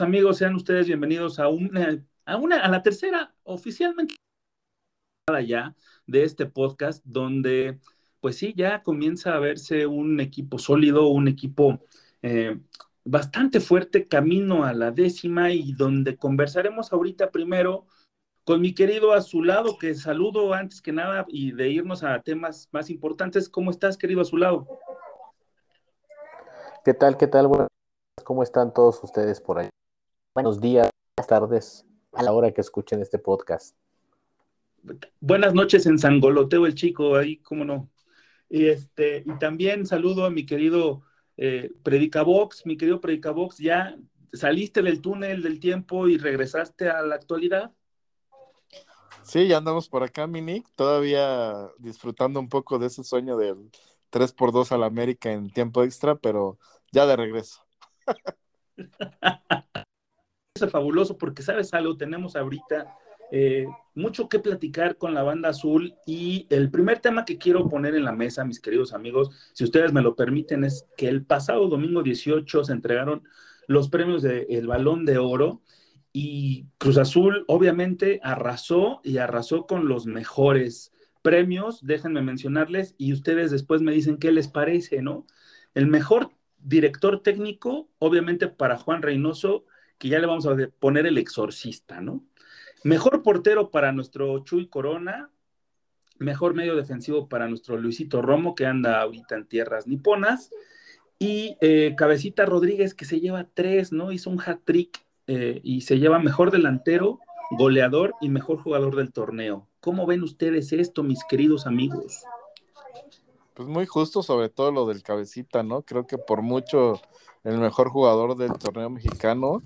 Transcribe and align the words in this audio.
Amigos, 0.00 0.38
sean 0.38 0.54
ustedes 0.54 0.86
bienvenidos 0.86 1.38
a 1.38 1.48
una, 1.48 2.02
a 2.24 2.36
una, 2.36 2.60
a 2.60 2.68
la 2.68 2.82
tercera 2.82 3.34
oficialmente 3.44 4.16
ya 5.46 5.74
de 6.06 6.24
este 6.24 6.46
podcast, 6.46 7.02
donde 7.04 7.80
pues 8.20 8.36
sí, 8.36 8.54
ya 8.56 8.82
comienza 8.82 9.34
a 9.34 9.40
verse 9.40 9.86
un 9.86 10.20
equipo 10.20 10.58
sólido, 10.58 11.08
un 11.08 11.28
equipo 11.28 11.80
eh, 12.22 12.58
bastante 13.04 13.60
fuerte, 13.60 14.06
camino 14.06 14.64
a 14.64 14.72
la 14.72 14.90
décima 14.90 15.52
y 15.52 15.72
donde 15.72 16.16
conversaremos 16.16 16.92
ahorita 16.92 17.30
primero 17.30 17.86
con 18.44 18.60
mi 18.60 18.74
querido 18.74 19.12
Azulado, 19.12 19.78
que 19.78 19.94
saludo 19.94 20.54
antes 20.54 20.80
que 20.80 20.92
nada 20.92 21.24
y 21.28 21.52
de 21.52 21.68
irnos 21.70 22.02
a 22.02 22.20
temas 22.22 22.68
más 22.72 22.90
importantes. 22.90 23.48
¿Cómo 23.48 23.70
estás, 23.70 23.96
querido 23.96 24.20
Azulado? 24.20 24.66
¿Qué 26.84 26.94
tal? 26.94 27.16
¿Qué 27.16 27.26
tal? 27.26 27.48
Bueno, 27.48 27.66
¿cómo 28.24 28.42
están 28.42 28.72
todos 28.72 29.02
ustedes 29.02 29.40
por 29.40 29.58
ahí? 29.58 29.68
Buenos 30.36 30.60
días, 30.60 30.90
buenas 31.16 31.28
tardes, 31.28 31.86
a 32.12 32.22
la 32.22 32.30
hora 32.30 32.52
que 32.52 32.60
escuchen 32.60 33.00
este 33.00 33.18
podcast. 33.18 33.74
Buenas 35.18 35.54
noches 35.54 35.86
en 35.86 35.98
Sangoloteo 35.98 36.66
el 36.66 36.74
Chico, 36.74 37.16
ahí, 37.16 37.38
cómo 37.38 37.64
no. 37.64 37.88
Y, 38.50 38.66
este, 38.66 39.24
y 39.24 39.38
también 39.38 39.86
saludo 39.86 40.26
a 40.26 40.30
mi 40.30 40.44
querido 40.44 41.00
eh, 41.38 41.72
Predicabox, 41.82 42.66
mi 42.66 42.76
querido 42.76 43.00
Predicabox, 43.00 43.56
¿ya 43.56 43.96
saliste 44.30 44.82
del 44.82 45.00
túnel 45.00 45.42
del 45.42 45.58
tiempo 45.58 46.06
y 46.06 46.18
regresaste 46.18 46.90
a 46.90 47.00
la 47.00 47.14
actualidad? 47.14 47.72
Sí, 49.22 49.48
ya 49.48 49.56
andamos 49.56 49.88
por 49.88 50.02
acá, 50.02 50.26
Minik, 50.26 50.68
todavía 50.74 51.70
disfrutando 51.78 52.40
un 52.40 52.50
poco 52.50 52.78
de 52.78 52.88
ese 52.88 53.04
sueño 53.04 53.38
del 53.38 53.70
3x2 54.10 54.70
al 54.72 54.84
América 54.84 55.32
en 55.32 55.48
tiempo 55.48 55.82
extra, 55.82 56.14
pero 56.14 56.58
ya 56.92 57.06
de 57.06 57.16
regreso. 57.16 57.64
Fabuloso 60.60 61.16
porque, 61.18 61.42
¿sabes 61.42 61.72
algo? 61.74 61.96
Tenemos 61.96 62.36
ahorita 62.36 62.96
eh, 63.32 63.66
mucho 63.94 64.28
que 64.28 64.38
platicar 64.38 64.96
con 64.96 65.12
la 65.14 65.22
banda 65.22 65.48
azul 65.48 65.94
y 66.06 66.46
el 66.50 66.70
primer 66.70 67.00
tema 67.00 67.24
que 67.24 67.38
quiero 67.38 67.68
poner 67.68 67.94
en 67.94 68.04
la 68.04 68.12
mesa, 68.12 68.44
mis 68.44 68.60
queridos 68.60 68.92
amigos, 68.92 69.30
si 69.52 69.64
ustedes 69.64 69.92
me 69.92 70.02
lo 70.02 70.14
permiten, 70.14 70.64
es 70.64 70.86
que 70.96 71.08
el 71.08 71.24
pasado 71.24 71.66
domingo 71.68 72.02
18 72.02 72.64
se 72.64 72.72
entregaron 72.72 73.24
los 73.66 73.88
premios 73.88 74.22
del 74.22 74.66
Balón 74.66 75.04
de 75.04 75.18
Oro 75.18 75.60
y 76.12 76.66
Cruz 76.78 76.98
Azul 76.98 77.44
obviamente 77.48 78.20
arrasó 78.22 79.00
y 79.02 79.18
arrasó 79.18 79.66
con 79.66 79.88
los 79.88 80.06
mejores 80.06 80.92
premios, 81.22 81.84
déjenme 81.84 82.22
mencionarles 82.22 82.94
y 82.96 83.12
ustedes 83.12 83.50
después 83.50 83.82
me 83.82 83.92
dicen 83.92 84.18
qué 84.18 84.30
les 84.30 84.46
parece, 84.46 85.02
¿no? 85.02 85.26
El 85.74 85.88
mejor 85.88 86.30
director 86.58 87.22
técnico, 87.22 87.88
obviamente 87.98 88.46
para 88.46 88.78
Juan 88.78 89.02
Reynoso, 89.02 89.64
que 89.98 90.08
ya 90.08 90.18
le 90.18 90.26
vamos 90.26 90.46
a 90.46 90.56
poner 90.78 91.06
el 91.06 91.18
exorcista, 91.18 92.00
¿no? 92.00 92.22
Mejor 92.84 93.22
portero 93.22 93.70
para 93.70 93.92
nuestro 93.92 94.44
Chuy 94.44 94.68
Corona, 94.68 95.30
mejor 96.18 96.54
medio 96.54 96.76
defensivo 96.76 97.28
para 97.28 97.48
nuestro 97.48 97.76
Luisito 97.76 98.22
Romo, 98.22 98.54
que 98.54 98.66
anda 98.66 99.00
ahorita 99.00 99.34
en 99.36 99.46
tierras 99.46 99.86
niponas, 99.86 100.50
y 101.18 101.56
eh, 101.60 101.94
Cabecita 101.96 102.44
Rodríguez, 102.44 102.94
que 102.94 103.06
se 103.06 103.20
lleva 103.20 103.48
tres, 103.52 103.92
¿no? 103.92 104.12
Hizo 104.12 104.30
un 104.30 104.40
hat-trick 104.40 105.04
eh, 105.26 105.60
y 105.64 105.80
se 105.80 105.98
lleva 105.98 106.18
mejor 106.18 106.50
delantero, 106.50 107.18
goleador 107.50 108.14
y 108.20 108.28
mejor 108.28 108.58
jugador 108.58 108.96
del 108.96 109.12
torneo. 109.12 109.66
¿Cómo 109.80 110.06
ven 110.06 110.22
ustedes 110.22 110.72
esto, 110.72 111.02
mis 111.02 111.24
queridos 111.24 111.66
amigos? 111.66 112.22
Pues 113.54 113.68
muy 113.68 113.86
justo, 113.86 114.22
sobre 114.22 114.50
todo 114.50 114.70
lo 114.70 114.86
del 114.86 115.02
Cabecita, 115.02 115.62
¿no? 115.62 115.82
Creo 115.82 116.06
que 116.06 116.18
por 116.18 116.42
mucho 116.42 117.00
el 117.42 117.58
mejor 117.58 117.88
jugador 117.88 118.36
del 118.36 118.52
torneo 118.52 118.90
mexicano 118.90 119.62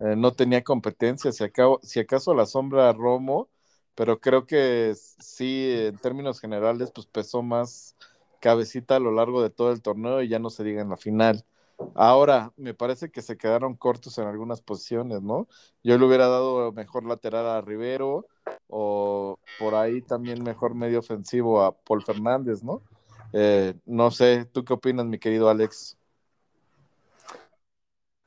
eh, 0.00 0.16
no 0.16 0.32
tenía 0.32 0.64
competencia, 0.64 1.32
si, 1.32 1.44
si 1.82 2.00
acaso 2.00 2.34
la 2.34 2.46
sombra 2.46 2.92
Romo, 2.92 3.48
pero 3.94 4.20
creo 4.20 4.46
que 4.46 4.94
sí, 4.96 5.72
en 5.76 5.98
términos 5.98 6.40
generales, 6.40 6.90
pues 6.92 7.06
pesó 7.06 7.42
más 7.42 7.96
cabecita 8.40 8.96
a 8.96 9.00
lo 9.00 9.12
largo 9.12 9.42
de 9.42 9.50
todo 9.50 9.72
el 9.72 9.82
torneo 9.82 10.22
y 10.22 10.28
ya 10.28 10.38
no 10.38 10.50
se 10.50 10.64
diga 10.64 10.82
en 10.82 10.90
la 10.90 10.96
final. 10.96 11.44
Ahora, 11.94 12.52
me 12.56 12.74
parece 12.74 13.10
que 13.10 13.22
se 13.22 13.36
quedaron 13.36 13.74
cortos 13.74 14.18
en 14.18 14.26
algunas 14.26 14.60
posiciones, 14.60 15.22
¿no? 15.22 15.48
Yo 15.82 15.98
le 15.98 16.04
hubiera 16.04 16.28
dado 16.28 16.72
mejor 16.72 17.04
lateral 17.04 17.46
a 17.46 17.60
Rivero 17.60 18.26
o 18.68 19.38
por 19.58 19.74
ahí 19.74 20.02
también 20.02 20.42
mejor 20.42 20.74
medio 20.74 21.00
ofensivo 21.00 21.62
a 21.62 21.72
Paul 21.72 22.02
Fernández, 22.02 22.62
¿no? 22.62 22.82
Eh, 23.32 23.74
no 23.86 24.10
sé, 24.10 24.44
¿tú 24.46 24.64
qué 24.64 24.74
opinas, 24.74 25.06
mi 25.06 25.18
querido 25.18 25.48
Alex? 25.48 25.96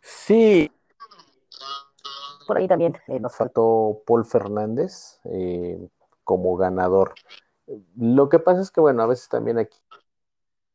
Sí, 0.02 0.72
por 2.48 2.58
ahí 2.58 2.68
también 2.68 2.98
eh, 3.08 3.20
nos 3.20 3.36
faltó 3.36 4.02
Paul 4.06 4.26
Fernández 4.26 5.20
eh, 5.26 5.88
como 6.24 6.56
ganador. 6.56 7.14
Lo 7.96 8.30
que 8.30 8.40
pasa 8.40 8.62
es 8.62 8.72
que, 8.72 8.82
bueno, 8.82 9.04
a 9.04 9.08
veces 9.08 9.30
también 9.30 9.60
aquí 9.60 9.78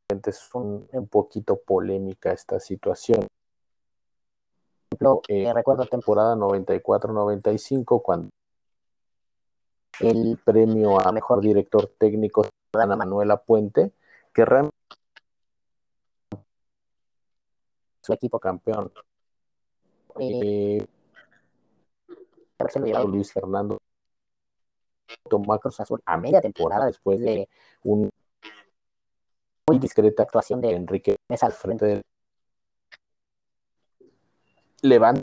es 0.09 0.55
un, 0.55 0.87
poquito 1.11 1.61
polémica 1.61 2.33
esta 2.33 2.61
situación. 2.61 3.27
Por 4.89 4.97
ejemplo, 4.97 5.23
eh, 5.29 5.53
recuerdo 5.55 5.87
temporada 5.87 6.37
94-95 6.37 8.03
cuando 8.03 8.29
el 10.01 10.39
premio 10.45 11.01
a 11.01 11.13
mejor 11.13 11.41
director 11.41 11.91
técnico 11.99 12.47
a 12.73 12.87
Manuela 12.87 13.39
Puente, 13.39 13.93
que 14.33 14.45
realmente 14.45 14.77
su 18.03 18.13
equipo 18.13 18.39
campeón. 18.39 18.93
Eh, 20.19 20.85
Luis 23.07 23.33
Fernando 23.33 23.79
tomó 25.29 25.55
a 25.55 25.59
Cruz 25.59 25.81
Azul 25.81 26.03
a 26.05 26.17
media 26.17 26.41
temporada 26.41 26.87
después 26.87 27.21
de 27.21 27.49
una 27.85 28.09
muy 29.69 29.79
discreta 29.79 30.23
actuación 30.23 30.61
de 30.61 30.71
Enrique 30.71 31.17
Mesa 31.29 31.47
al 31.47 31.53
frente 31.53 31.87
del 31.87 32.03
Levante 34.83 35.23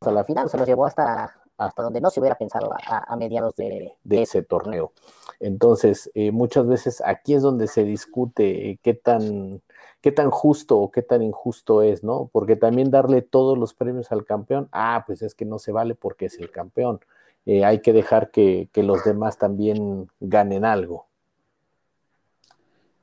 a 0.00 0.10
la 0.10 0.24
final 0.24 0.50
se 0.50 0.58
lo 0.58 0.66
llevó 0.66 0.84
hasta 0.84 1.44
hasta 1.56 1.82
donde 1.82 2.00
no 2.00 2.10
se 2.10 2.20
hubiera 2.20 2.36
pensado 2.36 2.72
a, 2.72 3.16
mediados 3.16 3.54
de, 3.56 3.94
ese 4.10 4.42
torneo. 4.42 4.92
Entonces, 5.40 6.10
eh, 6.14 6.32
muchas 6.32 6.66
veces 6.66 7.02
aquí 7.04 7.34
es 7.34 7.42
donde 7.42 7.68
se 7.68 7.84
discute 7.84 8.70
eh, 8.70 8.78
qué 8.82 8.94
tan, 8.94 9.62
qué 10.04 10.12
tan 10.12 10.28
justo 10.28 10.76
o 10.76 10.90
qué 10.90 11.00
tan 11.00 11.22
injusto 11.22 11.80
es, 11.80 12.04
¿no? 12.04 12.28
Porque 12.30 12.56
también 12.56 12.90
darle 12.90 13.22
todos 13.22 13.56
los 13.56 13.72
premios 13.72 14.12
al 14.12 14.26
campeón, 14.26 14.68
ah, 14.70 15.02
pues 15.06 15.22
es 15.22 15.34
que 15.34 15.46
no 15.46 15.58
se 15.58 15.72
vale 15.72 15.94
porque 15.94 16.26
es 16.26 16.38
el 16.38 16.50
campeón. 16.50 17.00
Eh, 17.46 17.64
hay 17.64 17.80
que 17.80 17.94
dejar 17.94 18.30
que, 18.30 18.68
los 18.74 19.02
demás 19.02 19.38
también 19.38 20.10
ganen 20.20 20.66
algo. 20.66 21.08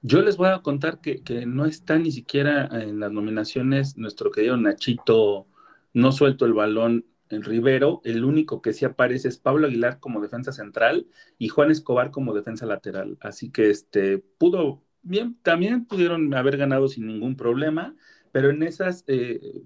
Yo 0.03 0.21
les 0.21 0.37
voy 0.37 0.49
a 0.49 0.61
contar 0.61 1.01
que, 1.01 1.23
que, 1.23 1.47
no 1.47 1.65
está 1.65 1.97
ni 1.97 2.11
siquiera 2.11 2.69
en 2.71 2.99
las 2.99 3.11
nominaciones 3.11 3.97
nuestro 3.97 4.29
querido 4.29 4.55
Nachito, 4.57 5.47
no 5.93 6.11
suelto 6.11 6.45
el 6.45 6.53
balón 6.53 7.07
en 7.29 7.41
Rivero, 7.41 8.01
el 8.03 8.23
único 8.23 8.61
que 8.61 8.73
sí 8.73 8.85
aparece 8.85 9.27
es 9.27 9.39
Pablo 9.39 9.65
Aguilar 9.65 9.99
como 9.99 10.21
defensa 10.21 10.51
central 10.51 11.07
y 11.39 11.47
Juan 11.47 11.71
Escobar 11.71 12.11
como 12.11 12.35
defensa 12.35 12.67
lateral. 12.67 13.17
Así 13.21 13.49
que 13.49 13.71
este 13.71 14.19
pudo, 14.19 14.83
bien, 15.03 15.37
también 15.41 15.85
pudieron 15.85 16.33
haber 16.33 16.57
ganado 16.57 16.87
sin 16.87 17.07
ningún 17.07 17.35
problema, 17.35 17.95
pero 18.31 18.49
en 18.49 18.63
esas 18.63 19.03
eh, 19.07 19.63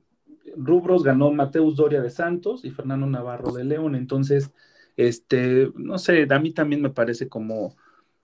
rubros 0.56 1.04
ganó 1.04 1.32
Mateus 1.32 1.76
Doria 1.76 2.02
de 2.02 2.10
Santos 2.10 2.66
y 2.66 2.72
Fernando 2.72 3.06
Navarro 3.08 3.52
de 3.52 3.64
León. 3.64 3.96
Entonces, 3.96 4.52
este, 4.98 5.72
no 5.76 5.98
sé, 5.98 6.28
a 6.30 6.40
mí 6.40 6.52
también 6.52 6.82
me 6.82 6.90
parece 6.90 7.30
como, 7.30 7.76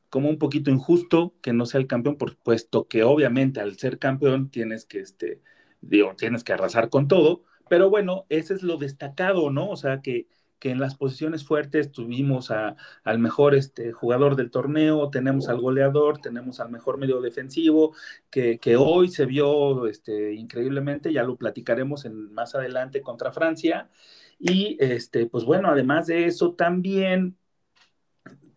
como 0.09 0.29
un 0.29 0.37
poquito 0.37 0.71
injusto 0.71 1.33
que 1.41 1.53
no 1.53 1.65
sea 1.65 1.81
el 1.81 1.87
campeón, 1.87 2.17
por, 2.17 2.37
puesto 2.37 2.87
que 2.87 3.03
obviamente 3.03 3.59
al 3.59 3.77
ser 3.77 3.99
campeón 3.99 4.49
tienes 4.49 4.85
que, 4.85 4.99
este, 4.99 5.41
digo, 5.81 6.15
tienes 6.17 6.43
que 6.43 6.53
arrasar 6.53 6.89
con 6.89 7.07
todo 7.07 7.43
pero 7.71 7.89
bueno, 7.89 8.25
ese 8.27 8.53
es 8.53 8.63
lo 8.63 8.75
destacado, 8.75 9.49
¿no? 9.49 9.69
O 9.69 9.77
sea, 9.77 10.01
que, 10.01 10.27
que 10.61 10.69
en 10.69 10.79
las 10.79 10.93
posiciones 10.95 11.43
fuertes 11.43 11.91
tuvimos 11.91 12.51
al 12.51 13.19
mejor 13.19 13.55
este, 13.55 13.91
jugador 13.93 14.35
del 14.35 14.51
torneo, 14.51 15.09
tenemos 15.09 15.49
al 15.49 15.59
goleador, 15.59 16.19
tenemos 16.19 16.59
al 16.59 16.69
mejor 16.69 16.99
medio 16.99 17.19
defensivo, 17.19 17.95
que, 18.29 18.59
hoy 18.77 19.09
se 19.09 19.25
vio 19.25 19.87
este, 19.87 20.35
increíblemente, 20.35 21.11
ya 21.11 21.23
lo 21.23 21.35
platicaremos 21.35 22.05
en, 22.05 22.31
más 22.31 22.53
adelante 22.53 23.01
contra 23.01 23.31
Francia. 23.31 23.89
Y 24.37 24.77
este, 24.79 25.25
pues 25.25 25.45
bueno, 25.45 25.69
además 25.69 26.05
de 26.05 26.27
eso, 26.27 26.53
también, 26.53 27.37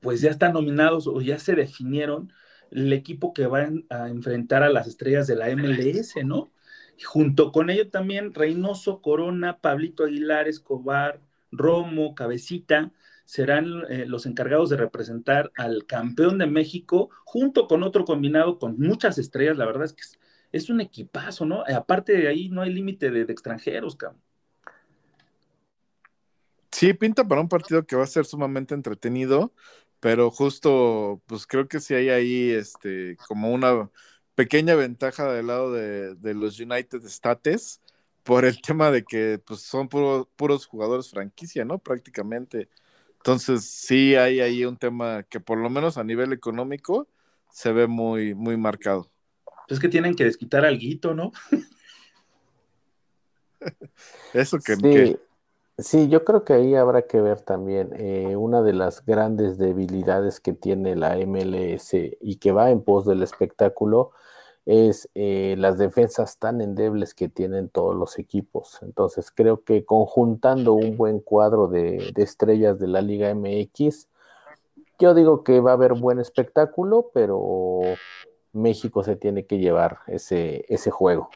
pues 0.00 0.20
ya 0.20 0.30
están 0.30 0.52
nominados 0.52 1.06
o 1.06 1.22
ya 1.22 1.38
se 1.38 1.54
definieron 1.54 2.30
el 2.70 2.92
equipo 2.92 3.32
que 3.32 3.46
va 3.46 3.66
a 3.88 4.08
enfrentar 4.10 4.62
a 4.62 4.68
las 4.68 4.86
estrellas 4.86 5.26
de 5.26 5.36
la 5.36 5.48
MLS, 5.56 6.16
¿no? 6.22 6.52
Junto 7.02 7.50
con 7.50 7.70
ello 7.70 7.88
también 7.90 8.34
Reynoso, 8.34 9.00
Corona, 9.00 9.58
Pablito 9.58 10.04
Aguilar, 10.04 10.48
Escobar, 10.48 11.20
Romo, 11.56 12.14
Cabecita, 12.14 12.92
serán 13.24 13.84
eh, 13.88 14.04
los 14.06 14.26
encargados 14.26 14.70
de 14.70 14.76
representar 14.76 15.50
al 15.56 15.86
campeón 15.86 16.38
de 16.38 16.46
México 16.46 17.10
junto 17.24 17.66
con 17.66 17.82
otro 17.82 18.04
combinado 18.04 18.58
con 18.58 18.78
muchas 18.78 19.18
estrellas. 19.18 19.56
La 19.56 19.66
verdad 19.66 19.84
es 19.84 19.92
que 19.94 20.02
es 20.52 20.70
un 20.70 20.80
equipazo, 20.80 21.46
¿no? 21.46 21.64
Aparte 21.66 22.12
de 22.12 22.28
ahí 22.28 22.48
no 22.48 22.62
hay 22.62 22.72
límite 22.72 23.10
de, 23.10 23.22
extranjeros, 23.22 23.96
cabrón. 23.96 24.20
Sí, 26.70 26.92
pinta 26.92 27.26
para 27.26 27.40
un 27.40 27.48
partido 27.48 27.86
que 27.86 27.96
va 27.96 28.04
a 28.04 28.08
ser 28.08 28.24
sumamente 28.24 28.74
entretenido, 28.74 29.52
pero 30.00 30.30
justo, 30.30 31.22
pues 31.26 31.46
creo 31.46 31.66
que 31.66 31.80
sí 31.80 31.94
hay 31.94 32.10
ahí, 32.10 32.50
este, 32.50 33.16
como 33.28 33.52
una 33.52 33.90
pequeña 34.34 34.74
ventaja 34.74 35.32
del 35.32 35.46
lado 35.46 35.72
de, 35.72 36.14
de 36.16 36.34
los 36.34 36.58
United 36.58 37.04
States 37.04 37.80
por 38.24 38.44
el 38.44 38.60
tema 38.60 38.90
de 38.90 39.04
que 39.04 39.40
pues, 39.46 39.60
son 39.60 39.88
puros 39.88 40.66
jugadores 40.66 41.10
franquicia, 41.10 41.64
¿no? 41.64 41.78
Prácticamente. 41.78 42.68
Entonces, 43.18 43.64
sí 43.64 44.16
hay 44.16 44.40
ahí 44.40 44.64
un 44.64 44.76
tema 44.76 45.22
que 45.22 45.40
por 45.40 45.58
lo 45.58 45.70
menos 45.70 45.96
a 45.98 46.04
nivel 46.04 46.32
económico 46.32 47.06
se 47.50 47.72
ve 47.72 47.86
muy, 47.86 48.34
muy 48.34 48.56
marcado. 48.56 49.10
Es 49.68 49.78
que 49.78 49.88
tienen 49.88 50.14
que 50.14 50.24
desquitar 50.24 50.64
al 50.64 50.78
guito, 50.78 51.14
¿no? 51.14 51.32
Eso 54.34 54.58
que, 54.58 54.76
sí, 54.76 55.16
sí, 55.78 56.08
yo 56.08 56.24
creo 56.24 56.44
que 56.44 56.54
ahí 56.54 56.74
habrá 56.74 57.02
que 57.02 57.20
ver 57.20 57.40
también 57.40 57.90
eh, 57.96 58.36
una 58.36 58.62
de 58.62 58.72
las 58.72 59.04
grandes 59.04 59.56
debilidades 59.58 60.40
que 60.40 60.52
tiene 60.52 60.96
la 60.96 61.16
MLS 61.18 61.92
y 61.92 62.36
que 62.36 62.52
va 62.52 62.70
en 62.70 62.82
pos 62.82 63.06
del 63.06 63.22
espectáculo 63.22 64.12
es 64.66 65.10
eh, 65.14 65.56
las 65.58 65.76
defensas 65.76 66.38
tan 66.38 66.60
endebles 66.60 67.14
que 67.14 67.28
tienen 67.28 67.68
todos 67.68 67.94
los 67.94 68.18
equipos. 68.18 68.78
Entonces 68.82 69.30
creo 69.30 69.62
que 69.62 69.84
conjuntando 69.84 70.72
un 70.72 70.96
buen 70.96 71.20
cuadro 71.20 71.68
de, 71.68 72.12
estrellas 72.16 72.78
de 72.78 72.88
la 72.88 73.02
Liga 73.02 73.34
MX, 73.34 74.08
yo 74.98 75.14
digo 75.14 75.44
que 75.44 75.60
va 75.60 75.72
a 75.72 75.74
haber 75.74 75.94
buen 75.94 76.18
espectáculo, 76.18 77.10
pero 77.12 77.80
México 78.52 79.02
se 79.02 79.16
tiene 79.16 79.44
que 79.44 79.58
llevar 79.58 79.98
ese, 80.06 80.64
ese 80.68 80.90
juego. 80.90 81.28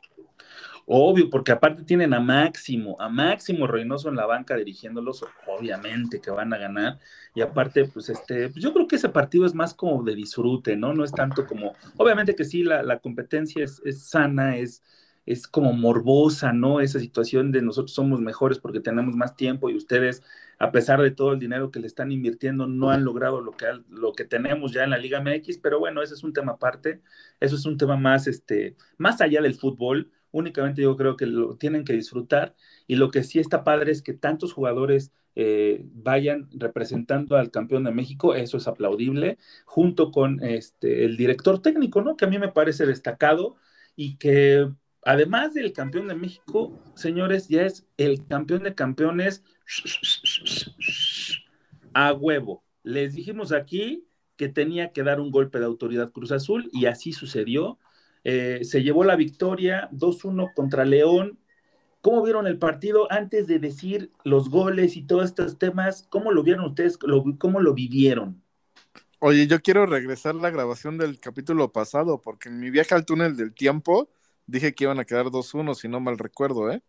Obvio, 0.90 1.28
porque 1.28 1.52
aparte 1.52 1.82
tienen 1.82 2.14
a 2.14 2.20
Máximo, 2.20 2.96
a 2.98 3.10
Máximo 3.10 3.66
Reynoso 3.66 4.08
en 4.08 4.16
la 4.16 4.24
banca 4.24 4.56
dirigiéndolos, 4.56 5.22
obviamente 5.46 6.18
que 6.18 6.30
van 6.30 6.54
a 6.54 6.56
ganar. 6.56 6.98
Y 7.34 7.42
aparte, 7.42 7.84
pues 7.84 8.08
este, 8.08 8.48
pues 8.48 8.64
yo 8.64 8.72
creo 8.72 8.88
que 8.88 8.96
ese 8.96 9.10
partido 9.10 9.44
es 9.44 9.54
más 9.54 9.74
como 9.74 10.02
de 10.02 10.14
disfrute, 10.14 10.78
¿no? 10.78 10.94
No 10.94 11.04
es 11.04 11.12
tanto 11.12 11.46
como, 11.46 11.74
obviamente 11.98 12.34
que 12.34 12.46
sí, 12.46 12.62
la, 12.62 13.00
competencia 13.00 13.62
es, 13.64 14.08
sana, 14.08 14.56
es, 14.56 14.82
es 15.26 15.46
como 15.46 15.74
morbosa, 15.74 16.54
¿no? 16.54 16.80
Esa 16.80 17.00
situación 17.00 17.52
de 17.52 17.60
nosotros 17.60 17.92
somos 17.92 18.22
mejores 18.22 18.58
porque 18.58 18.80
tenemos 18.80 19.14
más 19.14 19.36
tiempo 19.36 19.68
y 19.68 19.76
ustedes, 19.76 20.22
a 20.58 20.72
pesar 20.72 21.02
de 21.02 21.10
todo 21.10 21.34
el 21.34 21.38
dinero 21.38 21.70
que 21.70 21.80
le 21.80 21.86
están 21.86 22.12
invirtiendo, 22.12 22.66
no 22.66 22.90
han 22.90 23.04
logrado 23.04 23.42
lo 23.42 23.52
que, 23.52 23.66
lo 23.90 24.14
que 24.14 24.24
tenemos 24.24 24.72
ya 24.72 24.84
en 24.84 24.90
la 24.90 24.98
Liga 24.98 25.20
MX, 25.20 25.58
pero 25.58 25.78
bueno, 25.80 26.00
ese 26.02 26.14
es 26.14 26.24
un 26.24 26.32
tema 26.32 26.52
aparte, 26.52 27.02
eso 27.40 27.56
es 27.56 27.66
un 27.66 27.76
tema 27.76 27.98
más, 27.98 28.26
este, 28.26 28.74
más 28.96 29.20
allá 29.20 29.42
del 29.42 29.54
fútbol 29.54 30.10
únicamente 30.30 30.82
yo 30.82 30.96
creo 30.96 31.16
que 31.16 31.26
lo 31.26 31.56
tienen 31.56 31.84
que 31.84 31.92
disfrutar 31.92 32.54
y 32.86 32.96
lo 32.96 33.10
que 33.10 33.22
sí 33.22 33.38
está 33.38 33.64
padre 33.64 33.92
es 33.92 34.02
que 34.02 34.14
tantos 34.14 34.52
jugadores 34.52 35.12
eh, 35.34 35.84
vayan 35.92 36.48
representando 36.52 37.36
al 37.36 37.50
campeón 37.50 37.84
de 37.84 37.92
México, 37.92 38.34
eso 38.34 38.56
es 38.56 38.66
aplaudible, 38.66 39.38
junto 39.64 40.10
con 40.10 40.42
este, 40.42 41.04
el 41.04 41.16
director 41.16 41.62
técnico, 41.62 42.02
¿no? 42.02 42.16
Que 42.16 42.24
a 42.24 42.28
mí 42.28 42.38
me 42.38 42.50
parece 42.50 42.86
destacado 42.86 43.56
y 43.94 44.16
que 44.16 44.68
además 45.04 45.54
del 45.54 45.72
campeón 45.72 46.08
de 46.08 46.16
México, 46.16 46.82
señores, 46.96 47.48
ya 47.48 47.62
es 47.62 47.86
el 47.96 48.26
campeón 48.26 48.64
de 48.64 48.74
campeones 48.74 49.44
a 51.94 52.12
huevo. 52.12 52.64
Les 52.82 53.14
dijimos 53.14 53.52
aquí 53.52 54.04
que 54.36 54.48
tenía 54.48 54.92
que 54.92 55.02
dar 55.02 55.20
un 55.20 55.30
golpe 55.30 55.58
de 55.58 55.66
autoridad 55.66 56.10
Cruz 56.10 56.32
Azul 56.32 56.68
y 56.72 56.86
así 56.86 57.12
sucedió 57.12 57.78
eh, 58.24 58.60
se 58.62 58.82
llevó 58.82 59.04
la 59.04 59.16
victoria 59.16 59.88
2-1 59.92 60.52
contra 60.54 60.84
León. 60.84 61.38
¿Cómo 62.00 62.22
vieron 62.22 62.46
el 62.46 62.58
partido 62.58 63.10
antes 63.10 63.46
de 63.46 63.58
decir 63.58 64.10
los 64.24 64.50
goles 64.50 64.96
y 64.96 65.02
todos 65.02 65.24
estos 65.24 65.58
temas? 65.58 66.06
¿Cómo 66.10 66.32
lo 66.32 66.42
vieron 66.42 66.64
ustedes? 66.64 66.98
¿Cómo 66.98 67.60
lo 67.60 67.74
vivieron? 67.74 68.42
Oye, 69.20 69.46
yo 69.48 69.60
quiero 69.60 69.84
regresar 69.84 70.36
la 70.36 70.50
grabación 70.50 70.96
del 70.96 71.18
capítulo 71.18 71.72
pasado, 71.72 72.20
porque 72.20 72.48
en 72.48 72.60
mi 72.60 72.70
viaje 72.70 72.94
al 72.94 73.04
túnel 73.04 73.36
del 73.36 73.52
tiempo 73.52 74.08
dije 74.46 74.74
que 74.74 74.84
iban 74.84 75.00
a 75.00 75.04
quedar 75.04 75.26
2-1, 75.26 75.74
si 75.74 75.88
no 75.88 75.98
mal 75.98 76.18
recuerdo, 76.18 76.70
¿eh? 76.70 76.82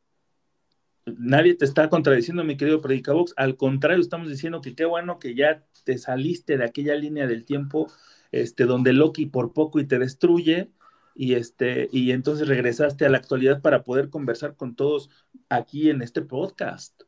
Nadie 1.17 1.55
te 1.55 1.65
está 1.65 1.89
contradiciendo, 1.89 2.43
mi 2.43 2.55
querido 2.55 2.81
Predicabox. 2.81 3.33
Al 3.35 3.57
contrario, 3.57 4.01
estamos 4.01 4.29
diciendo 4.29 4.61
que 4.61 4.75
qué 4.75 4.85
bueno 4.85 5.17
que 5.17 5.33
ya 5.33 5.63
te 5.83 5.97
saliste 5.97 6.57
de 6.57 6.65
aquella 6.65 6.93
línea 6.95 7.25
del 7.25 7.45
tiempo 7.45 7.87
este, 8.31 8.65
donde 8.65 8.93
Loki 8.93 9.25
por 9.25 9.53
poco 9.53 9.79
y 9.79 9.87
te 9.87 9.97
destruye 9.97 10.71
y 11.19 11.35
este 11.35 11.89
y 11.91 12.13
entonces 12.13 12.47
regresaste 12.47 13.05
a 13.05 13.09
la 13.09 13.17
actualidad 13.17 13.61
para 13.61 13.83
poder 13.83 14.09
conversar 14.09 14.55
con 14.55 14.73
todos 14.73 15.09
aquí 15.49 15.89
en 15.89 16.01
este 16.01 16.21
podcast. 16.21 17.03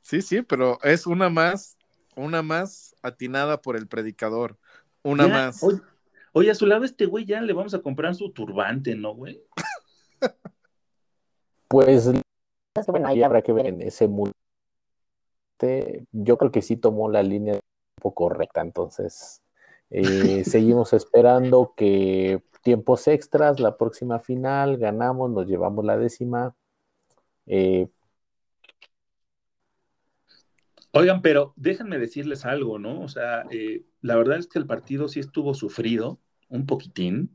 Sí, 0.00 0.22
sí, 0.22 0.40
pero 0.40 0.78
es 0.82 1.06
una 1.06 1.28
más, 1.28 1.76
una 2.16 2.40
más 2.40 2.96
atinada 3.02 3.60
por 3.60 3.76
el 3.76 3.86
predicador, 3.86 4.56
una 5.02 5.28
más. 5.28 5.62
Oye, 6.32 6.50
a 6.50 6.54
su 6.54 6.64
lado 6.64 6.84
este 6.84 7.04
güey 7.04 7.26
ya 7.26 7.42
le 7.42 7.52
vamos 7.52 7.74
a 7.74 7.82
comprar 7.82 8.14
su 8.14 8.32
turbante, 8.32 8.94
¿no, 8.94 9.14
güey? 9.14 9.42
pues 11.68 12.10
bueno, 12.86 13.06
ahí 13.06 13.22
habrá 13.22 13.42
que 13.42 13.52
ver 13.52 13.66
en 13.66 13.82
ese 13.82 14.08
mundo. 14.08 14.32
Yo 16.10 16.38
creo 16.38 16.50
que 16.50 16.62
sí 16.62 16.78
tomó 16.78 17.10
la 17.10 17.22
línea 17.22 17.52
un 17.52 17.60
poco 18.00 18.28
correcta, 18.28 18.62
entonces 18.62 19.42
eh, 19.90 20.42
seguimos 20.46 20.94
esperando 20.94 21.74
que 21.76 22.42
tiempos 22.62 23.08
extras, 23.08 23.60
la 23.60 23.76
próxima 23.76 24.18
final, 24.18 24.76
ganamos, 24.76 25.30
nos 25.30 25.46
llevamos 25.46 25.84
la 25.84 25.96
décima. 25.96 26.54
Eh, 27.46 27.88
Oigan, 30.92 31.22
pero 31.22 31.52
déjenme 31.56 31.98
decirles 31.98 32.44
algo, 32.44 32.78
¿no? 32.78 33.00
O 33.00 33.08
sea, 33.08 33.44
eh, 33.50 33.84
la 34.00 34.16
verdad 34.16 34.38
es 34.38 34.48
que 34.48 34.58
el 34.58 34.66
partido 34.66 35.08
sí 35.08 35.20
estuvo 35.20 35.54
sufrido, 35.54 36.20
un 36.48 36.66
poquitín, 36.66 37.30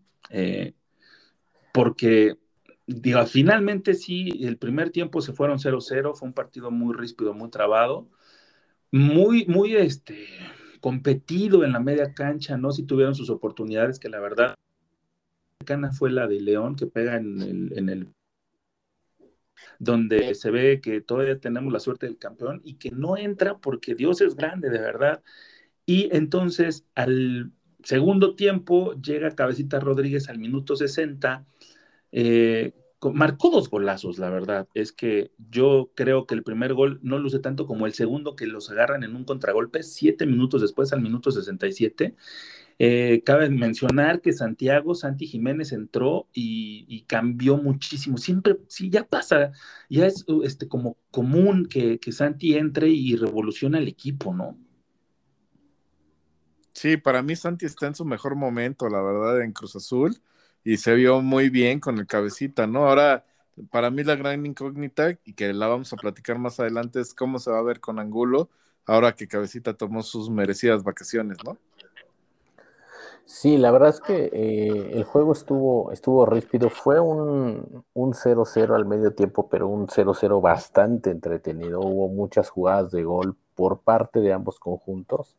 porque, 1.74 2.38
digo, 2.86 3.26
finalmente 3.26 3.94
sí, 3.94 4.30
el 4.42 4.58
primer 4.58 4.90
tiempo 4.90 5.22
se 5.22 5.34
fueron 5.34 5.60
0-0, 5.60 6.16
fue 6.16 6.28
un 6.28 6.34
partido 6.34 6.72
muy 6.72 6.94
ríspido, 6.94 7.34
muy 7.34 7.50
trabado, 7.50 8.10
muy, 8.92 9.46
muy, 9.46 9.76
este, 9.76 10.28
competido 10.80 11.64
en 11.64 11.74
la 11.74 11.80
media 11.80 12.14
cancha, 12.14 12.58
¿no? 12.58 12.72
Si 12.72 12.84
tuvieron 12.84 13.16
sus 13.16 13.30
oportunidades, 13.30 14.00
que 14.00 14.08
la 14.08 14.20
verdad 14.20 14.56
cercana 15.60 15.92
fue 15.92 16.12
la 16.12 16.28
de 16.28 16.40
León, 16.40 16.76
que 16.76 16.88
pega 16.88 17.18
en 17.18 17.90
el, 17.90 18.14
donde 19.80 20.36
se 20.36 20.52
ve 20.52 20.82
que 20.82 21.02
todavía 21.02 21.40
tenemos 21.40 21.72
la 21.72 21.80
suerte 21.80 22.06
del 22.06 22.18
campeón 22.18 22.62
y 22.64 22.76
que 22.76 22.92
no 22.92 23.18
entra 23.18 23.58
porque 23.58 23.96
Dios 23.96 24.22
es 24.22 24.36
grande, 24.36 24.70
de 24.70 24.80
verdad. 24.80 25.24
Y 25.86 26.10
entonces 26.16 26.86
al 26.96 27.52
segundo 27.84 28.36
tiempo 28.36 28.94
llega 28.94 29.36
Cabecita 29.36 29.80
Rodríguez 29.80 30.30
al 30.30 30.40
minuto 30.40 30.76
60, 30.76 31.46
eh, 32.12 32.74
marcó 33.14 33.50
dos 33.50 33.70
golazos, 33.70 34.18
la 34.18 34.30
verdad. 34.30 34.68
Es 34.74 34.92
que 34.92 35.32
yo 35.52 35.92
creo 35.96 36.26
que 36.26 36.36
el 36.36 36.44
primer 36.44 36.74
gol 36.74 37.00
no 37.04 37.20
luce 37.20 37.40
tanto 37.40 37.68
como 37.68 37.86
el 37.86 37.94
segundo, 37.94 38.36
que 38.36 38.48
los 38.48 38.72
agarran 38.72 39.04
en 39.04 39.16
un 39.16 39.26
contragolpe, 39.26 39.84
siete 39.84 40.26
minutos 40.26 40.62
después, 40.62 40.92
al 40.94 41.02
minuto 41.02 41.32
67. 41.32 42.16
Eh, 42.78 43.22
cabe 43.26 43.50
mencionar 43.50 44.22
que 44.22 44.34
Santiago, 44.34 44.96
Santi 44.96 45.28
Jiménez 45.28 45.72
entró 45.72 46.28
y, 46.34 47.04
cambió 47.08 47.58
muchísimo. 47.58 48.18
Siempre, 48.18 48.58
sí, 48.68 48.90
ya 48.90 49.06
pasa, 49.06 49.52
ya 49.90 50.08
es 50.08 50.26
este, 50.44 50.68
como 50.68 50.98
común 51.12 51.68
que, 51.68 52.00
que 52.00 52.12
Santi 52.12 52.56
entre 52.56 52.90
y 52.90 53.16
revoluciona 53.16 53.78
el 53.78 53.88
equipo, 53.88 54.34
¿no? 54.34 54.58
Sí, 56.74 56.98
para 56.98 57.22
mí 57.22 57.36
Santi 57.36 57.66
está 57.66 57.88
en 57.88 57.96
su 57.96 58.04
mejor 58.04 58.36
momento, 58.36 58.90
la 58.90 59.02
verdad, 59.02 59.42
en 59.42 59.54
Cruz 59.54 59.78
Azul 59.78 60.18
y 60.66 60.78
se 60.78 60.96
vio 60.96 61.22
muy 61.22 61.50
bien 61.50 61.80
con 61.80 62.00
el 62.00 62.08
cabecita, 62.08 62.68
¿no? 62.68 62.88
Ahora, 62.88 63.24
para 63.72 63.92
mí 63.92 64.04
la 64.04 64.16
gran 64.16 64.46
incógnita, 64.46 65.12
y 65.24 65.34
que 65.34 65.54
la 65.54 65.68
vamos 65.68 65.94
a 65.94 65.96
platicar 65.96 66.40
más 66.40 66.60
adelante, 66.60 67.00
es 67.00 67.14
cómo 67.14 67.40
se 67.40 67.52
va 67.52 67.60
a 67.60 67.64
ver 67.64 67.80
con 67.80 68.00
Angulo, 68.00 68.50
ahora 68.86 69.14
que 69.16 69.28
cabecita 69.28 69.76
tomó 69.76 70.04
sus 70.04 70.30
merecidas 70.30 70.84
vacaciones, 70.84 71.38
¿no? 71.46 71.58
Sí, 73.28 73.58
la 73.58 73.72
verdad 73.72 73.90
es 73.90 74.02
que 74.02 74.30
eh, 74.34 74.92
el 74.94 75.04
juego 75.04 75.34
estuvo, 75.34 75.92
estuvo 75.92 76.26
ríspido. 76.28 76.70
Fue 76.70 77.00
un 77.00 78.14
0-0 78.14 78.76
al 78.76 78.86
medio 78.86 79.14
tiempo, 79.16 79.50
pero 79.50 79.68
un 79.68 79.88
0-0 79.88 80.42
bastante 80.42 81.10
entretenido. 81.10 81.80
Hubo 81.82 82.08
muchas 82.08 82.50
jugadas 82.50 82.92
de 82.92 83.04
gol 83.04 83.36
por 83.56 83.82
parte 83.82 84.20
de 84.20 84.32
ambos 84.32 84.60
conjuntos. 84.60 85.38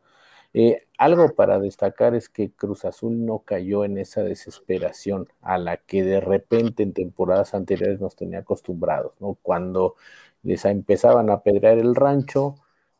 Eh, 0.53 0.87
algo 0.99 1.35
para 1.35 1.59
destacar 1.61 2.15
es 2.15 2.29
que 2.29 2.51
Cruz 2.51 2.85
Azul 2.85 3.25
no 3.25 3.41
cayó 3.41 3.85
en 3.85 3.99
esa 3.99 4.23
desesperación 4.23 5.29
a 5.43 5.59
la 5.59 5.77
que 5.77 6.03
de 6.03 6.21
repente 6.21 6.83
en 6.83 6.93
temporadas 6.93 7.55
anteriores 7.55 8.01
nos 8.01 8.17
tenía 8.17 8.41
acostumbrados, 8.41 9.21
¿no? 9.21 9.39
Cuando 9.43 9.97
les 10.43 10.65
empezaban 10.65 11.31
a 11.31 11.43
pedrear 11.43 11.79
el 11.79 11.95
rancho, 11.95 12.57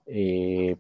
eh, 0.07 0.77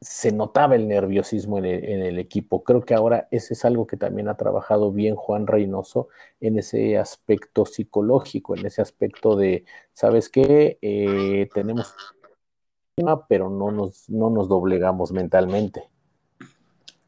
se 0.00 0.32
notaba 0.32 0.76
el 0.76 0.86
nerviosismo 0.86 1.58
en 1.58 1.64
el, 1.64 2.18
equipo. 2.18 2.62
Creo 2.62 2.84
que 2.84 2.94
ahora 2.94 3.28
ese 3.30 3.54
es 3.54 3.64
algo 3.64 3.86
que 3.86 3.96
también 3.96 4.28
ha 4.28 4.36
trabajado 4.36 4.92
bien 4.92 5.16
Juan 5.16 5.46
Reynoso 5.46 6.08
en 6.40 6.58
ese 6.58 6.98
aspecto 6.98 7.66
psicológico, 7.66 8.56
en 8.56 8.66
ese 8.66 8.80
aspecto 8.80 9.36
de, 9.36 9.64
¿sabes 9.92 10.28
qué? 10.28 10.78
Eh, 10.82 11.48
tenemos 11.52 11.94
pero 13.28 13.50
no 13.50 13.70
nos, 13.70 14.08
no 14.08 14.30
nos 14.30 14.48
doblegamos 14.48 15.12
mentalmente. 15.12 15.88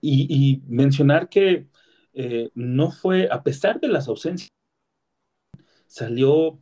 Y, 0.03 0.63
mencionar 0.67 1.29
que 1.29 1.67
eh, 2.15 2.51
no 2.55 2.91
fue, 2.91 3.29
a 3.31 3.43
pesar 3.43 3.81
de 3.81 3.89
las 3.89 4.09
ausencias, 4.09 4.49
salió 5.87 6.59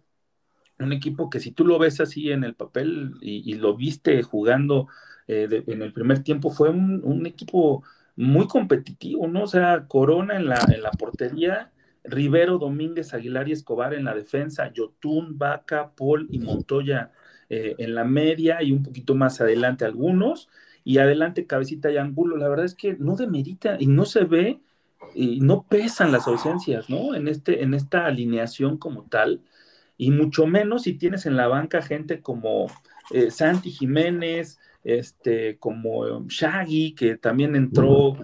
un 0.81 0.93
equipo 0.93 1.31
que 1.31 1.39
si 1.39 1.53
tú 1.53 1.65
lo 1.65 1.79
ves 1.79 2.01
así 2.01 2.33
en 2.33 2.43
el 2.43 2.55
papel 2.55 3.15
y, 3.21 3.55
lo 3.55 3.77
viste 3.77 4.23
jugando 4.23 4.89
eh, 5.29 5.63
en 5.67 5.83
el 5.83 5.93
primer 5.93 6.23
tiempo, 6.23 6.51
fue 6.51 6.71
un, 6.71 7.27
equipo 7.27 7.85
muy 8.17 8.49
competitivo, 8.49 9.29
¿no? 9.29 9.45
O 9.45 9.47
sea, 9.47 9.87
Corona 9.87 10.37
en 10.37 10.47
la, 10.47 10.59
en 10.73 10.83
la 10.83 10.91
portería, 10.91 11.71
Rivero, 12.03 12.59
Domínguez, 12.59 13.15
Aguilar 13.15 13.49
y 13.49 13.53
Escobar 13.53 13.95
en 13.95 14.05
la 14.05 14.15
defensa, 14.15 14.73
Yotun, 14.73 15.39
Vaca, 15.39 15.93
Paul 15.95 16.27
y 16.31 16.39
Montoya 16.39 17.13
eh, 17.51 17.75
en 17.79 17.95
la 17.95 18.05
media 18.05 18.63
y 18.63 18.73
un 18.73 18.83
poquito 18.83 19.15
más 19.15 19.41
adelante 19.41 19.85
algunos, 19.85 20.49
y 20.83 20.99
adelante 20.99 21.47
Cabecita 21.47 21.91
y 21.91 21.99
Angulo. 21.99 22.37
La 22.39 22.49
verdad 22.49 22.65
es 22.65 22.75
que 22.75 22.97
no 22.99 23.15
demerita 23.15 23.77
y 23.79 23.87
no 23.87 24.07
se 24.07 24.25
ve 24.25 24.61
y 25.15 25.41
no 25.41 25.67
pesan 25.69 26.11
las 26.11 26.27
ausencias, 26.27 26.89
¿no? 26.89 27.15
En, 27.15 27.29
este, 27.29 27.63
en 27.63 27.75
esta 27.75 28.07
alineación 28.07 28.79
como 28.79 29.05
tal, 29.05 29.43
y 29.99 30.11
mucho 30.11 30.47
menos 30.47 30.85
si 30.85 30.95
tienes 30.95 31.27
en 31.27 31.37
la 31.37 31.49
banca 31.49 31.83
gente 31.83 32.21
como 32.23 32.67
eh, 33.11 33.31
Santi 33.31 33.71
Jiménez, 33.71 34.59
este, 34.97 35.59
como 35.59 36.27
Shaggy, 36.29 36.95
que 36.95 37.17
también 37.17 37.57
entró 37.57 38.17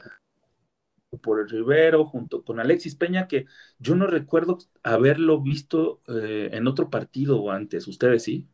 por 1.23 1.40
el 1.40 1.49
Rivero, 1.49 2.04
junto 2.06 2.42
con 2.42 2.59
Alexis 2.59 2.97
Peña, 2.97 3.28
que 3.28 3.47
yo 3.78 3.94
no 3.94 4.06
recuerdo 4.06 4.59
haberlo 4.83 5.40
visto 5.40 6.00
eh, 6.09 6.50
en 6.52 6.66
otro 6.66 6.90
partido 6.90 7.50
antes. 7.50 7.87
¿Ustedes 7.87 8.25
sí? 8.25 8.49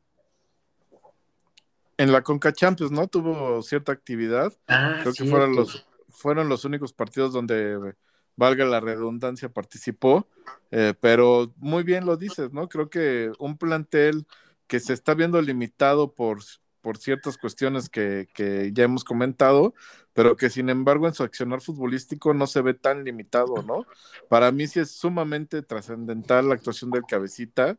en 1.96 2.12
la 2.12 2.22
Conca 2.22 2.50
Champions, 2.50 2.92
¿no? 2.92 3.08
Tuvo 3.08 3.60
cierta 3.60 3.92
actividad. 3.92 4.54
Ah, 4.66 5.00
Creo 5.02 5.12
que 5.12 5.24
fueron 5.26 5.54
los, 5.54 5.86
fueron 6.08 6.48
los 6.48 6.64
únicos 6.64 6.94
partidos 6.94 7.34
donde, 7.34 7.94
valga 8.40 8.64
la 8.64 8.80
redundancia, 8.80 9.50
participó. 9.50 10.26
Eh, 10.70 10.94
pero 10.98 11.52
muy 11.56 11.82
bien 11.82 12.06
lo 12.06 12.16
dices, 12.16 12.52
¿no? 12.52 12.70
Creo 12.70 12.88
que 12.88 13.32
un 13.38 13.58
plantel 13.58 14.26
que 14.66 14.80
se 14.80 14.94
está 14.94 15.12
viendo 15.14 15.42
limitado 15.42 16.14
por, 16.14 16.38
por 16.80 16.98
ciertas 16.98 17.38
cuestiones 17.38 17.88
que, 17.88 18.28
que, 18.34 18.70
ya 18.72 18.84
hemos 18.84 19.04
comentado, 19.04 19.74
pero 20.12 20.36
que 20.36 20.50
sin 20.50 20.68
embargo 20.68 21.06
en 21.06 21.14
su 21.14 21.22
accionar 21.22 21.60
futbolístico 21.60 22.34
no 22.34 22.46
se 22.46 22.62
ve 22.62 22.74
tan 22.74 23.04
limitado, 23.04 23.62
¿no? 23.62 23.86
Para 24.28 24.50
mí 24.52 24.66
sí 24.66 24.80
es 24.80 24.90
sumamente 24.90 25.62
trascendental 25.62 26.48
la 26.48 26.54
actuación 26.54 26.90
del 26.90 27.04
cabecita. 27.06 27.78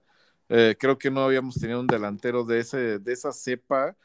Eh, 0.49 0.75
creo 0.79 0.97
que 0.97 1.11
no 1.11 1.23
habíamos 1.23 1.55
tenido 1.55 1.79
un 1.79 1.87
delantero 1.87 2.43
de, 2.43 2.59
ese, 2.59 2.99
de 2.99 3.13
esa 3.13 3.31
cepa 3.31 3.95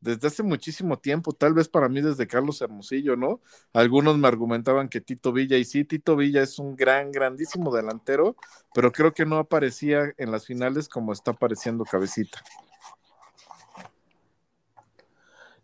desde 0.00 0.28
hace 0.28 0.42
muchísimo 0.42 0.98
tiempo, 0.98 1.32
tal 1.32 1.54
vez 1.54 1.68
para 1.68 1.88
mí 1.88 2.00
desde 2.00 2.26
Carlos 2.26 2.60
Hermosillo, 2.60 3.16
¿no? 3.16 3.40
Algunos 3.72 4.18
me 4.18 4.28
argumentaban 4.28 4.88
que 4.88 5.00
Tito 5.00 5.32
Villa, 5.32 5.56
y 5.56 5.64
sí, 5.64 5.84
Tito 5.84 6.16
Villa 6.16 6.42
es 6.42 6.58
un 6.58 6.76
gran, 6.76 7.10
grandísimo 7.10 7.74
delantero, 7.74 8.36
pero 8.74 8.92
creo 8.92 9.12
que 9.12 9.26
no 9.26 9.38
aparecía 9.38 10.12
en 10.18 10.30
las 10.30 10.46
finales 10.46 10.88
como 10.88 11.12
está 11.12 11.32
apareciendo 11.32 11.84
Cabecita. 11.84 12.42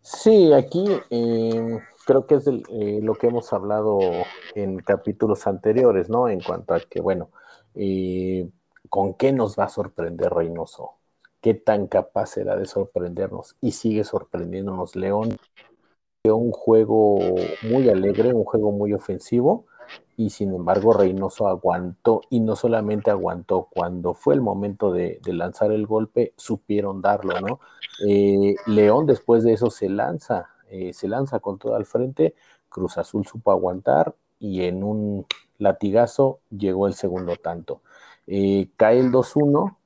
Sí, 0.03 0.51
aquí 0.53 0.85
eh, 1.09 1.79
creo 2.05 2.27
que 2.27 2.35
es 2.35 2.47
eh, 2.47 2.99
lo 3.01 3.15
que 3.15 3.27
hemos 3.27 3.51
hablado 3.53 3.99
en 4.53 4.77
capítulos 4.79 5.47
anteriores, 5.47 6.09
¿no? 6.09 6.27
En 6.29 6.41
cuanto 6.41 6.73
a 6.73 6.81
que, 6.81 7.01
bueno, 7.01 7.29
eh, 7.73 8.49
¿con 8.89 9.15
qué 9.15 9.31
nos 9.31 9.57
va 9.57 9.65
a 9.65 9.69
sorprender 9.69 10.31
Reynoso? 10.31 10.97
qué 11.43 11.53
tan 11.53 11.87
capaz 11.87 12.27
será 12.27 12.55
de 12.55 12.65
sorprendernos 12.65 13.57
y 13.59 13.73
sigue 13.73 14.05
sorprendiéndonos 14.05 14.95
León. 14.95 15.37
Un 16.23 16.51
juego 16.51 17.19
muy 17.63 17.89
alegre, 17.89 18.33
un 18.33 18.45
juego 18.45 18.71
muy 18.71 18.93
ofensivo 18.93 19.65
y 20.15 20.29
sin 20.29 20.53
embargo 20.53 20.93
Reynoso 20.93 21.47
aguantó 21.47 22.21
y 22.29 22.39
no 22.39 22.55
solamente 22.55 23.11
aguantó, 23.11 23.67
cuando 23.71 24.13
fue 24.13 24.35
el 24.35 24.41
momento 24.41 24.91
de, 24.91 25.19
lanzar 25.25 25.71
el 25.71 25.87
golpe 25.87 26.33
supieron 26.37 27.01
darlo, 27.01 27.39
¿no? 27.41 27.59
Eh, 28.07 28.55
León 28.67 29.05
después 29.05 29.43
de 29.43 29.53
eso 29.53 29.69
se 29.69 29.89
lanza, 29.89 30.49
eh, 30.69 30.93
se 30.93 31.07
lanza 31.07 31.39
con 31.39 31.57
todo 31.57 31.75
al 31.75 31.85
frente, 31.85 32.35
Cruz 32.69 32.97
Azul 32.97 33.25
supo 33.25 33.51
aguantar 33.51 34.15
y 34.39 34.63
en 34.63 34.83
un 34.83 35.25
latigazo 35.57 36.39
llegó 36.49 36.87
el 36.87 36.93
segundo 36.93 37.35
tanto. 37.35 37.81
Eh, 38.27 38.69
cae 38.77 38.99
el 38.99 39.11
2-1 39.11 39.77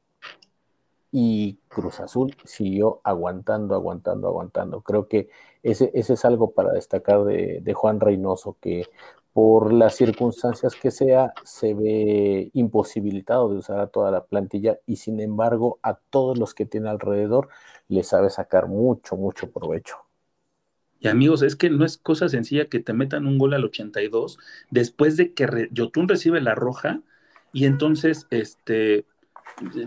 y 1.12 1.60
Cruz 1.68 2.00
Azul 2.00 2.36
siguió 2.44 3.02
aguantando, 3.04 3.76
aguantando, 3.76 4.28
aguantando. 4.28 4.82
Creo 4.82 5.08
que 5.08 5.30
ese, 5.64 5.92
ese 5.94 6.14
es 6.14 6.26
algo 6.26 6.52
para 6.52 6.72
destacar 6.74 7.24
de, 7.24 7.74
Juan 7.74 8.00
Reynoso, 8.00 8.58
que 8.62 8.86
por 9.38 9.72
las 9.72 9.96
circunstancias 9.96 10.74
que 10.74 10.89
sea, 10.89 11.32
se 11.44 11.75
ve 11.75 12.50
imposibilitado 12.56 13.50
de 13.50 13.58
usar 13.58 13.79
a 13.79 13.86
toda 13.86 14.10
la 14.10 14.25
plantilla 14.25 14.79
y 14.88 14.96
sin 14.96 15.20
embargo 15.20 15.77
a 15.84 15.94
todos 15.94 16.39
los 16.39 16.56
que 16.56 16.65
tiene 16.65 16.89
alrededor 16.89 17.48
le 17.88 18.01
sabe 18.01 18.32
sacar 18.32 18.65
mucho, 18.65 19.15
mucho 19.15 19.51
provecho. 19.51 19.98
Y 21.00 21.08
amigos, 21.08 21.44
es 21.44 21.56
que 21.56 21.70
no 21.70 21.86
es 21.86 22.00
cosa 22.00 22.29
sencilla 22.29 22.65
que 22.65 22.79
te 22.79 22.94
metan 22.94 23.27
un 23.27 23.38
gol 23.38 23.53
al 23.53 23.63
82 23.63 24.39
después 24.72 25.17
de 25.17 25.36
que 25.36 25.70
Yotun 25.72 26.08
recibe 26.08 26.41
la 26.41 26.56
roja 26.56 27.01
y 27.53 27.65
entonces 27.65 28.25
este 28.32 29.06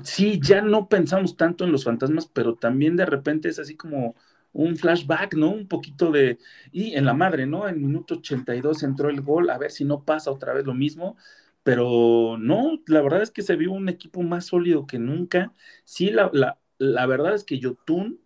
sí, 0.05 0.39
ya 0.41 0.63
no 0.63 0.89
pensamos 0.89 1.37
tanto 1.37 1.65
en 1.65 1.73
los 1.73 1.83
fantasmas, 1.83 2.29
pero 2.33 2.55
también 2.55 2.95
de 2.95 3.05
repente 3.05 3.49
es 3.49 3.59
así 3.59 3.77
como 3.77 4.15
un 4.53 4.77
flashback, 4.77 5.35
¿no? 5.35 5.51
Un 5.51 5.69
poquito 5.69 6.11
de, 6.11 6.39
y 6.73 6.95
en 6.95 7.05
la 7.05 7.15
madre, 7.15 7.47
¿no? 7.47 7.69
En 7.69 7.81
minuto 7.81 8.17
82 8.17 8.83
entró 8.83 9.11
el 9.11 9.21
gol, 9.21 9.51
a 9.51 9.59
ver 9.59 9.71
si 9.71 9.85
no 9.85 10.05
pasa 10.05 10.31
otra 10.31 10.53
vez 10.53 10.65
lo 10.67 10.75
mismo, 10.75 11.17
pero 11.63 12.37
no, 12.39 12.81
la 12.87 13.03
verdad 13.03 13.23
es 13.23 13.31
que 13.31 13.43
se 13.43 13.57
vio 13.57 13.73
un 13.73 13.89
equipo 13.89 14.23
más 14.23 14.47
sólido 14.47 14.87
que 14.87 14.99
nunca. 14.99 15.53
Sí, 15.85 16.11
la, 16.11 16.31
la, 16.79 17.07
verdad 17.07 17.35
es 17.35 17.45
que 17.45 17.59
Yotun, 17.59 18.21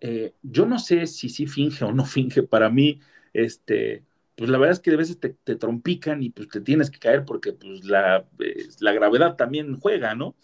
eh, 0.00 0.34
yo 0.42 0.66
no 0.66 0.78
sé 0.78 1.06
si 1.06 1.28
sí 1.28 1.46
finge 1.46 1.84
o 1.84 1.92
no 1.92 2.04
finge, 2.04 2.42
para 2.42 2.70
mí, 2.70 3.00
este, 3.32 4.04
pues 4.36 4.50
la 4.50 4.58
verdad 4.58 4.72
es 4.72 4.80
que 4.80 4.92
a 4.92 4.96
veces 4.96 5.18
te, 5.20 5.56
trompican 5.56 6.22
y 6.22 6.30
pues 6.30 6.48
te 6.48 6.60
tienes 6.60 6.90
que 6.90 6.98
caer 6.98 7.24
porque 7.24 7.52
pues 7.52 7.84
la, 7.84 8.26
la 8.80 8.92
gravedad 8.92 9.36
también 9.36 9.76
juega, 9.78 10.14
¿no? 10.14 10.34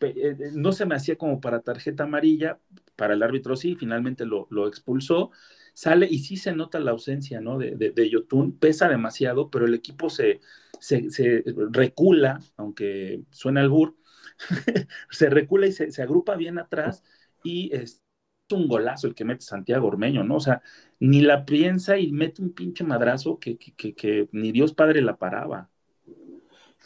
Eh, 0.00 0.14
eh, 0.16 0.36
no 0.54 0.72
se 0.72 0.86
me 0.86 0.94
hacía 0.96 1.16
como 1.16 1.40
para 1.40 1.60
tarjeta 1.60 2.04
amarilla, 2.04 2.58
para 2.96 3.14
el 3.14 3.22
árbitro 3.22 3.56
sí, 3.56 3.76
finalmente 3.76 4.24
lo, 4.24 4.66
expulsó, 4.66 5.30
sale 5.74 6.06
y 6.10 6.20
sí 6.20 6.36
se 6.36 6.52
nota 6.52 6.80
la 6.80 6.90
ausencia, 6.90 7.40
¿no? 7.40 7.58
De, 7.58 7.76
de, 7.76 8.10
Yotun, 8.10 8.58
pesa 8.58 8.88
demasiado, 8.88 9.50
pero 9.50 9.66
el 9.66 9.74
equipo 9.74 10.10
se, 10.10 10.40
se, 10.80 11.44
recula, 11.70 12.40
aunque 12.56 13.22
suena 13.30 13.60
al 13.60 13.68
bur, 13.68 13.96
se 15.10 15.30
recula 15.30 15.66
y 15.66 15.72
se, 15.72 16.02
agrupa 16.02 16.36
bien 16.36 16.58
atrás 16.58 17.04
y 17.42 17.74
es 17.74 18.02
un 18.50 18.68
golazo 18.68 19.08
el 19.08 19.14
que 19.14 19.24
mete 19.24 19.42
Santiago 19.42 19.88
Ormeño, 19.88 20.24
¿no? 20.24 20.36
O 20.36 20.40
sea, 20.40 20.62
ni 21.00 21.20
la 21.20 21.44
piensa 21.44 21.98
y 21.98 22.12
mete 22.12 22.42
un 22.42 22.52
pinche 22.52 22.84
madrazo 22.84 23.38
que, 23.38 23.58
que, 23.58 23.94
que 23.94 24.28
ni 24.32 24.52
Dios 24.52 24.72
Padre 24.72 25.02
la 25.02 25.16
paraba. 25.16 25.68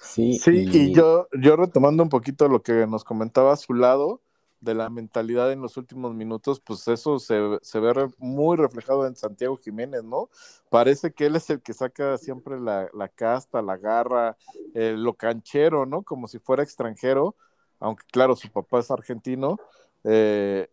Sí, 0.01 0.39
sí 0.39 0.67
y... 0.73 0.95
yo, 0.95 1.29
yo 1.39 1.57
retomando 1.57 2.03
un 2.03 2.09
poquito 2.09 2.49
lo 2.49 2.63
que 2.63 2.87
nos 2.87 3.05
comentaba 3.05 3.53
a 3.53 3.57
su 3.57 3.75
lado 3.75 4.23
de 4.61 4.75
la 4.75 4.91
mentalidad 4.91 5.53
en 5.53 5.63
los 5.63 5.77
últimos 5.77 6.15
minutos, 6.15 6.61
pues 6.61 6.87
eso 6.89 7.19
se, 7.19 7.39
ve 7.39 8.11
muy 8.19 8.57
reflejado 8.57 9.07
en 9.07 9.17
Santiago 9.17 9.57
Jiménez, 9.57 10.05
¿no? 10.05 10.29
Parece 10.69 11.13
que 11.13 11.27
él 11.27 11.37
es 11.37 11.49
el 11.51 11.63
que 11.63 11.73
saca 11.73 12.19
siempre 12.19 12.61
la, 12.61 12.89
casta, 13.15 13.63
la 13.63 13.77
garra, 13.77 14.37
eh, 14.75 14.95
lo 14.97 15.15
canchero, 15.15 15.87
¿no? 15.87 16.03
Como 16.03 16.29
si 16.29 16.39
fuera 16.39 16.63
extranjero, 16.63 17.37
aunque 17.79 18.05
claro, 18.13 18.37
su 18.37 18.51
papá 18.51 18.81
es 18.81 18.91
argentino, 18.91 19.59
eh, 20.05 20.69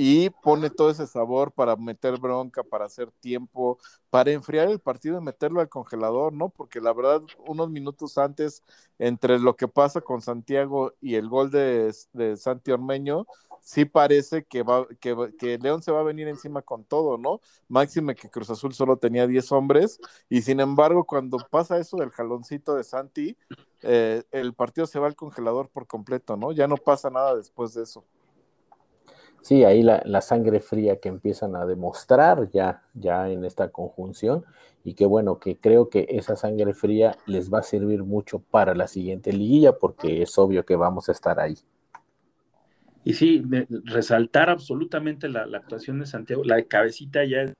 y 0.00 0.30
pone 0.30 0.70
todo 0.70 0.90
ese 0.90 1.08
sabor 1.08 1.50
para 1.50 1.74
meter 1.74 2.20
bronca, 2.20 2.62
para 2.62 2.84
hacer 2.84 3.10
tiempo, 3.10 3.78
para 4.10 4.30
enfriar 4.30 4.68
el 4.68 4.78
partido 4.78 5.18
y 5.18 5.24
meterlo 5.24 5.60
al 5.60 5.68
congelador, 5.68 6.32
¿no? 6.32 6.50
Porque 6.50 6.80
la 6.80 6.92
verdad, 6.92 7.20
unos 7.48 7.68
minutos 7.68 8.16
antes, 8.16 8.62
entre 9.00 9.40
lo 9.40 9.56
que 9.56 9.66
pasa 9.66 10.00
con 10.00 10.22
Santiago 10.22 10.94
y 11.00 11.16
el 11.16 11.28
gol 11.28 11.50
de, 11.50 11.92
de 12.12 12.36
Santi 12.36 12.70
Ormeño, 12.70 13.26
sí 13.60 13.86
parece 13.86 14.44
que, 14.44 14.62
va, 14.62 14.86
que, 15.00 15.58
León 15.60 15.82
se 15.82 15.90
va 15.90 15.98
a 15.98 16.04
venir 16.04 16.28
encima 16.28 16.62
con 16.62 16.84
todo, 16.84 17.18
¿no? 17.18 17.40
Máxime 17.66 18.14
que 18.14 18.30
Cruz 18.30 18.50
Azul 18.50 18.74
solo 18.74 18.98
tenía 18.98 19.26
10 19.26 19.50
hombres, 19.50 19.98
y 20.28 20.42
sin 20.42 20.60
embargo, 20.60 21.06
cuando 21.06 21.38
pasa 21.50 21.76
eso 21.76 21.96
del 21.96 22.10
jaloncito 22.10 22.76
de 22.76 22.84
Santi, 22.84 23.36
eh, 23.82 24.22
el 24.30 24.54
partido 24.54 24.86
se 24.86 25.00
va 25.00 25.08
al 25.08 25.16
congelador 25.16 25.70
por 25.70 25.88
completo, 25.88 26.36
¿no? 26.36 26.52
Ya 26.52 26.68
no 26.68 26.76
pasa 26.76 27.10
nada 27.10 27.34
después 27.34 27.74
de 27.74 27.82
eso. 27.82 28.04
Sí, 29.40 29.64
ahí 29.64 29.82
la, 29.82 30.20
sangre 30.20 30.60
fría 30.60 30.96
que 30.96 31.08
empiezan 31.08 31.56
a 31.56 31.64
demostrar 31.64 32.50
ya, 32.50 32.82
ya 32.94 33.30
en 33.30 33.44
esta 33.44 33.70
conjunción 33.70 34.44
y 34.84 34.94
que 34.94 35.06
bueno, 35.06 35.38
que 35.38 35.56
creo 35.56 35.88
que 35.88 36.06
esa 36.10 36.36
sangre 36.36 36.74
fría 36.74 37.16
les 37.26 37.52
va 37.52 37.60
a 37.60 37.62
servir 37.62 38.02
mucho 38.02 38.40
para 38.40 38.74
la 38.74 38.86
siguiente 38.86 39.32
liguilla 39.32 39.72
porque 39.72 40.22
es 40.22 40.36
obvio 40.38 40.64
que 40.64 40.76
vamos 40.76 41.08
a 41.08 41.12
estar 41.12 41.40
ahí. 41.40 41.56
Y 43.04 43.14
sí, 43.14 43.42
resaltar 43.84 44.50
absolutamente 44.50 45.28
la, 45.28 45.42
actuación 45.42 46.00
de 46.00 46.06
Santiago, 46.06 46.44
la 46.44 46.62
cabecita 46.64 47.24
ya 47.24 47.54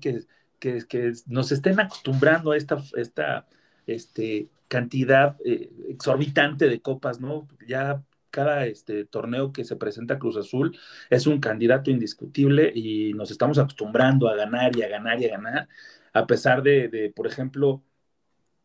que, 0.00 0.24
que 0.58 1.12
nos 1.26 1.52
estén 1.52 1.80
acostumbrando 1.80 2.52
a 2.52 2.56
esta, 2.56 2.82
esta 2.96 3.46
este, 3.86 4.48
cantidad 4.68 5.36
eh, 5.44 5.70
exorbitante 5.88 6.68
de 6.68 6.80
copas, 6.80 7.20
¿no? 7.20 7.48
Ya 7.66 8.02
cada 8.34 8.66
este, 8.66 9.04
torneo 9.04 9.52
que 9.52 9.64
se 9.64 9.76
presenta 9.76 10.18
Cruz 10.18 10.36
Azul 10.36 10.76
es 11.08 11.26
un 11.28 11.40
candidato 11.40 11.90
indiscutible 11.90 12.72
y 12.74 13.14
nos 13.14 13.30
estamos 13.30 13.58
acostumbrando 13.58 14.28
a 14.28 14.34
ganar 14.34 14.76
y 14.76 14.82
a 14.82 14.88
ganar 14.88 15.20
y 15.22 15.26
a 15.26 15.30
ganar, 15.30 15.68
a 16.12 16.26
pesar 16.26 16.62
de, 16.62 17.12
por 17.14 17.28
ejemplo, 17.28 17.84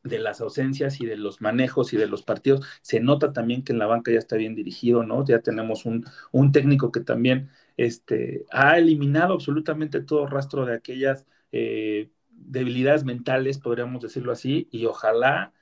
de 0.03 0.19
las 0.19 0.41
ausencias 0.41 1.01
y 1.01 1.05
de 1.05 1.17
los 1.17 1.41
manejos 1.41 1.93
y 1.93 1.97
de 1.97 2.07
los 2.07 2.23
partidos, 2.23 2.65
se 2.81 2.99
nota 2.99 3.33
también 3.33 3.63
que 3.63 3.73
en 3.73 3.79
la 3.79 3.85
banca 3.85 4.11
ya 4.11 4.19
está 4.19 4.37
bien 4.37 4.55
dirigido, 4.55 5.03
¿no? 5.03 5.25
Ya 5.25 5.41
tenemos 5.41 5.85
un, 5.85 6.05
un 6.31 6.51
técnico 6.51 6.91
que 6.91 7.01
también 7.01 7.49
este, 7.77 8.45
ha 8.51 8.77
eliminado 8.77 9.33
absolutamente 9.33 10.01
todo 10.01 10.25
rastro 10.27 10.65
de 10.65 10.75
aquellas 10.75 11.27
eh, 11.51 12.09
debilidades 12.31 13.03
mentales, 13.03 13.59
podríamos 13.59 14.01
decirlo 14.01 14.31
así, 14.31 14.67
y 14.71 14.85
ojalá 14.85 15.53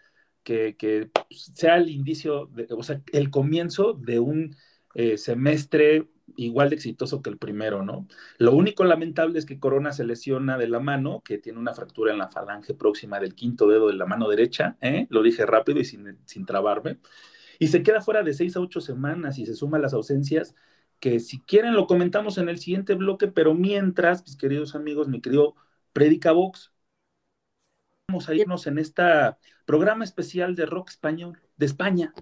que, 0.48 1.12
sea 1.30 1.78
el 1.78 1.90
indicio, 1.90 2.50
o 2.72 2.84
sea, 2.84 3.02
el 3.12 3.30
comienzo 3.30 3.94
de 3.94 4.20
un 4.20 4.56
eh, 4.96 5.18
semestre 5.18 6.08
igual 6.38 6.70
de 6.70 6.76
exitoso 6.76 7.22
que 7.22 7.30
el 7.30 7.38
primero, 7.38 7.84
¿no? 7.84 8.08
Lo 8.38 8.54
único 8.54 8.84
lamentable 8.84 9.40
es 9.40 9.46
que 9.46 9.60
Corona 9.60 9.92
se 9.92 10.06
lesiona 10.06 10.58
de 10.58 10.68
la 10.68 10.80
mano, 10.80 11.22
que 11.24 11.38
tiene 11.38 11.60
una 11.60 11.74
fractura 11.74 12.12
en 12.12 12.20
la 12.20 12.30
falange 12.30 12.74
próxima 12.74 13.20
del 13.20 13.36
quinto 13.36 13.68
dedo 13.68 13.88
de 13.88 13.96
la 13.96 14.06
mano 14.06 14.30
derecha, 14.30 14.78
¿eh? 14.82 15.08
lo 15.10 15.24
dije 15.24 15.46
rápido 15.46 15.80
y 15.80 15.86
sin, 15.86 16.18
sin 16.26 16.46
trabarme, 16.46 17.00
y 17.60 17.68
se 17.68 17.84
queda 17.84 18.02
fuera 18.02 18.24
de 18.24 18.34
seis 18.34 18.56
a 18.56 18.62
ocho 18.62 18.82
semanas 18.82 19.40
y 19.40 19.46
se 19.46 19.56
suma 19.56 19.80
las 19.80 19.94
ausencias 19.94 20.56
que 21.00 21.20
si 21.20 21.42
quieren 21.42 21.74
lo 21.76 21.88
comentamos 21.88 22.38
en 22.38 22.50
el 22.50 22.60
siguiente 22.60 22.96
bloque, 22.96 23.28
pero 23.28 23.54
mientras, 23.54 24.24
mis 24.24 24.38
queridos 24.38 24.76
amigos, 24.76 25.08
mi 25.08 25.22
querido 25.22 25.56
Predica 25.94 26.32
Vox, 26.32 26.72
vamos 28.08 28.30
a 28.30 28.36
irnos 28.36 28.68
en 28.68 28.80
este 28.80 29.04
programa 29.68 30.06
especial 30.06 30.56
de 30.56 30.66
rock 30.66 30.90
español 30.90 31.40
de 31.58 31.66
España. 31.68 32.14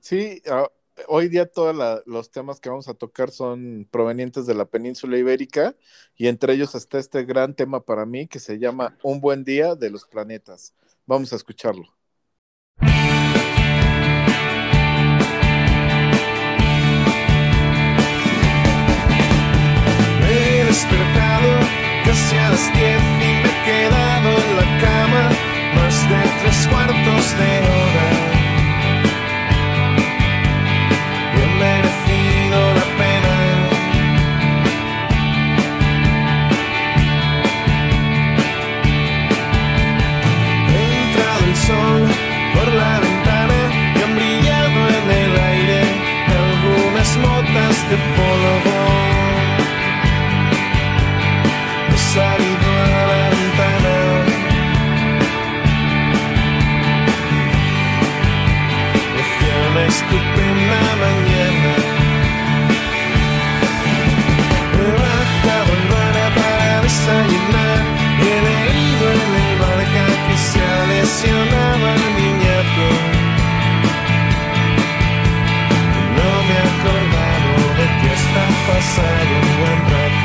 Sí, 0.00 0.42
ah, 0.50 0.68
hoy 1.06 1.28
día 1.28 1.46
todos 1.46 2.02
los 2.06 2.30
temas 2.32 2.58
que 2.58 2.70
vamos 2.70 2.88
a 2.88 2.94
tocar 2.94 3.30
son 3.30 3.86
provenientes 3.90 4.46
de 4.46 4.54
la 4.54 4.64
península 4.64 5.18
ibérica 5.18 5.76
y 6.16 6.26
entre 6.26 6.54
ellos 6.54 6.74
está 6.74 6.98
este 6.98 7.24
gran 7.24 7.54
tema 7.54 7.84
para 7.84 8.06
mí 8.06 8.26
que 8.26 8.40
se 8.40 8.58
llama 8.58 8.96
Un 9.02 9.20
buen 9.20 9.44
día 9.44 9.76
de 9.76 9.90
los 9.90 10.06
planetas. 10.06 10.74
Vamos 11.06 11.32
a 11.32 11.36
escucharlo. 11.36 11.94
he 20.30 20.64
despertado 20.64 21.50
casi 22.04 22.36
a 22.36 22.50
las 22.50 22.68
y 22.68 22.72
me 23.18 23.42
he 23.42 23.64
quedado 23.64 24.28
en 24.42 24.56
la 24.56 24.78
más 24.78 24.87
de 26.08 26.22
tres 26.40 26.66
cuartos 26.68 27.38
de 27.38 27.68
hora. 27.68 27.87
Pasado 78.68 79.34
un 79.42 79.60
buen 79.60 79.80
rato. 79.90 80.17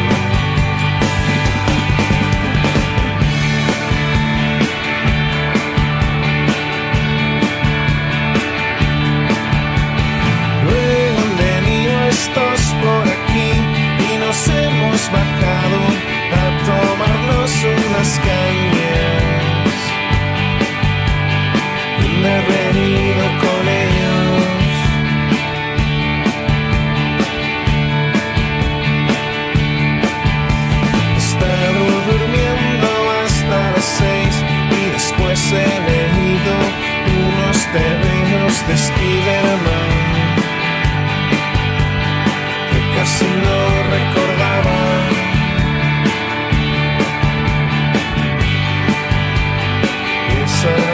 Tomarnos 17.23 17.63
unas 17.63 18.19
cañas. 18.19 19.73
Y 21.99 22.07
me 22.21 22.29
he 22.29 22.41
reído 22.41 23.25
con 23.43 23.67
ellos. 23.67 24.43
He 31.09 31.17
estado 31.17 31.83
durmiendo 32.11 32.89
hasta 33.23 33.71
las 33.71 33.85
seis 33.85 34.35
y 34.71 34.91
después 34.91 35.39
he 35.51 35.71
leído 35.91 36.55
unos 37.25 37.57
terrenos 37.71 38.67
de 38.67 38.77
Spiderman 38.77 39.91
que 42.71 42.79
casi 42.97 43.25
no 43.25 43.57
recordaba. 43.91 45.02
He 50.63 50.92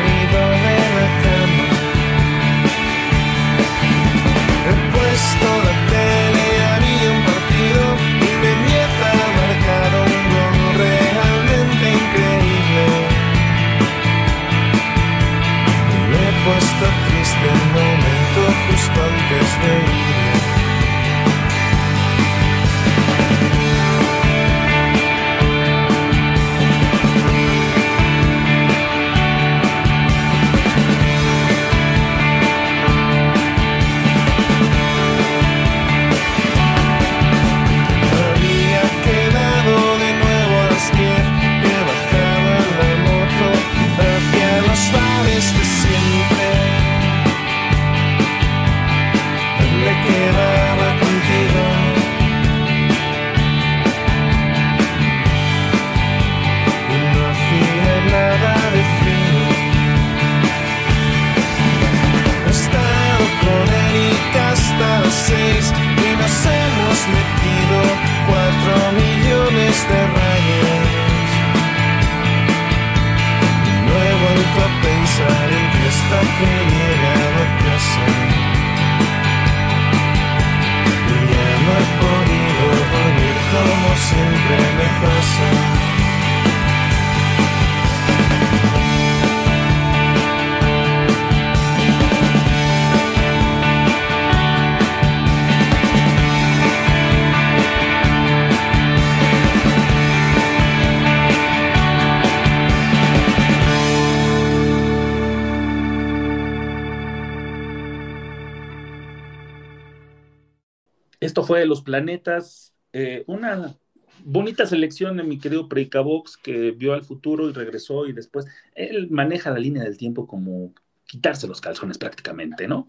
fue 111.50 111.62
de 111.62 111.66
los 111.66 111.82
planetas, 111.82 112.76
eh, 112.94 113.24
una 113.26 113.76
bonita 114.24 114.68
selección 114.68 115.18
de 115.18 115.24
mi 115.24 115.40
querido 115.40 115.68
Precabox 115.68 116.38
que 116.38 116.70
vio 116.70 116.94
al 116.94 117.04
futuro 117.04 117.50
y 117.50 117.54
regresó 117.54 118.06
y 118.06 118.14
después 118.14 118.46
él 118.76 119.10
maneja 119.10 119.50
la 119.50 119.58
línea 119.58 119.82
del 119.82 119.98
tiempo 119.98 120.28
como 120.28 120.76
quitarse 121.08 121.48
los 121.48 121.60
calzones 121.60 121.98
prácticamente, 121.98 122.68
¿no? 122.68 122.86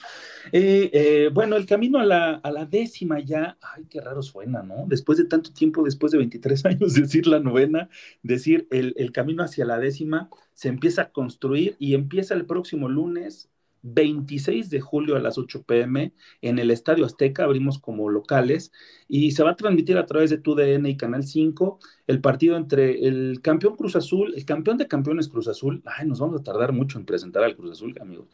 Eh, 0.52 0.90
eh, 0.92 1.30
bueno, 1.32 1.56
el 1.56 1.64
camino 1.64 2.00
a 2.00 2.04
la, 2.04 2.68
décima 2.70 3.18
ya, 3.20 3.56
ay, 3.62 3.86
qué 3.88 3.98
raro 4.02 4.20
suena, 4.20 4.62
¿no? 4.62 4.84
Después 4.86 5.16
de 5.16 5.24
tanto 5.24 5.54
tiempo, 5.54 5.82
después 5.82 6.12
de 6.12 6.18
23 6.18 6.66
años, 6.66 6.92
decir 6.92 7.26
la 7.26 7.40
novena, 7.40 7.88
decir 8.22 8.68
el 8.70 9.10
camino 9.12 9.42
hacia 9.42 9.64
la 9.64 9.78
décima, 9.78 10.28
se 10.52 10.68
empieza 10.68 11.00
a 11.00 11.12
construir 11.12 11.76
y 11.78 11.94
empieza 11.94 12.34
el 12.34 12.44
próximo 12.44 12.90
lunes 12.90 13.49
26 13.82 14.70
de 14.70 14.80
julio 14.80 15.16
a 15.16 15.20
las 15.20 15.38
8 15.38 15.62
pm 15.64 16.12
en 16.42 16.58
el 16.58 16.70
Estadio 16.70 17.06
Azteca, 17.06 17.44
abrimos 17.44 17.78
como 17.78 18.08
locales 18.08 18.72
y 19.08 19.32
se 19.32 19.42
va 19.42 19.50
a 19.50 19.56
transmitir 19.56 19.98
a 19.98 20.06
través 20.06 20.30
de 20.30 20.38
TUDN 20.38 20.86
y 20.86 20.96
Canal 20.96 21.24
5 21.24 21.78
el 22.06 22.20
partido 22.20 22.56
entre 22.56 23.06
el 23.06 23.40
campeón 23.42 23.76
Cruz 23.76 23.96
Azul, 23.96 24.34
el 24.36 24.44
campeón 24.44 24.76
de 24.76 24.88
campeones 24.88 25.28
Cruz 25.28 25.48
Azul, 25.48 25.82
ay, 25.84 26.06
nos 26.06 26.20
vamos 26.20 26.40
a 26.40 26.44
tardar 26.44 26.72
mucho 26.72 26.98
en 26.98 27.06
presentar 27.06 27.44
al 27.44 27.56
Cruz 27.56 27.72
Azul, 27.72 27.96
amigos, 28.00 28.28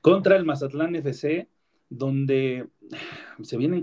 contra 0.00 0.36
el 0.36 0.44
Mazatlán 0.44 0.96
FC, 0.96 1.48
donde 1.88 2.68
se 3.42 3.56
vienen 3.56 3.82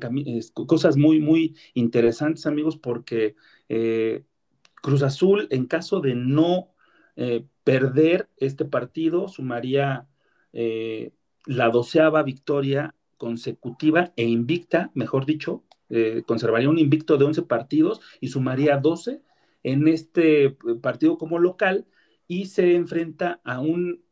cosas 0.53 0.97
muy, 0.97 1.19
muy 1.19 1.55
interesantes, 1.73 2.45
amigos, 2.45 2.77
porque 2.77 3.35
eh, 3.67 4.23
Cruz 4.81 5.03
Azul, 5.03 5.47
en 5.51 5.65
caso 5.65 5.99
de 5.99 6.15
no 6.15 6.69
eh, 7.15 7.45
perder 7.63 8.29
este 8.37 8.65
partido, 8.65 9.27
sumaría 9.27 10.07
eh, 10.53 11.11
la 11.45 11.69
doceava 11.69 12.23
victoria 12.23 12.95
consecutiva 13.17 14.13
e 14.15 14.25
invicta, 14.25 14.91
mejor 14.93 15.25
dicho, 15.25 15.63
eh, 15.89 16.23
conservaría 16.25 16.69
un 16.69 16.79
invicto 16.79 17.17
de 17.17 17.25
11 17.25 17.43
partidos 17.43 18.01
y 18.21 18.29
sumaría 18.29 18.77
12 18.77 19.21
en 19.63 19.87
este 19.87 20.45
eh, 20.45 20.57
partido 20.81 21.17
como 21.17 21.39
local 21.39 21.87
y 22.27 22.45
se 22.45 22.75
enfrenta 22.75 23.41
a 23.43 23.59
un 23.59 24.03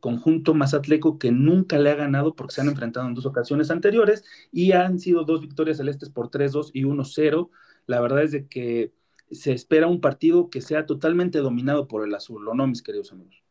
conjunto 0.00 0.52
mazatleco 0.52 1.18
que 1.18 1.32
nunca 1.32 1.78
le 1.78 1.88
ha 1.90 1.94
ganado 1.94 2.36
porque 2.36 2.54
se 2.54 2.60
han 2.60 2.68
enfrentado 2.68 3.08
en 3.08 3.14
dos 3.14 3.24
ocasiones 3.24 3.70
anteriores 3.70 4.22
y 4.52 4.72
han 4.72 4.98
sido 4.98 5.24
dos 5.24 5.40
victorias 5.40 5.78
celestes 5.78 6.10
por 6.10 6.30
3-2 6.30 6.70
y 6.74 6.84
1-0. 6.84 7.48
La 7.86 8.00
verdad 8.02 8.22
es 8.22 8.32
de 8.32 8.46
que 8.48 8.92
se 9.30 9.52
espera 9.52 9.86
un 9.86 10.00
partido 10.00 10.50
que 10.50 10.60
sea 10.60 10.86
totalmente 10.86 11.38
dominado 11.38 11.88
por 11.88 12.06
el 12.06 12.14
azul, 12.14 12.46
¿o 12.48 12.54
no, 12.54 12.66
mis 12.66 12.82
queridos 12.82 13.12
amigos? 13.12 13.42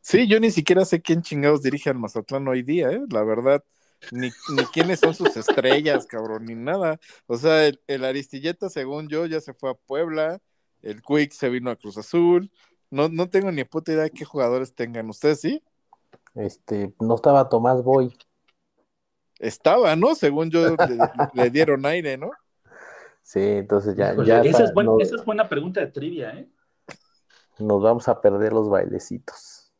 Sí, 0.00 0.26
yo 0.26 0.40
ni 0.40 0.50
siquiera 0.50 0.84
sé 0.84 1.00
quién 1.00 1.22
chingados 1.22 1.62
dirige 1.62 1.90
al 1.90 1.98
Mazatlán 1.98 2.46
hoy 2.48 2.62
día, 2.62 2.90
¿eh? 2.90 3.00
La 3.10 3.22
verdad, 3.22 3.64
ni, 4.10 4.30
ni 4.54 4.64
quiénes 4.72 5.00
son 5.00 5.14
sus 5.14 5.36
estrellas, 5.36 6.06
cabrón, 6.06 6.46
ni 6.46 6.54
nada. 6.54 6.98
O 7.26 7.36
sea, 7.36 7.70
el, 7.86 8.04
Aristilleta, 8.04 8.68
según 8.68 9.08
yo, 9.08 9.26
ya 9.26 9.40
se 9.40 9.54
fue 9.54 9.70
a 9.70 9.74
Puebla, 9.74 10.40
el 10.82 11.02
Quick 11.02 11.32
se 11.32 11.48
vino 11.48 11.70
a 11.70 11.76
Cruz 11.76 11.98
Azul. 11.98 12.50
No, 12.90 13.08
no 13.08 13.28
tengo 13.28 13.50
ni 13.52 13.64
puta 13.64 13.92
idea 13.92 14.04
de 14.04 14.10
qué 14.10 14.24
jugadores 14.24 14.74
tengan. 14.74 15.08
¿Ustedes 15.08 15.40
sí? 15.40 15.62
Este, 16.34 16.94
no 17.00 17.14
estaba 17.14 17.48
Tomás 17.48 17.82
Boy. 17.82 18.14
Estaba, 19.38 19.96
¿no? 19.96 20.14
Según 20.14 20.50
yo, 20.50 20.76
le, 21.34 21.50
dieron 21.50 21.84
aire, 21.86 22.16
¿no? 22.16 22.30
Sí, 23.22 23.40
entonces 23.40 23.96
ya. 23.96 24.14
ya 24.24 24.40
esa, 24.42 24.64
es 24.64 24.72
esa 25.00 25.16
es 25.16 25.24
buena 25.24 25.48
pregunta 25.48 25.80
de 25.80 25.86
trivia, 25.86 26.30
¿eh? 26.30 26.48
Nos 27.62 27.82
vamos 27.82 28.08
a 28.08 28.20
perder 28.20 28.52
los 28.52 28.68
bailecitos. 28.68 29.72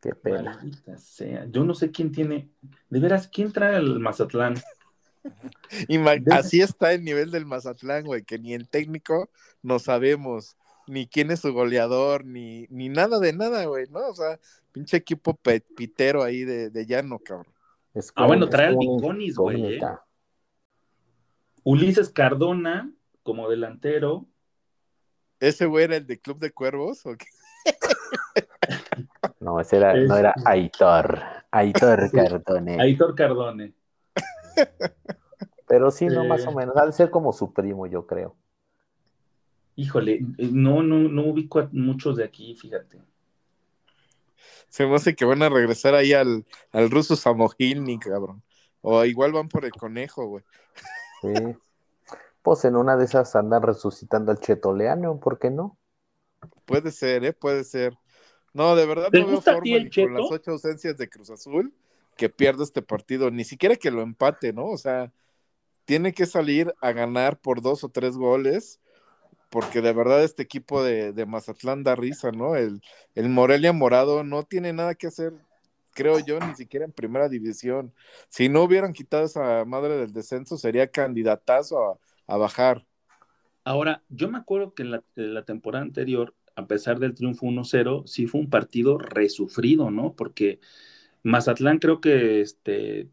Qué 0.00 0.14
pena. 0.14 0.60
Sea. 0.98 1.46
Yo 1.50 1.64
no 1.64 1.74
sé 1.74 1.90
quién 1.90 2.12
tiene. 2.12 2.50
De 2.90 3.00
veras, 3.00 3.28
¿quién 3.28 3.52
trae 3.52 3.76
el 3.76 3.98
Mazatlán? 4.00 4.54
Y 5.88 5.98
así 6.30 6.60
está 6.60 6.92
el 6.92 7.02
nivel 7.02 7.30
del 7.30 7.46
Mazatlán, 7.46 8.04
güey, 8.04 8.24
que 8.24 8.38
ni 8.38 8.52
el 8.52 8.68
técnico 8.68 9.30
no 9.62 9.78
sabemos, 9.78 10.58
ni 10.86 11.06
quién 11.06 11.30
es 11.30 11.40
su 11.40 11.50
goleador, 11.54 12.26
ni, 12.26 12.66
ni 12.68 12.90
nada 12.90 13.18
de 13.18 13.32
nada, 13.32 13.64
güey, 13.64 13.86
¿no? 13.88 14.06
O 14.06 14.14
sea, 14.14 14.38
pinche 14.70 14.98
equipo 14.98 15.38
pitero 15.76 16.22
ahí 16.22 16.44
de, 16.44 16.68
de 16.68 16.86
llano, 16.86 17.18
cabrón. 17.18 17.54
ah, 18.16 18.26
bueno, 18.26 18.50
trae 18.50 18.66
al 18.66 18.76
Biconis, 18.76 19.36
güey. 19.36 19.76
¿eh? 19.76 19.80
Ulises 21.62 22.10
Cardona 22.10 22.92
como 23.22 23.48
delantero. 23.48 24.26
¿Ese 25.40 25.66
güey 25.66 25.84
era 25.84 25.96
el 25.96 26.06
de 26.06 26.20
Club 26.20 26.38
de 26.38 26.52
Cuervos 26.52 27.04
o 27.06 27.16
qué? 27.16 27.26
No, 29.40 29.60
ese 29.60 29.76
era, 29.76 29.94
no 29.94 30.16
era 30.16 30.34
Aitor. 30.44 31.20
Aitor 31.50 32.10
Cardone. 32.12 32.80
Aitor 32.80 33.14
Cardone. 33.14 33.74
Pero 35.66 35.90
sí, 35.90 36.06
no, 36.06 36.24
más 36.24 36.46
o 36.46 36.52
menos. 36.52 36.76
Ha 36.76 36.86
de 36.86 36.92
ser 36.92 37.10
como 37.10 37.32
su 37.32 37.52
primo, 37.52 37.86
yo 37.86 38.06
creo. 38.06 38.36
Híjole, 39.76 40.20
eh, 40.38 40.48
no, 40.52 40.82
no, 40.82 40.96
no 41.08 41.26
ubico 41.26 41.58
a 41.58 41.68
muchos 41.72 42.16
de 42.16 42.24
aquí, 42.24 42.54
fíjate. 42.54 43.00
Se 44.68 44.86
me 44.86 44.94
hace 44.94 45.14
que 45.14 45.24
van 45.24 45.42
a 45.42 45.48
regresar 45.48 45.94
ahí 45.94 46.12
al, 46.12 46.44
al 46.72 46.90
ruso 46.90 47.16
Samogilni, 47.16 47.98
cabrón. 47.98 48.42
O 48.80 49.04
igual 49.04 49.32
van 49.32 49.48
por 49.48 49.64
el 49.64 49.72
conejo, 49.72 50.26
güey. 50.26 50.44
Sí. 51.22 51.56
Pues 52.44 52.62
en 52.66 52.76
una 52.76 52.98
de 52.98 53.06
esas 53.06 53.34
andan 53.36 53.62
resucitando 53.62 54.30
al 54.30 54.38
Chetoleano, 54.38 55.18
¿por 55.18 55.38
qué 55.38 55.50
no? 55.50 55.78
Puede 56.66 56.90
ser, 56.90 57.24
¿eh? 57.24 57.32
Puede 57.32 57.64
ser. 57.64 57.96
No, 58.52 58.76
de 58.76 58.84
verdad 58.84 59.08
no 59.10 59.26
veo 59.26 59.40
forma 59.40 59.62
ni 59.62 59.88
con 59.88 60.12
las 60.12 60.30
ocho 60.30 60.50
ausencias 60.50 60.98
de 60.98 61.08
Cruz 61.08 61.30
Azul 61.30 61.72
que 62.18 62.28
pierda 62.28 62.62
este 62.62 62.82
partido, 62.82 63.30
ni 63.30 63.44
siquiera 63.44 63.76
que 63.76 63.90
lo 63.90 64.02
empate, 64.02 64.52
¿no? 64.52 64.66
O 64.66 64.76
sea, 64.76 65.10
tiene 65.86 66.12
que 66.12 66.26
salir 66.26 66.74
a 66.82 66.92
ganar 66.92 67.38
por 67.40 67.62
dos 67.62 67.82
o 67.82 67.88
tres 67.88 68.14
goles, 68.18 68.78
porque 69.48 69.80
de 69.80 69.94
verdad 69.94 70.22
este 70.22 70.42
equipo 70.42 70.84
de, 70.84 71.24
Mazatlán 71.26 71.82
da 71.82 71.96
risa, 71.96 72.30
¿no? 72.30 72.56
El, 72.56 72.82
el, 73.14 73.30
Morelia 73.30 73.72
Morado 73.72 74.22
no 74.22 74.42
tiene 74.42 74.74
nada 74.74 74.94
que 74.94 75.06
hacer, 75.06 75.32
creo 75.94 76.18
yo, 76.18 76.38
ni 76.40 76.54
siquiera 76.54 76.84
en 76.84 76.92
primera 76.92 77.30
división. 77.30 77.94
Si 78.28 78.50
no 78.50 78.64
hubieran 78.64 78.92
quitado 78.92 79.24
esa 79.24 79.64
madre 79.64 79.96
del 79.96 80.12
descenso, 80.12 80.58
sería 80.58 80.88
candidatazo 80.88 81.92
a, 81.92 81.98
bajar. 82.26 82.86
Ahora, 83.64 84.02
yo 84.08 84.28
me 84.28 84.38
acuerdo 84.38 84.74
que 84.74 84.82
en 84.82 85.34
la 85.34 85.44
temporada 85.44 85.84
anterior 85.84 86.34
a 86.56 86.66
pesar 86.66 86.98
del 86.98 87.14
triunfo 87.14 87.46
1-0, 87.46 88.06
sí 88.06 88.26
fue 88.26 88.40
un 88.40 88.50
partido 88.50 88.98
resufrido, 88.98 89.90
¿no? 89.90 90.14
Porque 90.14 90.60
Mazatlán 91.22 91.78
creo 91.78 92.00
que 92.00 92.40
este, 92.40 93.08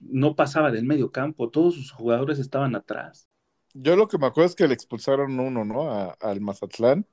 no 0.00 0.34
pasaba 0.34 0.70
del 0.70 0.84
medio 0.84 1.12
campo, 1.12 1.50
todos 1.50 1.74
sus 1.74 1.90
jugadores 1.90 2.38
estaban 2.38 2.74
atrás. 2.74 3.28
Yo 3.74 3.96
lo 3.96 4.08
que 4.08 4.18
me 4.18 4.26
acuerdo 4.26 4.48
es 4.48 4.54
que 4.54 4.68
le 4.68 4.74
expulsaron 4.74 5.38
uno, 5.38 5.64
¿no? 5.64 6.14
al 6.20 6.40
Mazatlán. 6.40 7.06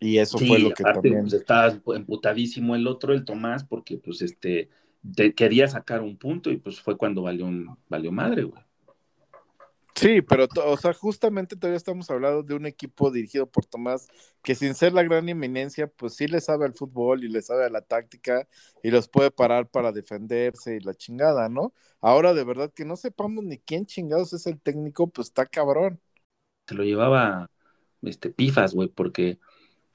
Y 0.00 0.18
eso 0.18 0.38
fue 0.38 0.58
lo 0.58 0.70
que 0.70 0.82
también. 0.82 1.22
Pues, 1.22 1.34
estaba 1.34 1.72
emputadísimo 1.94 2.74
el 2.74 2.86
otro, 2.86 3.14
el 3.14 3.24
Tomás, 3.24 3.64
porque 3.64 3.96
pues 3.96 4.20
este 4.22 4.68
quería 5.36 5.68
sacar 5.68 6.00
un 6.00 6.16
punto 6.16 6.50
y 6.50 6.56
pues 6.56 6.80
fue 6.80 6.96
cuando 6.96 7.22
valió, 7.22 7.46
valió 7.88 8.10
madre, 8.10 8.42
güey. 8.42 8.62
Sí, 9.96 10.22
pero, 10.22 10.48
o 10.66 10.76
sea, 10.76 10.92
justamente 10.92 11.54
todavía 11.54 11.76
estamos 11.76 12.10
hablando 12.10 12.42
de 12.42 12.54
un 12.54 12.66
equipo 12.66 13.12
dirigido 13.12 13.46
por 13.46 13.64
Tomás 13.64 14.08
que 14.42 14.56
sin 14.56 14.74
ser 14.74 14.92
la 14.92 15.04
gran 15.04 15.28
eminencia, 15.28 15.86
pues 15.86 16.14
sí 16.16 16.26
le 16.26 16.40
sabe 16.40 16.66
al 16.66 16.74
fútbol 16.74 17.22
y 17.24 17.28
le 17.28 17.40
sabe 17.42 17.64
a 17.64 17.70
la 17.70 17.80
táctica 17.80 18.48
y 18.82 18.90
los 18.90 19.08
puede 19.08 19.30
parar 19.30 19.68
para 19.68 19.92
defenderse 19.92 20.76
y 20.76 20.80
la 20.80 20.94
chingada, 20.94 21.48
¿no? 21.48 21.72
Ahora 22.00 22.34
de 22.34 22.42
verdad 22.44 22.72
que 22.74 22.84
no 22.84 22.96
sepamos 22.96 23.44
ni 23.44 23.58
quién 23.58 23.86
chingados 23.86 24.32
es 24.32 24.46
el 24.48 24.60
técnico, 24.60 25.06
pues 25.06 25.28
está 25.28 25.46
cabrón. 25.46 26.00
Se 26.66 26.74
lo 26.74 26.82
llevaba 26.82 27.50
este 28.02 28.30
pifas, 28.30 28.74
güey, 28.74 28.88
porque 28.88 29.38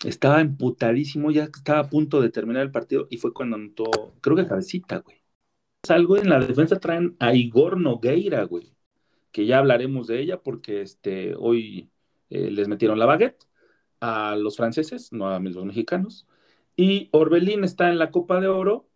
estaba 0.06 0.40
emputadísimo, 0.42 1.30
ya 1.32 1.44
estaba 1.44 1.80
a 1.80 1.90
punto 1.90 2.22
de 2.22 2.30
terminar 2.30 2.64
el 2.64 2.72
partido 2.72 3.08
y 3.10 3.18
fue 3.18 3.34
cuando 3.34 3.58
anotó, 3.58 4.16
creo 4.22 4.38
que 4.38 4.48
cabecita, 4.48 5.00
güey. 5.00 5.18
Algo 5.90 6.18
en 6.18 6.30
la 6.30 6.40
defensa 6.40 6.80
traen 6.80 7.16
a 7.20 7.34
Igor 7.34 7.80
Nogueira, 7.80 8.44
güey 8.44 8.79
que 9.32 9.46
ya 9.46 9.60
hablaremos 9.60 10.08
de 10.08 10.22
ella 10.22 10.42
porque 10.42 10.82
este, 10.82 11.36
hoy 11.36 11.90
eh, 12.30 12.52
les 12.52 12.68
metieron 12.68 13.00
la 13.00 13.06
baguette 13.06 13.46
a 14.00 14.36
los 14.36 14.58
franceses, 14.58 15.12
no 15.12 15.30
a 15.30 15.40
los 15.40 15.66
mexicanos. 15.66 16.28
Y 16.76 17.10
Orbelín 17.12 17.64
está 17.64 17.90
en 17.90 18.00
la 18.00 18.12
Copa 18.12 18.40
de 18.40 18.48
Oro. 18.48 18.88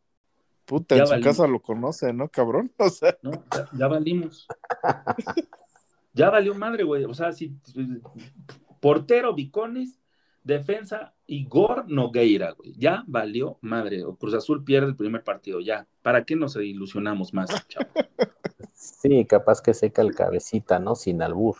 Puta, 0.65 0.95
en 0.95 1.07
su 1.07 1.19
casa 1.19 1.47
lo 1.47 1.61
conoce, 1.61 2.13
¿no, 2.13 2.29
cabrón? 2.29 2.71
O 2.77 2.89
sea. 2.89 3.17
No, 3.21 3.31
ya, 3.77 3.87
valimos. 3.87 4.47
ya 6.13 6.29
valió 6.29 6.55
madre, 6.55 6.83
güey. 6.83 7.03
O 7.03 7.13
sea, 7.13 7.33
si 7.33 7.57
portero 8.79 9.33
Bicones, 9.33 9.99
defensa 10.43 11.13
Igor 11.27 11.89
Nogueira, 11.89 12.51
güey. 12.51 12.73
Ya 12.77 13.03
valió 13.07 13.57
madre. 13.61 14.03
O 14.03 14.15
Cruz 14.15 14.33
Azul 14.33 14.63
pierde 14.63 14.87
el 14.87 14.95
primer 14.95 15.23
partido, 15.23 15.59
ya. 15.59 15.87
¿Para 16.01 16.25
qué 16.25 16.35
nos 16.35 16.55
ilusionamos 16.55 17.33
más, 17.33 17.49
chavo? 17.67 17.89
Sí, 18.73 19.25
capaz 19.25 19.61
que 19.61 19.73
seca 19.73 20.01
el 20.01 20.13
cabecita, 20.13 20.79
¿no? 20.79 20.95
Sin 20.95 21.21
albur. 21.21 21.55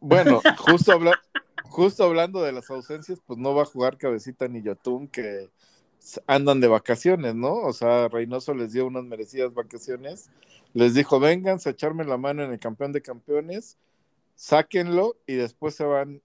Bueno, 0.00 0.40
justo, 0.58 0.92
justo 1.64 2.04
hablando 2.04 2.42
de 2.42 2.52
las 2.52 2.70
ausencias, 2.70 3.20
pues 3.26 3.38
no 3.38 3.54
va 3.54 3.62
a 3.62 3.66
jugar 3.66 3.96
cabecita 3.96 4.48
ni 4.48 4.62
Yotun, 4.62 5.08
que 5.08 5.48
andan 6.26 6.60
de 6.60 6.68
vacaciones, 6.68 7.34
¿no? 7.34 7.54
O 7.54 7.72
sea, 7.72 8.08
Reynoso 8.08 8.54
les 8.54 8.72
dio 8.72 8.86
unas 8.86 9.04
merecidas 9.04 9.52
vacaciones, 9.52 10.30
les 10.74 10.94
dijo, 10.94 11.18
vengan 11.18 11.58
a 11.64 11.70
echarme 11.70 12.04
la 12.04 12.18
mano 12.18 12.44
en 12.44 12.52
el 12.52 12.58
campeón 12.58 12.92
de 12.92 13.02
campeones, 13.02 13.78
sáquenlo 14.34 15.16
y 15.26 15.34
después 15.34 15.74
se 15.74 15.84
van 15.84 16.22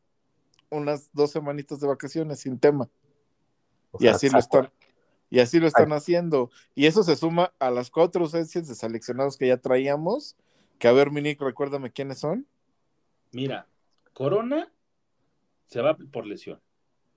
unas 0.72 1.12
dos 1.14 1.32
semanitas 1.32 1.80
de 1.80 1.88
vacaciones 1.88 2.40
sin 2.40 2.58
tema. 2.60 2.90
y 4.00 4.08
así 4.08 4.30
lo 4.30 4.40
están, 4.40 4.72
y 5.30 5.40
así 5.40 5.60
lo 5.60 5.68
están 5.68 5.92
haciendo. 5.94 6.50
Y 6.74 6.88
eso 6.88 7.04
se 7.04 7.16
suma 7.16 7.54
a 7.60 7.70
las 7.70 7.92
cuatro 7.92 8.24
ausencias 8.24 8.68
de 8.68 8.76
seleccionados 8.76 9.38
que 9.38 9.48
ya 9.48 9.58
traíamos. 9.58 10.36
Que 10.80 10.88
a 10.88 10.94
ver, 10.94 11.12
Minic, 11.12 11.40
recuérdame 11.42 11.92
quiénes 11.92 12.20
son. 12.20 12.48
Mira, 13.32 13.68
Corona 14.14 14.72
se 15.68 15.82
va 15.82 15.96
por 15.96 16.26
lesión, 16.26 16.60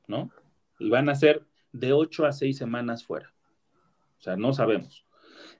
¿no? 0.07 0.31
Y 0.79 0.91
van 0.91 1.09
a 1.09 1.15
ser 1.15 1.47
de 1.73 1.93
ocho 1.93 2.27
a 2.27 2.33
seis 2.33 2.57
semanas 2.57 3.05
fuera. 3.05 3.33
O 4.19 4.23
sea, 4.23 4.37
no 4.37 4.53
sabemos. 4.53 5.05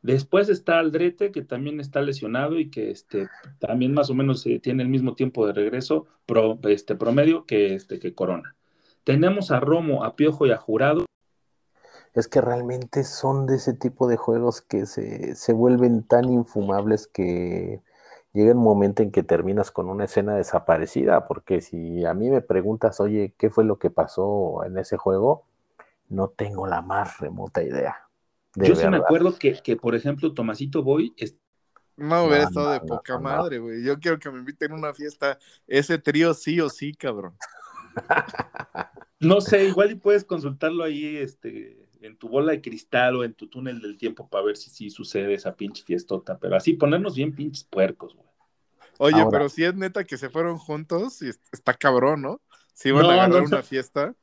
Después 0.03 0.49
está 0.49 0.79
Aldrete, 0.79 1.33
que 1.33 1.43
también 1.43 1.81
está 1.81 2.03
lesionado 2.03 2.59
y 2.59 2.71
que 2.71 2.91
este, 2.91 3.29
también 3.59 3.95
más 3.95 4.11
o 4.11 4.15
menos 4.15 4.47
eh, 4.47 4.61
tiene 4.61 4.83
el 4.83 4.89
mismo 4.89 5.15
tiempo 5.15 5.47
de 5.47 5.53
regreso 5.53 6.07
este, 6.65 6.95
promedio 6.95 7.47
que, 7.47 7.75
este, 7.75 7.99
que 7.99 8.15
Corona. 8.15 8.57
Tenemos 9.05 9.51
a 9.51 9.61
Romo, 9.61 10.05
a 10.05 10.17
Piojo 10.17 10.47
y 10.47 10.51
a 10.51 10.57
Jurado. 10.57 11.05
Es 12.15 12.29
que 12.29 12.41
realmente 12.41 13.05
son 13.05 13.47
de 13.47 13.57
ese 13.57 13.75
tipo 13.75 14.07
de 14.07 14.17
juegos 14.17 14.63
que 14.63 14.87
se, 14.87 15.35
se 15.35 15.53
vuelven 15.53 16.05
tan 16.05 16.33
infumables 16.33 17.07
que 17.07 17.83
llega 18.35 18.53
un 18.53 18.63
momento 18.63 19.03
en 19.03 19.11
que 19.11 19.23
terminas 19.23 19.71
con 19.71 19.89
una 19.89 20.05
escena 20.05 20.35
desaparecida, 20.35 21.27
porque 21.27 21.61
si 21.61 22.05
a 22.05 22.15
mí 22.15 22.29
me 22.29 22.43
preguntas, 22.43 23.01
oye, 23.01 23.35
¿qué 23.39 23.49
fue 23.49 23.65
lo 23.65 23.79
que 23.79 23.91
pasó 23.91 24.65
en 24.65 24.77
ese 24.77 24.97
juego? 24.97 25.45
No 26.09 26.29
tengo 26.29 26.67
la 26.67 26.83
más 26.83 27.19
remota 27.19 27.63
idea. 27.63 28.04
Yo 28.57 28.75
sí 28.77 28.87
me 28.89 28.99
acuerdo 28.99 29.37
que, 29.37 29.61
que, 29.63 29.77
por 29.77 29.95
ejemplo, 29.95 30.33
Tomasito 30.33 30.83
Boy. 30.83 31.15
No, 31.97 32.25
hubiera 32.25 32.45
estado 32.45 32.73
de 32.73 32.81
poca 32.81 33.19
madre, 33.19 33.59
güey. 33.59 33.83
Yo 33.83 33.99
quiero 33.99 34.19
que 34.19 34.31
me 34.31 34.39
inviten 34.39 34.73
a 34.73 34.75
una 34.77 34.95
fiesta. 34.95 35.39
Ese 35.67 35.99
trío 35.99 36.35
sí 36.35 36.61
o 36.61 36.69
sí, 36.69 36.95
cabrón. 36.95 37.37
no 39.21 39.41
sé, 39.41 39.65
igual 39.65 39.93
y 39.93 39.95
puedes 39.97 40.25
consultarlo 40.25 40.85
ahí, 40.85 41.17
este, 41.17 41.87
en 42.01 42.17
tu 42.17 42.29
bola 42.29 42.53
de 42.53 42.61
cristal 42.61 43.17
o 43.17 43.25
en 43.25 43.35
tu 43.35 43.49
túnel 43.49 43.81
del 43.81 43.97
tiempo 43.97 44.29
para 44.29 44.45
ver 44.45 44.57
si 44.57 44.71
sí 44.71 44.91
sucede 44.91 45.35
esa 45.35 45.55
pinche 45.55 45.85
fiestota. 45.85 46.39
Pero 46.39 46.57
así 46.57 46.75
ponernos 46.75 47.15
bien 47.15 47.35
pinches 47.35 47.65
puercos, 47.65 48.15
güey. 48.15 48.25
Oye, 48.99 49.25
pero 49.31 49.49
si 49.49 49.65
es 49.65 49.75
neta 49.75 50.05
que 50.05 50.17
se 50.17 50.31
fueron 50.31 50.57
juntos, 50.57 51.21
y 51.23 51.29
está 51.29 51.75
cabrón, 51.75 52.23
¿no? 52.23 52.41
Si 52.75 52.93
van 52.93 53.07
a 53.07 53.13
agarrar 53.15 53.43
una 53.43 53.63
fiesta. 53.63 54.15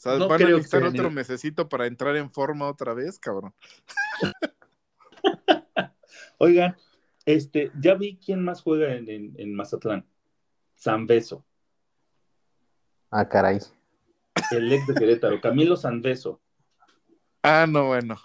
O 0.00 0.02
sea, 0.02 0.16
van 0.16 0.42
a 0.42 0.48
necesitar 0.48 0.82
otro 0.84 1.10
mesecito 1.10 1.68
para 1.68 1.86
entrar 1.86 2.16
en 2.16 2.30
forma 2.30 2.66
otra 2.66 2.94
vez, 2.94 3.18
cabrón. 3.18 3.52
Oigan, 6.38 6.74
este, 7.26 7.70
ya 7.78 7.96
vi 7.96 8.16
quién 8.16 8.42
más 8.42 8.62
juega 8.62 8.94
en, 8.94 9.10
en, 9.10 9.34
en 9.36 9.54
Mazatlán. 9.54 10.06
Beso. 11.06 11.44
Ah, 13.10 13.28
caray. 13.28 13.58
El 14.50 14.72
ex 14.72 14.86
de 14.86 14.94
Querétaro, 14.94 15.38
Camilo 15.38 15.76
Sanbeso. 15.76 16.40
Ah, 17.42 17.66
no, 17.68 17.88
bueno. 17.88 18.16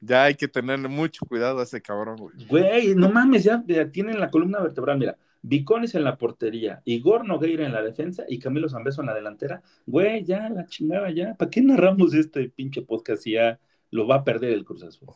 Ya 0.00 0.24
hay 0.24 0.34
que 0.34 0.48
tenerle 0.48 0.88
mucho 0.88 1.24
cuidado 1.24 1.60
a 1.60 1.62
ese 1.62 1.80
cabrón, 1.80 2.16
güey. 2.16 2.46
Güey, 2.46 2.94
no 2.94 3.10
mames, 3.10 3.44
ya, 3.44 3.64
ya 3.66 3.90
tienen 3.90 4.20
la 4.20 4.30
columna 4.30 4.60
vertebral. 4.60 4.98
Mira, 4.98 5.16
Vicones 5.42 5.96
en 5.96 6.04
la 6.04 6.16
portería, 6.16 6.82
Igor 6.84 7.26
Nogueira 7.26 7.66
en 7.66 7.72
la 7.72 7.82
defensa 7.82 8.24
y 8.28 8.38
Camilo 8.38 8.68
Zambeso 8.68 9.00
en 9.00 9.08
la 9.08 9.14
delantera. 9.14 9.60
Güey, 9.86 10.24
ya, 10.24 10.48
la 10.48 10.66
chingada, 10.66 11.10
ya. 11.10 11.34
¿Para 11.34 11.50
qué 11.50 11.60
narramos 11.60 12.14
este 12.14 12.48
pinche 12.48 12.82
podcast 12.82 13.24
si 13.24 13.32
ya 13.32 13.58
lo 13.90 14.06
va 14.06 14.16
a 14.16 14.24
perder 14.24 14.52
el 14.52 14.64
Cruz 14.64 14.84
Azul? 14.84 15.08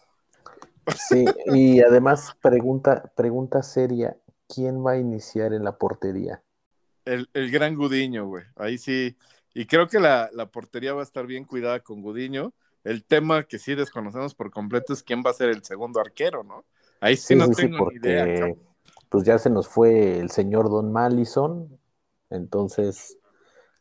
Sí, 1.09 1.25
y 1.55 1.81
además, 1.81 2.37
pregunta, 2.43 3.13
pregunta 3.17 3.63
seria: 3.63 4.17
¿quién 4.53 4.85
va 4.85 4.93
a 4.93 4.99
iniciar 4.99 5.53
en 5.53 5.63
la 5.63 5.79
portería? 5.79 6.43
El, 7.05 7.29
gran 7.53 7.77
Gudiño, 7.77 8.27
güey. 8.27 8.45
Ahí 8.57 8.79
sí. 8.79 9.17
Y 9.55 9.67
creo 9.67 9.87
que 9.87 10.01
la, 10.01 10.29
portería 10.53 10.93
va 10.93 11.01
a 11.01 11.05
estar 11.05 11.27
bien 11.27 11.45
cuidada 11.45 11.81
con 11.81 12.03
Gudiño. 12.03 12.53
El 12.83 13.05
tema 13.05 13.45
que 13.45 13.59
sí 13.59 13.75
desconocemos 13.77 14.35
por 14.35 14.51
completo 14.51 14.93
es 14.93 15.05
quién 15.05 15.23
va 15.25 15.31
a 15.31 15.35
ser 15.35 15.51
el 15.51 15.63
segundo 15.63 16.01
arquero, 16.01 16.43
¿no? 16.43 16.65
Ahí 17.01 17.17
sí, 17.17 17.37
no 17.37 17.49
tengo 17.51 17.91
ni 17.91 17.97
idea 17.97 18.55
pues 19.09 19.25
ya 19.25 19.39
se 19.39 19.51
nos 19.51 19.69
fue 19.69 20.19
el 20.19 20.31
señor 20.31 20.71
Don 20.71 20.93
Malison, 20.93 21.79
entonces 22.31 23.19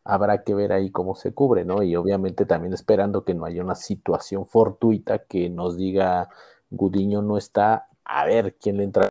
habrá 0.03 0.43
que 0.43 0.53
ver 0.53 0.71
ahí 0.71 0.91
cómo 0.91 1.15
se 1.15 1.33
cubre, 1.33 1.65
¿no? 1.65 1.81
Y 1.83 1.95
obviamente 1.95 2.45
también 2.45 2.73
esperando 2.73 3.25
que 3.25 3.33
no 3.33 3.45
haya 3.45 3.63
una 3.63 3.75
situación 3.75 4.45
fortuita 4.45 5.25
que 5.25 5.49
nos 5.49 5.77
diga 5.77 6.29
Gudiño 6.69 7.21
no 7.21 7.37
está, 7.37 7.87
a 8.03 8.25
ver 8.25 8.55
quién 8.59 8.77
le 8.77 8.83
entra. 8.83 9.09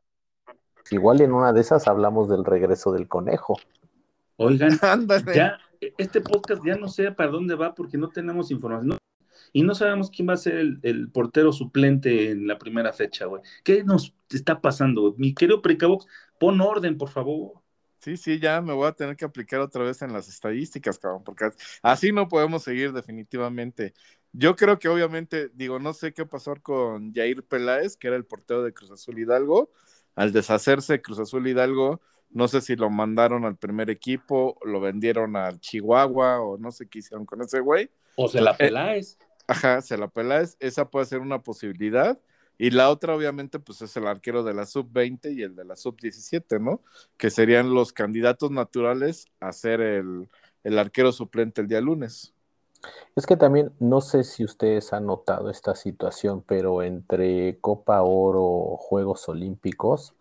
Igual 0.90 1.20
en 1.20 1.32
una 1.32 1.52
de 1.52 1.60
esas 1.60 1.88
hablamos 1.88 2.28
del 2.28 2.44
regreso 2.44 2.92
del 2.92 3.08
conejo. 3.08 3.56
Oigan, 4.36 4.78
ya 5.34 5.58
este 5.98 6.20
podcast 6.20 6.62
ya 6.64 6.76
no 6.76 6.88
sé 6.88 7.10
para 7.12 7.30
dónde 7.30 7.54
va 7.54 7.74
porque 7.74 7.98
no 7.98 8.08
tenemos 8.08 8.50
información 8.50 8.98
y 9.54 9.62
no 9.62 9.74
sabemos 9.76 10.10
quién 10.10 10.28
va 10.28 10.32
a 10.32 10.36
ser 10.36 10.56
el, 10.82 11.10
portero 11.12 11.52
suplente 11.52 12.30
en 12.30 12.48
la 12.48 12.58
primera 12.58 12.92
fecha, 12.92 13.26
güey. 13.26 13.40
¿Qué 13.62 13.84
nos 13.84 14.12
está 14.28 14.60
pasando? 14.60 15.14
Mi 15.16 15.32
querido 15.32 15.62
Precavox, 15.62 16.06
pon 16.40 16.60
orden, 16.60 16.98
por 16.98 17.08
favor. 17.08 17.52
Sí, 18.00 18.16
sí, 18.16 18.40
ya 18.40 18.60
me 18.60 18.72
voy 18.72 18.88
a 18.88 18.92
tener 18.92 19.16
que 19.16 19.24
aplicar 19.24 19.60
otra 19.60 19.84
vez 19.84 20.02
en 20.02 20.12
las 20.12 20.28
estadísticas, 20.28 20.98
cabrón, 20.98 21.22
porque 21.22 21.50
así 21.82 22.10
no 22.10 22.26
podemos 22.26 22.64
seguir 22.64 22.92
definitivamente. 22.92 23.94
Yo 24.32 24.56
creo 24.56 24.80
que 24.80 24.88
obviamente, 24.88 25.50
digo, 25.54 25.78
no 25.78 25.94
sé 25.94 26.12
qué 26.12 26.26
pasó 26.26 26.56
con 26.60 27.14
Jair 27.14 27.44
Peláez, 27.44 27.96
que 27.96 28.08
era 28.08 28.16
el 28.16 28.24
portero 28.24 28.64
de 28.64 28.74
Cruz 28.74 28.90
Azul 28.90 29.20
Hidalgo. 29.20 29.70
Al 30.16 30.32
deshacerse 30.32 31.00
Cruz 31.00 31.20
Azul 31.20 31.46
Hidalgo, 31.46 32.00
no 32.30 32.48
sé 32.48 32.60
si 32.60 32.74
lo 32.74 32.90
mandaron 32.90 33.44
al 33.44 33.56
primer 33.56 33.88
equipo, 33.88 34.58
lo 34.64 34.80
vendieron 34.80 35.36
al 35.36 35.60
Chihuahua 35.60 36.40
o 36.40 36.58
no 36.58 36.72
sé 36.72 36.88
qué 36.88 36.98
hicieron 36.98 37.24
con 37.24 37.40
ese 37.40 37.60
güey. 37.60 37.88
O 38.16 38.28
se 38.28 38.40
la 38.40 38.50
eh, 38.50 38.56
Peláez. 38.58 39.16
Ajá, 39.46 39.82
se 39.82 39.98
la 39.98 40.08
Peláez, 40.08 40.56
esa 40.60 40.88
puede 40.88 41.06
ser 41.06 41.20
una 41.20 41.42
posibilidad. 41.42 42.18
Y 42.56 42.70
la 42.70 42.90
otra, 42.90 43.14
obviamente, 43.14 43.58
pues 43.58 43.82
es 43.82 43.96
el 43.96 44.06
arquero 44.06 44.44
de 44.44 44.54
la 44.54 44.64
sub-20 44.64 45.34
y 45.34 45.42
el 45.42 45.56
de 45.56 45.64
la 45.64 45.76
sub-17, 45.76 46.60
¿no? 46.60 46.82
Que 47.16 47.30
serían 47.30 47.74
los 47.74 47.92
candidatos 47.92 48.50
naturales 48.50 49.26
a 49.40 49.52
ser 49.52 49.80
el, 49.80 50.28
el, 50.62 50.78
arquero 50.78 51.10
suplente 51.12 51.60
el 51.60 51.68
día 51.68 51.80
lunes. 51.80 52.32
Es 53.16 53.26
que 53.26 53.36
también, 53.36 53.72
no 53.80 54.00
sé 54.00 54.24
si 54.24 54.44
ustedes 54.44 54.92
han 54.92 55.06
notado 55.06 55.50
esta 55.50 55.74
situación, 55.74 56.42
pero 56.46 56.82
entre 56.82 57.58
Copa 57.60 58.02
Oro, 58.02 58.76
Juegos 58.78 59.28
Olímpicos, 59.28 60.14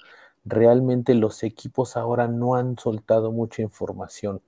realmente 0.43 1.13
los 1.13 1.43
equipos 1.43 1.97
ahora 1.97 2.27
no 2.27 2.55
han 2.55 2.77
soltado 2.79 3.31
mucha 3.31 3.61
información 3.61 4.41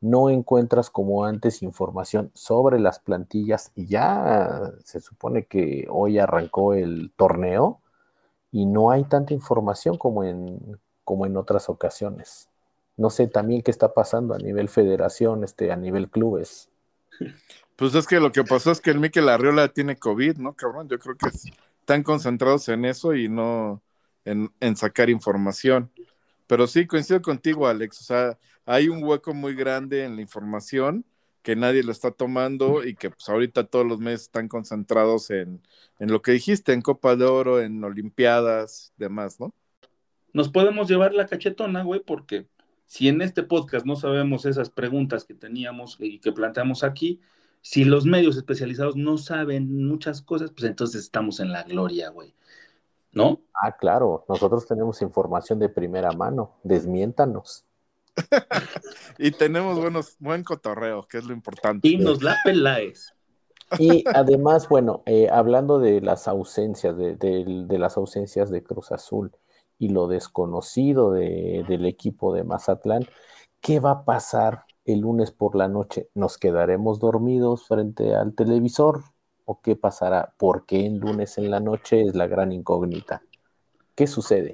no 0.00 0.30
encuentras 0.30 0.90
como 0.90 1.24
antes 1.24 1.62
información 1.62 2.30
sobre 2.34 2.78
las 2.78 2.98
plantillas 2.98 3.72
y 3.74 3.86
ya 3.86 4.72
se 4.84 5.00
supone 5.00 5.46
que 5.46 5.86
hoy 5.90 6.18
arrancó 6.18 6.74
el 6.74 7.12
torneo 7.16 7.80
y 8.52 8.66
no 8.66 8.90
hay 8.90 9.04
tanta 9.04 9.34
información 9.34 9.96
como 9.98 10.24
en, 10.24 10.78
como 11.04 11.26
en 11.26 11.36
otras 11.36 11.68
ocasiones. 11.68 12.48
No 12.96 13.10
sé 13.10 13.26
también 13.26 13.62
qué 13.62 13.70
está 13.70 13.92
pasando 13.92 14.34
a 14.34 14.38
nivel 14.38 14.68
federación, 14.68 15.44
este, 15.44 15.70
a 15.72 15.76
nivel 15.76 16.08
clubes. 16.08 16.70
Pues 17.76 17.94
es 17.94 18.06
que 18.06 18.20
lo 18.20 18.32
que 18.32 18.44
pasó 18.44 18.70
es 18.70 18.80
que 18.80 18.90
el 18.90 19.00
Mikel 19.00 19.28
Arriola 19.28 19.68
tiene 19.68 19.96
COVID, 19.96 20.38
¿no, 20.38 20.54
cabrón? 20.54 20.88
Yo 20.88 20.98
creo 20.98 21.16
que 21.16 21.28
están 21.28 22.02
concentrados 22.02 22.68
en 22.68 22.84
eso 22.84 23.14
y 23.14 23.28
no 23.28 23.82
en, 24.24 24.50
en 24.60 24.76
sacar 24.76 25.10
información. 25.10 25.90
Pero 26.46 26.66
sí, 26.66 26.86
coincido 26.86 27.20
contigo, 27.22 27.66
Alex. 27.66 28.00
O 28.00 28.04
sea, 28.04 28.38
hay 28.64 28.88
un 28.88 29.02
hueco 29.02 29.34
muy 29.34 29.54
grande 29.54 30.04
en 30.04 30.16
la 30.16 30.22
información 30.22 31.04
que 31.42 31.54
nadie 31.54 31.84
lo 31.84 31.92
está 31.92 32.10
tomando 32.10 32.84
y 32.84 32.96
que 32.96 33.10
pues 33.10 33.28
ahorita 33.28 33.68
todos 33.68 33.86
los 33.86 34.00
meses 34.00 34.22
están 34.22 34.48
concentrados 34.48 35.30
en, 35.30 35.62
en 36.00 36.10
lo 36.10 36.20
que 36.20 36.32
dijiste, 36.32 36.72
en 36.72 36.82
Copa 36.82 37.14
de 37.14 37.24
Oro, 37.24 37.60
en 37.60 37.84
Olimpiadas, 37.84 38.92
demás, 38.96 39.38
¿no? 39.38 39.54
Nos 40.32 40.48
podemos 40.48 40.88
llevar 40.88 41.14
la 41.14 41.26
cachetona, 41.26 41.84
güey, 41.84 42.00
porque 42.00 42.48
si 42.86 43.06
en 43.06 43.22
este 43.22 43.44
podcast 43.44 43.86
no 43.86 43.94
sabemos 43.94 44.44
esas 44.44 44.70
preguntas 44.70 45.24
que 45.24 45.34
teníamos 45.34 45.96
y 46.00 46.18
que 46.18 46.32
planteamos 46.32 46.82
aquí, 46.82 47.20
si 47.62 47.84
los 47.84 48.06
medios 48.06 48.36
especializados 48.36 48.96
no 48.96 49.16
saben 49.16 49.86
muchas 49.86 50.22
cosas, 50.22 50.50
pues 50.50 50.64
entonces 50.64 51.02
estamos 51.02 51.40
en 51.40 51.52
la 51.52 51.62
gloria, 51.62 52.10
güey. 52.10 52.34
¿No? 53.16 53.40
Ah, 53.54 53.76
claro, 53.76 54.24
nosotros 54.28 54.66
tenemos 54.66 55.00
información 55.00 55.58
de 55.58 55.68
primera 55.68 56.12
mano, 56.12 56.52
desmiéntanos. 56.62 57.64
y 59.18 59.30
tenemos 59.30 59.78
buenos, 59.78 60.16
buen 60.18 60.44
cotorreo, 60.44 61.06
que 61.08 61.18
es 61.18 61.24
lo 61.24 61.32
importante. 61.32 61.88
Y 61.88 61.96
nos 61.96 62.22
la 62.22 62.36
peláis. 62.44 63.14
Y 63.78 64.04
además, 64.14 64.68
bueno, 64.68 65.02
eh, 65.06 65.28
hablando 65.30 65.78
de 65.78 66.00
las 66.00 66.28
ausencias, 66.28 66.96
de, 66.96 67.66
las 67.70 67.96
ausencias 67.96 68.50
de 68.50 68.62
Cruz 68.62 68.92
Azul 68.92 69.32
y 69.78 69.88
lo 69.88 70.06
desconocido 70.08 71.12
del 71.12 71.86
equipo 71.86 72.32
de 72.32 72.44
Mazatlán, 72.44 73.06
¿qué 73.60 73.80
va 73.80 73.90
a 73.90 74.04
pasar 74.04 74.66
el 74.84 75.00
lunes 75.00 75.32
por 75.32 75.56
la 75.56 75.68
noche? 75.68 76.10
¿Nos 76.14 76.38
quedaremos 76.38 77.00
dormidos 77.00 77.66
frente 77.66 78.14
al 78.14 78.34
televisor? 78.34 79.02
O 79.46 79.62
qué 79.62 79.76
pasará? 79.76 80.34
¿Por 80.36 80.66
qué 80.66 80.84
en 80.84 80.98
lunes 80.98 81.38
en 81.38 81.50
la 81.50 81.60
noche 81.60 82.02
es 82.02 82.14
la 82.14 82.26
gran 82.26 82.52
incógnita? 82.52 83.22
¿Qué 83.94 84.06
sucede? 84.06 84.52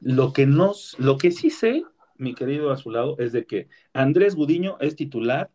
Lo 0.00 0.32
que, 0.32 0.46
nos, 0.46 0.96
lo 0.98 1.18
que 1.18 1.32
sí 1.32 1.50
sé, 1.50 1.84
mi 2.16 2.34
querido 2.34 2.70
a 2.70 2.76
su 2.76 2.90
lado, 2.90 3.16
es 3.18 3.32
de 3.32 3.46
que 3.46 3.68
Andrés 3.92 4.36
Gudiño 4.36 4.76
es 4.80 4.94
titular 4.94 5.50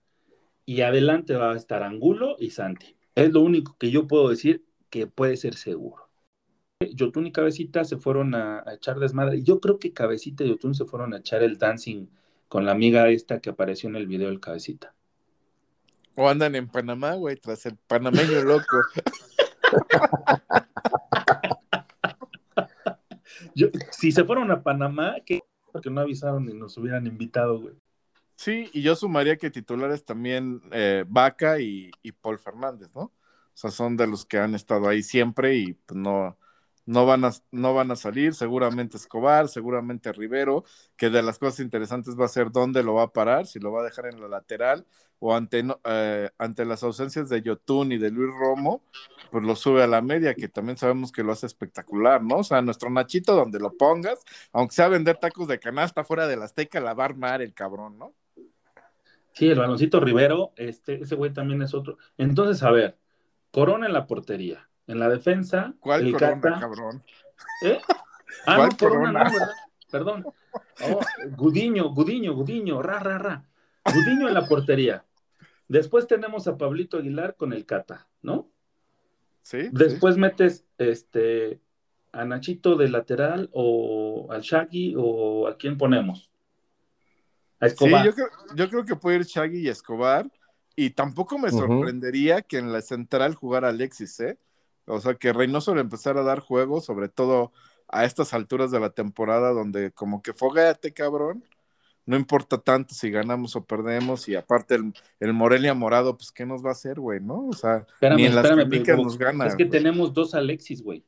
y 0.65 0.81
adelante 0.81 1.35
va 1.35 1.53
a 1.53 1.55
estar 1.55 1.83
Angulo 1.83 2.35
y 2.39 2.49
Santi. 2.49 2.97
Es 3.15 3.31
lo 3.31 3.41
único 3.41 3.77
que 3.79 3.91
yo 3.91 4.07
puedo 4.07 4.29
decir 4.29 4.65
que 4.89 5.07
puede 5.07 5.37
ser 5.37 5.55
seguro. 5.55 6.09
Yotun 6.79 7.27
y 7.27 7.31
Cabecita 7.31 7.83
se 7.83 7.97
fueron 7.97 8.35
a, 8.35 8.63
echar 8.73 8.99
desmadre. 8.99 9.41
Yo 9.41 9.59
creo 9.59 9.79
que 9.79 9.93
Cabecita 9.93 10.43
y 10.43 10.49
Yotun 10.49 10.75
se 10.75 10.85
fueron 10.85 11.13
a 11.13 11.17
echar 11.17 11.43
el 11.43 11.57
dancing 11.57 12.07
con 12.47 12.65
la 12.65 12.71
amiga 12.71 13.09
esta 13.09 13.39
que 13.39 13.49
apareció 13.49 13.89
en 13.89 13.95
el 13.95 14.07
video 14.07 14.29
del 14.29 14.39
Cabecita. 14.39 14.93
O 16.19 16.27
andan 16.27 16.55
en 16.55 16.67
Panamá, 16.67 17.13
güey, 17.13 17.35
tras 17.35 17.63
el 17.67 17.77
panameño 17.77 18.41
loco. 18.41 18.77
si 23.91 24.11
se 24.11 24.23
fueron 24.23 24.49
a 24.49 24.63
Panamá, 24.63 25.17
¿qué? 25.23 25.43
Porque 25.71 25.91
no 25.91 26.01
avisaron 26.01 26.49
y 26.49 26.55
nos 26.55 26.75
hubieran 26.77 27.05
invitado, 27.05 27.59
güey. 27.59 27.75
Sí, 28.35 28.67
y 28.73 28.81
yo 28.81 28.95
sumaría 28.95 29.37
que 29.37 29.51
titulares 29.51 30.03
también 30.05 30.59
eh, 30.71 31.05
Vaca 31.07 31.59
y, 31.59 31.91
y 32.01 32.11
Paul 32.13 32.39
Fernández, 32.39 32.89
¿no? 32.95 33.01
O 33.01 33.13
sea, 33.53 33.69
son 33.69 33.95
de 33.95 34.07
los 34.07 34.25
que 34.25 34.39
han 34.39 34.55
estado 34.55 34.87
ahí 34.87 35.03
siempre 35.03 35.55
y 35.55 35.73
pues, 35.73 35.99
no, 35.99 36.35
no, 36.87 37.05
van 37.05 37.25
a, 37.25 37.31
no 37.51 37.75
van 37.75 37.91
a 37.91 37.95
salir. 37.95 38.33
Seguramente 38.33 38.97
Escobar, 38.97 39.47
seguramente 39.49 40.11
Rivero, 40.11 40.63
que 40.95 41.11
de 41.11 41.21
las 41.21 41.37
cosas 41.37 41.59
interesantes 41.59 42.19
va 42.19 42.25
a 42.25 42.29
ser 42.29 42.51
dónde 42.51 42.81
lo 42.81 42.95
va 42.95 43.03
a 43.03 43.13
parar, 43.13 43.45
si 43.45 43.59
lo 43.59 43.71
va 43.71 43.81
a 43.81 43.85
dejar 43.85 44.07
en 44.07 44.19
la 44.19 44.27
lateral 44.27 44.85
o 45.19 45.35
ante, 45.35 45.65
eh, 45.83 46.29
ante 46.37 46.65
las 46.65 46.83
ausencias 46.83 47.29
de 47.29 47.41
Yotun 47.41 47.91
y 47.91 47.97
de 47.97 48.11
Luis 48.11 48.33
Romo, 48.33 48.83
pues 49.31 49.43
lo 49.43 49.55
sube 49.55 49.83
a 49.83 49.87
la 49.87 50.01
media, 50.01 50.35
que 50.35 50.47
también 50.47 50.77
sabemos 50.77 51.11
que 51.11 51.23
lo 51.23 51.31
hace 51.31 51.45
espectacular, 51.47 52.23
¿no? 52.23 52.37
O 52.37 52.43
sea, 52.43 52.61
nuestro 52.61 52.89
Nachito, 52.89 53.35
donde 53.35 53.59
lo 53.59 53.73
pongas, 53.73 54.23
aunque 54.53 54.75
sea 54.75 54.87
vender 54.87 55.17
tacos 55.17 55.47
de 55.47 55.59
canasta 55.59 56.03
fuera 56.03 56.27
de 56.27 56.37
la 56.37 56.45
Azteca, 56.45 56.79
la 56.79 56.93
va 56.93 57.03
a 57.03 57.07
armar 57.07 57.41
el 57.41 57.53
cabrón, 57.53 57.97
¿no? 57.97 58.13
Sí, 59.33 59.47
el 59.47 59.59
baloncito 59.59 59.99
Rivero, 59.99 60.53
este, 60.55 61.01
ese 61.01 61.15
güey 61.15 61.31
también 61.31 61.61
es 61.61 61.73
otro. 61.73 61.97
Entonces, 62.17 62.63
a 62.63 62.71
ver, 62.71 62.97
Corona 63.51 63.85
en 63.87 63.93
la 63.93 64.07
portería. 64.07 64.66
En 64.87 64.99
la 64.99 65.09
defensa. 65.09 65.73
¿Cuál 65.79 66.07
el 66.07 66.13
Corona, 66.13 66.59
cabrón? 66.59 67.03
¿Eh? 67.63 67.79
Ah, 68.45 68.69
no, 68.69 68.77
Corona, 68.77 69.23
no, 69.23 69.31
¿verdad? 69.31 69.49
Perdón. 69.91 70.25
Oh, 70.89 70.99
Gudiño, 71.35 71.89
Gudiño, 71.93 72.33
Gudiño, 72.33 72.81
ra, 72.81 72.99
ra, 72.99 73.17
ra. 73.17 73.45
Gudiño 73.85 74.27
en 74.27 74.33
la 74.33 74.45
portería. 74.45 75.05
Después 75.67 76.07
tenemos 76.07 76.47
a 76.47 76.57
Pablito 76.57 76.97
Aguilar 76.97 77.35
con 77.35 77.53
el 77.53 77.65
Cata, 77.65 78.07
¿no? 78.21 78.49
Sí. 79.41 79.69
Después 79.71 80.17
metes 80.17 80.65
este 80.77 81.61
a 82.11 82.25
Nachito 82.25 82.75
de 82.75 82.89
lateral 82.89 83.49
o 83.53 84.27
al 84.31 84.41
Shaggy 84.41 84.95
o 84.97 85.47
a 85.47 85.57
quién 85.57 85.77
ponemos. 85.77 86.31
A 87.59 87.67
Escobar. 87.67 88.01
Sí, 88.01 88.07
yo 88.07 88.13
creo, 88.13 88.27
yo 88.55 88.69
creo 88.69 88.85
que 88.85 88.95
puede 88.95 89.17
ir 89.17 89.23
Shaggy 89.23 89.59
y 89.59 89.67
Escobar. 89.67 90.29
Y 90.75 90.91
tampoco 90.91 91.39
me 91.39 91.49
sorprendería 91.49 92.43
que 92.43 92.59
en 92.59 92.71
la 92.71 92.81
central 92.81 93.33
jugara 93.33 93.69
Alexis, 93.69 94.19
¿eh? 94.19 94.37
O 94.87 94.99
sea, 94.99 95.15
que 95.15 95.33
Reynoso 95.33 95.75
le 95.75 95.81
empezara 95.81 96.21
a 96.21 96.23
dar 96.23 96.39
juego, 96.39 96.81
sobre 96.81 97.09
todo 97.09 97.51
a 97.89 98.05
estas 98.05 98.33
alturas 98.33 98.71
de 98.71 98.79
la 98.79 98.89
temporada, 98.89 99.51
donde 99.51 99.91
como 99.91 100.21
que 100.21 100.33
fogueate, 100.33 100.93
cabrón. 100.93 101.43
No 102.05 102.15
importa 102.15 102.57
tanto 102.57 102.95
si 102.95 103.11
ganamos 103.11 103.57
o 103.57 103.65
perdemos, 103.65 104.29
y 104.29 104.35
aparte 104.35 104.75
el, 104.75 104.93
el 105.19 105.33
Morelia 105.33 105.73
morado, 105.73 106.15
pues, 106.15 106.31
¿qué 106.31 106.45
nos 106.45 106.63
va 106.63 106.69
a 106.69 106.71
hacer, 106.71 107.01
güey? 107.01 107.19
¿No? 107.19 107.47
O 107.47 107.53
sea, 107.53 107.85
ni 108.15 108.25
en 108.25 108.33
las 108.33 108.49
críticas 108.49 108.97
nos 108.97 109.17
gana. 109.17 109.45
Es 109.45 109.57
que 109.57 109.65
tenemos 109.65 110.13
dos 110.13 110.33
Alexis, 110.33 110.81
güey. 110.81 111.03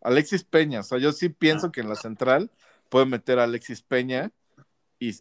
Alexis 0.00 0.42
Peña, 0.44 0.80
o 0.80 0.82
sea, 0.82 0.98
yo 0.98 1.12
sí 1.12 1.28
pienso 1.28 1.66
ah. 1.66 1.72
que 1.72 1.82
en 1.82 1.88
la 1.90 1.96
central 1.96 2.50
puede 2.88 3.06
meter 3.06 3.38
a 3.38 3.44
Alexis 3.44 3.82
Peña 3.82 4.32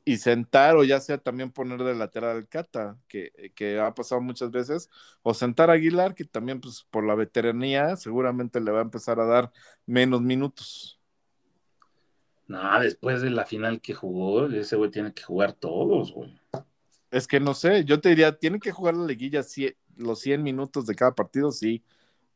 y, 0.06 0.18
sentar 0.18 0.76
o 0.76 0.84
ya 0.84 1.00
sea 1.00 1.18
también 1.18 1.52
poner 1.52 1.84
de 1.84 1.96
lateral 1.96 2.38
al 2.38 2.48
Cata, 2.48 2.98
que, 3.08 3.52
que, 3.56 3.80
ha 3.80 3.94
pasado 3.94 4.22
muchas 4.22 4.52
veces, 4.52 4.90
o 5.22 5.34
sentar 5.34 5.70
a 5.70 5.74
Aguilar, 5.74 6.16
que 6.16 6.26
también 6.26 6.62
pues 6.62 6.86
por 6.90 7.06
la 7.06 7.16
veteranía 7.16 7.96
seguramente 7.96 8.60
le 8.62 8.72
va 8.72 8.80
a 8.80 8.84
empezar 8.84 9.20
a 9.20 9.26
dar 9.26 9.52
menos 9.86 10.22
minutos. 10.22 11.00
No, 12.48 12.80
después 12.80 13.22
de 13.22 13.30
la 13.30 13.46
final 13.46 13.82
que 13.82 13.94
jugó, 13.94 14.48
ese 14.48 14.76
güey 14.76 14.92
tiene 14.92 15.14
que 15.14 15.24
jugar 15.24 15.54
todos, 15.54 16.14
güey. 16.14 16.40
Es 17.10 17.28
que 17.28 17.40
no 17.40 17.54
sé, 17.54 17.86
yo 17.86 18.02
te 18.02 18.10
diría, 18.10 18.38
tiene 18.38 18.60
que 18.60 18.72
jugar 18.72 18.96
la 18.96 19.06
liguilla 19.06 19.42
los 19.98 20.20
100 20.20 20.44
minutos 20.44 20.86
de 20.86 20.96
cada 20.96 21.14
partido, 21.14 21.52
sí, 21.52 21.84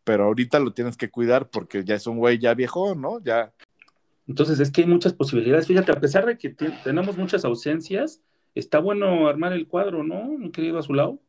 pero 0.03 0.25
ahorita 0.25 0.59
lo 0.59 0.71
tienes 0.73 0.95
que 0.95 1.09
cuidar 1.09 1.49
porque 1.49 1.83
ya 1.83 1.95
es 1.95 2.07
un 2.07 2.17
güey 2.17 2.37
ya 2.37 2.53
viejo, 2.53 2.95
¿no? 2.95 3.19
Ya, 3.19 3.53
entonces 4.27 4.59
es 4.59 4.71
que 4.71 4.81
hay 4.81 4.87
muchas 4.87 5.13
posibilidades. 5.13 5.67
Fíjate, 5.67 5.91
a 5.91 5.99
pesar 5.99 6.25
de 6.25 6.37
que 6.37 6.49
tenemos 6.49 7.17
muchas 7.17 7.45
ausencias, 7.45 8.21
está 8.55 8.79
bueno 8.79 9.27
armar 9.27 9.53
el 9.53 9.67
cuadro, 9.67 10.03
¿no, 10.03 10.25
mi 10.25 10.51
querido 10.51 10.79
Azulao? 10.79 11.19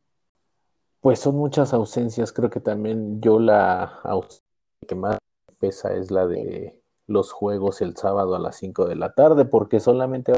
Pues 0.99 1.19
son 1.19 1.35
muchas 1.35 1.73
ausencias. 1.73 2.33
Creo 2.33 2.49
que 2.49 2.59
también 2.59 3.21
yo 3.21 3.39
la 3.39 3.83
ausencia 4.03 4.43
que 4.87 4.95
más 4.95 5.17
pesa 5.59 5.93
es 5.93 6.11
la 6.11 6.27
de 6.27 6.79
los 7.07 7.31
juegos 7.31 7.81
el 7.81 7.95
sábado 7.95 8.35
a 8.35 8.39
las 8.39 8.57
5 8.57 8.85
de 8.85 8.95
la 8.95 9.13
tarde, 9.13 9.45
porque 9.45 9.79
solamente... 9.79 10.33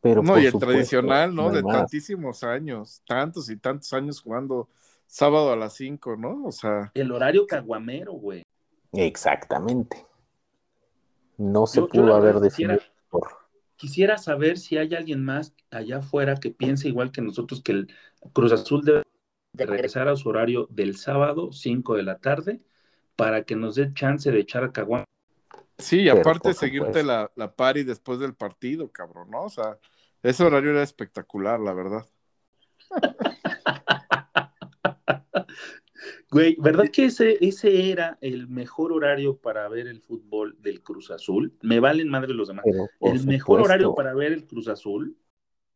Pero 0.00 0.22
no, 0.22 0.38
y 0.38 0.46
el 0.46 0.52
tradicional, 0.52 1.34
¿no? 1.34 1.50
de 1.50 1.62
tantísimos 1.62 2.44
años, 2.44 3.02
tantos 3.06 3.50
y 3.50 3.56
tantos 3.56 3.92
años 3.92 4.20
jugando 4.20 4.68
sábado 5.06 5.52
a 5.52 5.56
las 5.56 5.74
5, 5.74 6.16
¿no? 6.16 6.44
O 6.44 6.52
sea... 6.52 6.92
El 6.94 7.10
horario 7.10 7.46
caguamero, 7.46 8.12
güey. 8.12 8.44
Exactamente. 8.92 10.07
No 11.38 11.66
se 11.66 11.80
pudo 11.82 12.14
haber 12.14 12.40
definido 12.40 12.80
Quisiera 13.76 14.18
saber 14.18 14.58
si 14.58 14.76
hay 14.76 14.92
alguien 14.94 15.24
más 15.24 15.54
allá 15.70 15.98
afuera 15.98 16.34
que 16.34 16.50
piense 16.50 16.88
igual 16.88 17.12
que 17.12 17.22
nosotros 17.22 17.62
que 17.62 17.72
el 17.72 17.94
Cruz 18.32 18.50
Azul 18.50 18.84
debe 18.84 19.04
regresar 19.54 20.08
a 20.08 20.16
su 20.16 20.28
horario 20.28 20.66
del 20.68 20.96
sábado, 20.96 21.52
5 21.52 21.94
de 21.94 22.02
la 22.02 22.18
tarde, 22.18 22.60
para 23.14 23.44
que 23.44 23.54
nos 23.54 23.76
dé 23.76 23.94
chance 23.94 24.32
de 24.32 24.40
echar 24.40 24.64
a 24.64 24.72
caguán. 24.72 25.04
Sí, 25.78 26.00
y 26.00 26.08
aparte 26.08 26.54
seguirte 26.54 27.04
la, 27.04 27.30
la 27.36 27.54
pari 27.54 27.84
después 27.84 28.18
del 28.18 28.34
partido, 28.34 28.90
cabrón, 28.90 29.30
¿no? 29.30 29.44
O 29.44 29.48
sea, 29.48 29.78
ese 30.24 30.42
horario 30.42 30.72
era 30.72 30.82
espectacular, 30.82 31.60
la 31.60 31.72
verdad. 31.72 32.04
Güey, 36.30 36.56
¿verdad 36.58 36.86
que 36.92 37.06
ese, 37.06 37.38
ese 37.40 37.90
era 37.90 38.18
el 38.20 38.48
mejor 38.48 38.92
horario 38.92 39.36
para 39.36 39.68
ver 39.68 39.86
el 39.86 40.00
fútbol 40.00 40.56
del 40.60 40.82
Cruz 40.82 41.10
Azul? 41.10 41.56
Me 41.62 41.80
valen 41.80 42.08
madre 42.08 42.34
los 42.34 42.48
demás. 42.48 42.64
el 43.00 43.26
mejor 43.26 43.62
horario 43.62 43.94
para 43.94 44.14
ver 44.14 44.32
el 44.32 44.46
Cruz 44.46 44.68
Azul. 44.68 45.16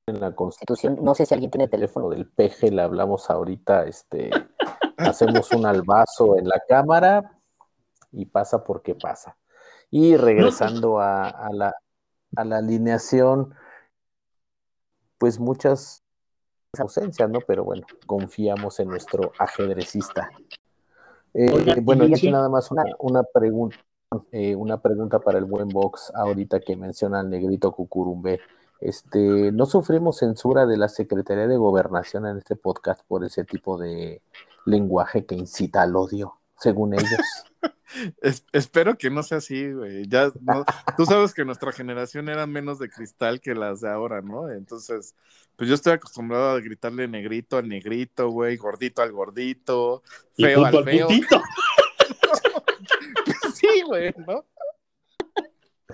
En 0.07 0.21
la 0.21 0.35
Constitución, 0.35 0.99
no 1.01 1.15
sé 1.15 1.27
si 1.27 1.35
alguien 1.35 1.51
tiene 1.51 1.69
teléfono 1.69 2.09
del 2.11 2.27
peje, 2.27 2.71
le 2.71 2.83
hablamos 2.83 3.31
ahorita, 3.31 3.87
este, 3.87 4.31
hacemos 4.97 5.53
un 5.53 5.65
albazo 5.65 6.37
en 6.39 6.49
la 6.49 6.61
cámara 6.69 7.39
y 8.11 8.27
pasa 8.27 8.65
porque 8.65 8.95
pasa. 8.95 9.37
Y 9.91 10.17
regresando 10.17 10.99
a, 11.01 11.29
a, 11.29 11.53
la, 11.53 11.75
a 12.37 12.45
la 12.45 12.57
alineación, 12.57 13.55
pues 15.19 15.39
muchas 15.39 16.02
ausencia, 16.81 17.29
¿no? 17.29 17.41
Pero 17.47 17.65
bueno, 17.65 17.87
confiamos 18.07 18.81
en 18.81 18.89
nuestro 18.89 19.33
ajedrecista. 19.39 20.31
Eh, 21.35 21.81
bueno, 21.83 22.05
aquí 22.05 22.31
nada 22.31 22.49
más 22.49 22.71
una, 22.99 23.23
pregunta, 23.23 23.77
eh, 24.33 24.55
una 24.55 24.81
pregunta 24.81 25.19
para 25.19 25.39
el 25.39 25.45
buen 25.45 25.69
box 25.69 26.13
ahorita 26.15 26.61
que 26.61 26.77
menciona 26.77 27.21
el 27.21 27.31
negrito 27.31 27.73
Cucurumbe. 27.73 28.41
Este, 28.81 29.53
¿no 29.53 29.67
sufrimos 29.67 30.19
censura 30.19 30.67
de 30.67 30.77
la 30.77 30.89
Secretaría 30.89 31.47
de 31.47 31.57
Gobernación 31.57 32.27
en 32.27 32.39
este 32.39 32.57
podcast 32.57 33.03
por 33.07 33.25
ese 33.25 33.45
tipo 33.45 33.79
de 33.79 34.23
lenguaje 34.65 35.25
que 35.25 35.35
incita 35.35 35.83
al 35.83 35.95
odio, 35.95 36.39
según 36.63 36.95
ellos? 36.95 37.21
espero 38.53 38.97
que 38.97 39.11
no 39.11 39.23
sea 39.23 39.39
así, 39.39 39.73
güey. 39.73 40.07
Ya, 40.09 40.31
tú 40.97 41.05
sabes 41.05 41.35
que 41.35 41.45
nuestra 41.45 41.73
generación 41.73 42.29
era 42.29 42.47
menos 42.47 42.79
de 42.79 42.89
cristal 42.89 43.41
que 43.41 43.55
las 43.55 43.81
de 43.81 43.91
ahora, 43.91 44.23
¿no? 44.23 44.49
Entonces, 44.49 45.15
pues 45.57 45.69
yo 45.69 45.75
estoy 45.75 45.95
acostumbrado 45.95 46.51
a 46.51 46.61
gritarle 46.61 47.09
negrito 47.09 47.59
al 47.59 47.69
negrito, 47.69 48.31
güey, 48.31 48.57
gordito 48.57 49.03
al 49.03 49.13
gordito, 49.13 50.03
feo 50.37 50.65
al 50.65 50.85
feo. 50.85 51.09
sí, 53.55 53.83
güey, 53.87 54.15
¿no? 54.27 54.45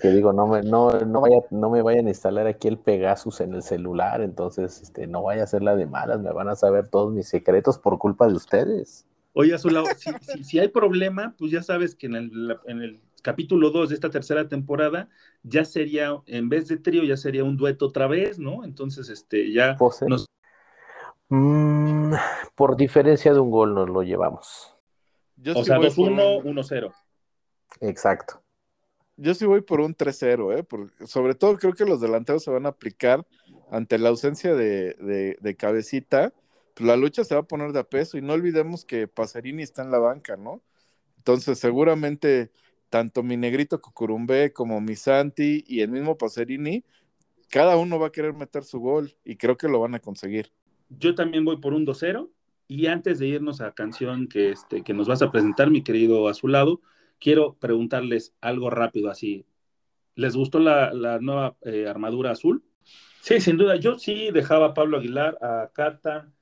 Que 0.00 0.10
digo, 0.10 0.32
no 0.32 0.46
me, 0.46 0.62
no, 0.62 0.92
no, 0.92 1.22
vaya, 1.22 1.38
no 1.50 1.70
me 1.70 1.82
vayan 1.82 2.06
a 2.06 2.10
instalar 2.10 2.46
aquí 2.46 2.68
el 2.68 2.78
Pegasus 2.78 3.40
en 3.40 3.54
el 3.54 3.64
celular, 3.64 4.20
entonces 4.20 4.80
este, 4.80 5.08
no 5.08 5.24
vaya 5.24 5.42
a 5.42 5.48
ser 5.48 5.62
la 5.62 5.74
de 5.74 5.86
malas, 5.86 6.20
me 6.20 6.30
van 6.30 6.48
a 6.48 6.54
saber 6.54 6.86
todos 6.86 7.12
mis 7.12 7.26
secretos 7.26 7.80
por 7.80 7.98
culpa 7.98 8.28
de 8.28 8.34
ustedes. 8.34 9.07
Oye, 9.40 9.54
a 9.54 9.58
su 9.58 9.70
lado, 9.70 9.86
si, 9.96 10.42
si, 10.42 10.58
hay 10.58 10.66
problema, 10.66 11.36
pues 11.38 11.52
ya 11.52 11.62
sabes 11.62 11.94
que 11.94 12.06
en 12.06 12.16
el, 12.16 12.58
en 12.66 12.82
el 12.82 13.00
capítulo 13.22 13.70
2 13.70 13.90
de 13.90 13.94
esta 13.94 14.10
tercera 14.10 14.48
temporada 14.48 15.08
ya 15.44 15.64
sería, 15.64 16.20
en 16.26 16.48
vez 16.48 16.66
de 16.66 16.76
trío, 16.76 17.04
ya 17.04 17.16
sería 17.16 17.44
un 17.44 17.56
dueto 17.56 17.86
otra 17.86 18.08
vez, 18.08 18.40
¿no? 18.40 18.64
Entonces, 18.64 19.08
este, 19.08 19.52
ya 19.52 19.76
nos... 20.08 20.26
Mm, 21.28 22.14
por 22.56 22.76
diferencia 22.76 23.32
de 23.32 23.38
un 23.38 23.52
gol 23.52 23.76
nos 23.76 23.88
lo 23.88 24.02
llevamos. 24.02 24.74
Yo 25.36 25.56
o 25.56 25.64
sea, 25.64 25.78
2-1, 25.78 26.42
1-0. 26.42 26.92
Exacto. 27.82 28.42
Yo 29.16 29.34
sí 29.34 29.46
voy 29.46 29.60
por 29.60 29.80
un 29.80 29.94
3-0, 29.94 30.58
¿eh? 30.58 31.06
sobre 31.06 31.36
todo 31.36 31.56
creo 31.58 31.74
que 31.74 31.84
los 31.84 32.00
delanteros 32.00 32.42
se 32.42 32.50
van 32.50 32.66
a 32.66 32.70
aplicar 32.70 33.24
ante 33.70 33.98
la 33.98 34.08
ausencia 34.08 34.56
de, 34.56 35.36
de, 35.40 35.56
cabecita. 35.56 36.32
La 36.80 36.96
lucha 36.96 37.24
se 37.24 37.34
va 37.34 37.40
a 37.40 37.46
poner 37.46 37.72
de 37.72 37.80
a 37.80 37.84
peso 37.84 38.18
y 38.18 38.22
no 38.22 38.34
olvidemos 38.34 38.84
que 38.84 39.08
Pacerini 39.08 39.62
está 39.62 39.82
en 39.82 39.90
la 39.90 39.98
banca, 39.98 40.36
¿no? 40.36 40.62
Entonces, 41.16 41.58
seguramente 41.58 42.52
tanto 42.88 43.22
mi 43.22 43.36
negrito 43.36 43.80
Cucurumbé 43.80 44.52
como 44.52 44.80
mi 44.80 44.96
Santi 44.96 45.64
y 45.66 45.80
el 45.80 45.90
mismo 45.90 46.16
Pacerini, 46.16 46.84
cada 47.50 47.76
uno 47.76 47.98
va 47.98 48.08
a 48.08 48.12
querer 48.12 48.34
meter 48.34 48.64
su 48.64 48.80
gol 48.80 49.14
y 49.24 49.36
creo 49.36 49.56
que 49.56 49.68
lo 49.68 49.80
van 49.80 49.94
a 49.94 50.00
conseguir. 50.00 50.52
Yo 50.88 51.14
también 51.14 51.44
voy 51.44 51.58
por 51.58 51.74
un 51.74 51.86
2-0 51.86 52.30
y 52.66 52.86
antes 52.86 53.18
de 53.18 53.28
irnos 53.28 53.60
a 53.60 53.66
la 53.66 53.72
canción 53.72 54.28
que, 54.28 54.50
este, 54.50 54.82
que 54.82 54.94
nos 54.94 55.08
vas 55.08 55.22
a 55.22 55.30
presentar, 55.30 55.70
mi 55.70 55.82
querido 55.82 56.28
Azulado, 56.28 56.80
quiero 57.18 57.54
preguntarles 57.54 58.34
algo 58.40 58.70
rápido 58.70 59.10
así. 59.10 59.46
¿Les 60.14 60.34
gustó 60.34 60.58
la, 60.58 61.18
nueva 61.20 61.56
eh, 61.62 61.86
armadura 61.86 62.32
azul? 62.32 62.64
Sí, 63.20 63.40
sin 63.40 63.56
duda. 63.56 63.76
Yo 63.76 63.98
sí 63.98 64.30
dejaba 64.32 64.66
a 64.66 64.74
Pablo 64.74 64.98
Aguilar, 64.98 65.38
a 65.40 65.70
Cata, 65.72 66.32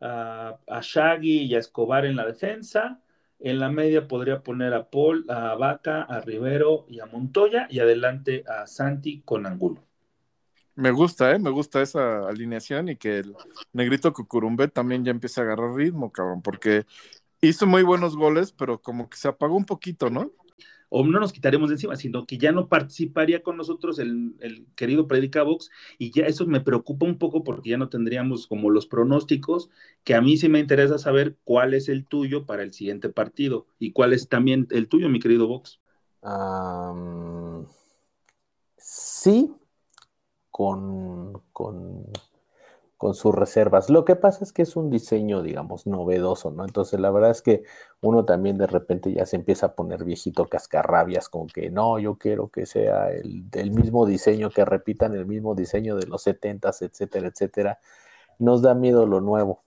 a, 0.00 0.58
Shaggy 0.82 1.44
y 1.44 1.54
a 1.54 1.58
Escobar 1.58 2.04
en 2.04 2.16
la 2.16 2.26
defensa. 2.26 3.00
En 3.38 3.58
la 3.58 3.70
media 3.70 4.08
podría 4.08 4.42
poner 4.42 4.72
a 4.74 4.88
Paul, 4.88 5.26
a 5.28 5.54
Vaca, 5.54 6.02
a 6.02 6.20
Rivero 6.20 6.86
y 6.88 7.00
a 7.00 7.06
Montoya. 7.06 7.66
Y 7.70 7.80
adelante 7.80 8.44
a 8.48 8.66
Santi 8.66 9.22
con 9.24 9.46
Angulo. 9.46 9.82
Me 10.74 10.90
gusta, 10.90 11.32
¿eh? 11.32 11.38
Me 11.38 11.50
gusta 11.50 11.80
esa 11.80 12.28
alineación 12.28 12.90
y 12.90 12.96
que 12.96 13.18
el 13.18 13.34
negrito 13.72 14.12
Cucurumbé 14.12 14.68
también 14.68 15.04
ya 15.04 15.10
empieza 15.10 15.40
a 15.40 15.44
agarrar 15.44 15.74
ritmo, 15.74 16.12
cabrón, 16.12 16.42
porque 16.42 16.84
hizo 17.40 17.66
muy 17.66 17.82
buenos 17.82 18.16
goles, 18.16 18.52
pero 18.52 18.80
como 18.82 19.08
que 19.08 19.16
se 19.16 19.28
apagó 19.28 19.56
un 19.56 19.64
poquito, 19.64 20.10
¿no? 20.10 20.32
O 20.88 21.04
no 21.04 21.18
nos 21.20 21.32
quitaremos 21.32 21.68
de 21.68 21.74
encima, 21.74 21.96
sino 21.96 22.26
que 22.26 22.38
ya 22.38 22.52
no 22.52 22.68
participaría 22.68 23.42
con 23.42 23.56
nosotros 23.56 23.98
el, 23.98 24.34
el 24.40 24.66
querido 24.76 25.06
Predicabox, 25.08 25.70
y 25.98 26.10
ya 26.10 26.26
eso 26.26 26.46
me 26.46 26.60
preocupa 26.60 27.06
un 27.06 27.18
poco 27.18 27.44
porque 27.44 27.70
ya 27.70 27.76
no 27.76 27.88
tendríamos 27.88 28.46
como 28.46 28.70
los 28.70 28.86
pronósticos, 28.86 29.70
que 30.04 30.14
a 30.14 30.20
mí 30.20 30.36
sí 30.36 30.48
me 30.48 30.60
interesa 30.60 30.98
saber 30.98 31.36
cuál 31.44 31.74
es 31.74 31.88
el 31.88 32.06
tuyo 32.06 32.46
para 32.46 32.62
el 32.62 32.72
siguiente 32.72 33.08
partido 33.08 33.66
y 33.78 33.92
cuál 33.92 34.12
es 34.12 34.28
también 34.28 34.66
el 34.70 34.88
tuyo, 34.88 35.08
mi 35.08 35.20
querido 35.20 35.48
Box. 35.48 35.80
sí, 38.78 39.52
con, 40.50 41.42
con 41.52 42.06
con 42.96 43.14
sus 43.14 43.34
reservas. 43.34 43.90
Lo 43.90 44.04
que 44.04 44.16
pasa 44.16 44.44
es 44.44 44.52
que 44.52 44.62
es 44.62 44.76
un 44.76 44.90
diseño, 44.90 45.42
digamos, 45.42 45.86
novedoso, 45.86 46.50
¿no? 46.50 46.64
Entonces, 46.64 46.98
la 46.98 47.10
verdad 47.10 47.30
es 47.30 47.42
que 47.42 47.62
uno 48.00 48.24
también 48.24 48.56
de 48.56 48.66
repente 48.66 49.12
ya 49.12 49.26
se 49.26 49.36
empieza 49.36 49.66
a 49.66 49.74
poner 49.74 50.04
viejito 50.04 50.46
cascarrabias, 50.46 51.28
con 51.28 51.46
que 51.46 51.70
no, 51.70 51.98
yo 51.98 52.16
quiero 52.16 52.48
que 52.48 52.64
sea 52.64 53.10
el, 53.10 53.70
mismo 53.70 54.06
diseño, 54.06 54.50
que 54.50 54.64
repitan 54.64 55.14
el 55.14 55.26
mismo 55.26 55.54
diseño 55.54 55.96
de 55.96 56.06
los 56.06 56.22
setentas, 56.22 56.80
etcétera, 56.82 57.28
etcétera. 57.28 57.78
Nos 58.38 58.62
da 58.62 58.74
miedo 58.74 59.06
lo 59.06 59.20
nuevo. 59.20 59.62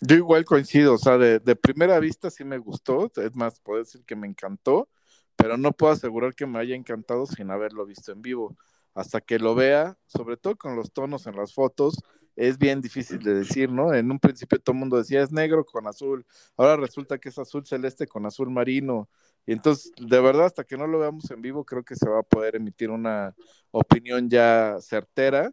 Yo 0.00 0.16
igual 0.16 0.44
coincido, 0.44 0.94
o 0.94 0.98
sea, 0.98 1.18
de, 1.18 1.40
de 1.40 1.56
primera 1.56 1.98
vista 1.98 2.30
sí 2.30 2.44
me 2.44 2.58
gustó, 2.58 3.10
es 3.16 3.34
más, 3.34 3.60
puedo 3.60 3.80
decir 3.80 4.02
que 4.06 4.16
me 4.16 4.26
encantó, 4.26 4.88
pero 5.36 5.58
no 5.58 5.72
puedo 5.72 5.92
asegurar 5.92 6.34
que 6.34 6.46
me 6.46 6.58
haya 6.58 6.74
encantado 6.74 7.26
sin 7.26 7.50
haberlo 7.50 7.84
visto 7.84 8.12
en 8.12 8.22
vivo. 8.22 8.56
Hasta 8.94 9.20
que 9.20 9.38
lo 9.38 9.54
vea, 9.54 9.96
sobre 10.06 10.36
todo 10.36 10.56
con 10.56 10.76
los 10.76 10.92
tonos 10.92 11.26
en 11.26 11.36
las 11.36 11.54
fotos, 11.54 11.98
es 12.36 12.58
bien 12.58 12.80
difícil 12.80 13.18
de 13.18 13.34
decir, 13.34 13.70
¿no? 13.70 13.92
En 13.92 14.10
un 14.10 14.18
principio 14.18 14.58
todo 14.58 14.72
el 14.74 14.80
mundo 14.80 14.96
decía 14.96 15.22
es 15.22 15.30
negro 15.30 15.64
con 15.64 15.86
azul, 15.86 16.24
ahora 16.56 16.76
resulta 16.76 17.18
que 17.18 17.28
es 17.28 17.38
azul 17.38 17.66
celeste 17.66 18.06
con 18.06 18.26
azul 18.26 18.50
marino. 18.50 19.08
Y 19.46 19.52
entonces, 19.52 19.92
de 19.96 20.20
verdad, 20.20 20.46
hasta 20.46 20.64
que 20.64 20.76
no 20.76 20.86
lo 20.86 20.98
veamos 20.98 21.30
en 21.30 21.42
vivo, 21.42 21.64
creo 21.64 21.82
que 21.82 21.96
se 21.96 22.08
va 22.08 22.20
a 22.20 22.22
poder 22.22 22.56
emitir 22.56 22.90
una 22.90 23.34
opinión 23.70 24.28
ya 24.28 24.76
certera. 24.80 25.52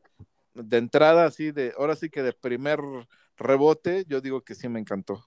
De 0.54 0.78
entrada, 0.78 1.26
así 1.26 1.52
de, 1.52 1.74
ahora 1.78 1.96
sí 1.96 2.10
que 2.10 2.24
de 2.24 2.34
primer 2.34 2.80
rebote, 3.38 4.06
yo 4.08 4.22
digo 4.22 4.42
que 4.42 4.56
sí 4.56 4.68
me 4.68 4.80
encantó. 4.80 5.24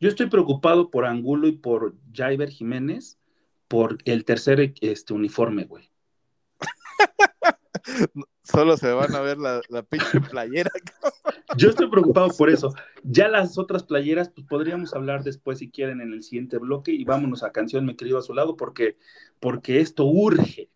Yo 0.00 0.08
estoy 0.08 0.28
preocupado 0.28 0.90
por 0.90 1.04
Angulo 1.04 1.48
y 1.48 1.52
por 1.52 1.96
Jaiber 2.12 2.50
Jiménez 2.50 3.18
por 3.66 3.98
el 4.04 4.24
tercer 4.24 4.74
este, 4.80 5.12
uniforme, 5.12 5.64
güey. 5.64 5.90
Solo 8.42 8.76
se 8.76 8.92
van 8.92 9.14
a 9.14 9.20
ver 9.20 9.38
la, 9.38 9.60
pinche 9.88 10.20
playera. 10.20 10.70
Yo 11.56 11.70
estoy 11.70 11.90
preocupado 11.90 12.28
por 12.36 12.50
eso. 12.50 12.72
Ya 13.02 13.28
las 13.28 13.58
otras 13.58 13.82
playeras, 13.82 14.30
pues 14.30 14.46
podríamos 14.46 14.94
hablar 14.94 15.22
después 15.22 15.58
si 15.58 15.70
quieren 15.70 16.00
en 16.00 16.12
el 16.12 16.22
siguiente 16.22 16.58
bloque 16.58 16.92
y 16.92 17.04
vámonos 17.04 17.42
a 17.42 17.52
canción, 17.52 17.84
mi 17.84 17.94
querido 17.94 18.18
a 18.18 18.22
su 18.22 18.34
lado, 18.34 18.56
porque, 18.56 18.96
porque 19.40 19.80
esto 19.80 20.06
urge. 20.06 20.70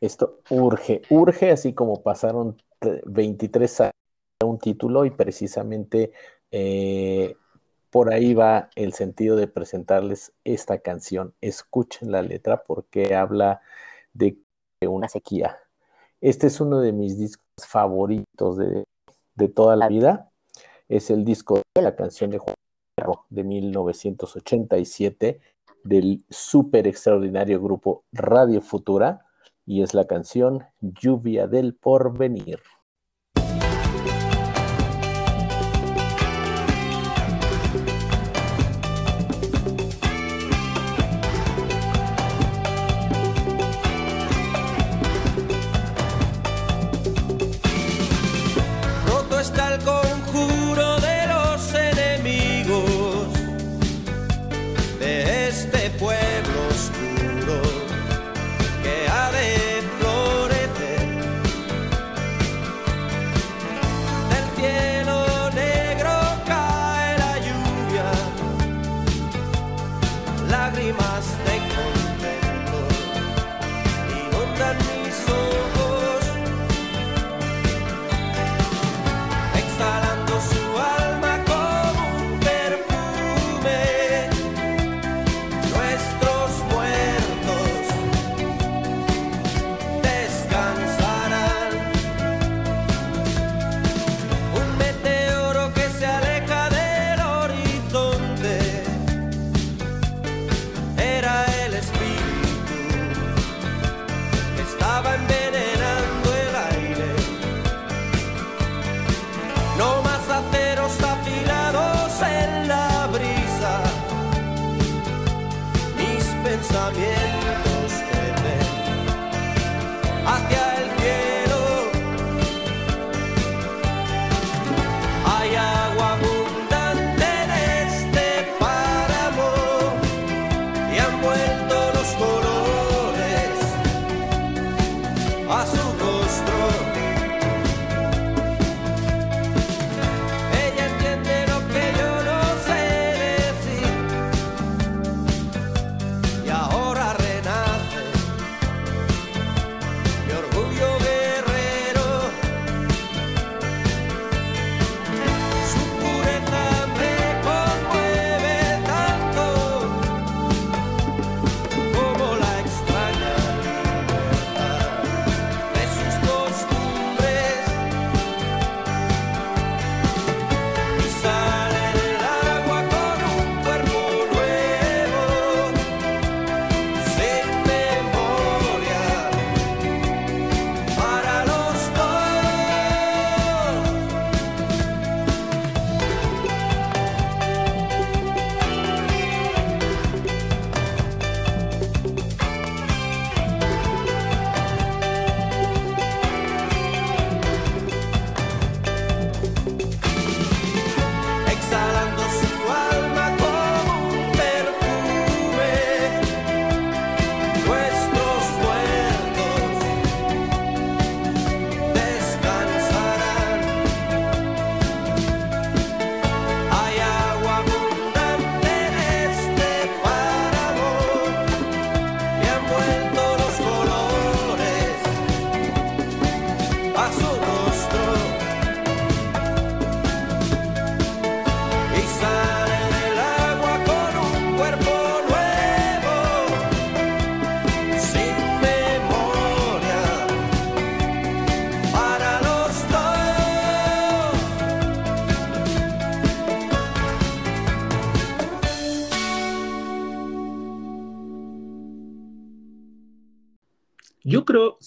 Esto 0.00 0.40
urge, 0.48 1.02
urge 1.10 1.50
así 1.50 1.74
como 1.74 2.02
pasaron 2.02 2.56
23 3.04 3.80
años 3.82 3.92
a 4.40 4.46
un 4.46 4.58
título 4.58 5.04
y 5.04 5.10
precisamente 5.10 6.12
eh, 6.50 7.36
por 7.90 8.12
ahí 8.12 8.32
va 8.32 8.70
el 8.76 8.94
sentido 8.94 9.36
de 9.36 9.46
presentarles 9.46 10.32
esta 10.44 10.78
canción. 10.78 11.34
Escuchen 11.40 12.10
la 12.10 12.22
letra 12.22 12.62
porque 12.64 13.14
habla 13.14 13.60
de 14.14 14.38
una 14.80 15.08
sequía 15.08 15.58
este 16.20 16.48
es 16.48 16.60
uno 16.60 16.80
de 16.80 16.92
mis 16.92 17.18
discos 17.18 17.44
favoritos 17.66 18.56
de, 18.58 18.84
toda 19.54 19.74
la 19.74 19.88
vida. 19.88 20.30
Es 20.88 21.10
el 21.10 21.24
disco 21.24 21.62
de 21.74 21.82
la 21.82 21.96
canción 21.96 22.30
de 22.30 22.38
Juan 22.38 22.54
de 23.30 23.44
1987 23.44 25.40
del 25.84 26.22
súper 26.28 26.86
extraordinario 26.86 27.62
grupo 27.62 28.04
Radio 28.12 28.60
Futura 28.60 29.24
y 29.64 29.82
es 29.82 29.94
la 29.94 30.06
canción 30.06 30.64
Lluvia 30.80 31.46
del 31.46 31.74
Porvenir. 31.74 32.60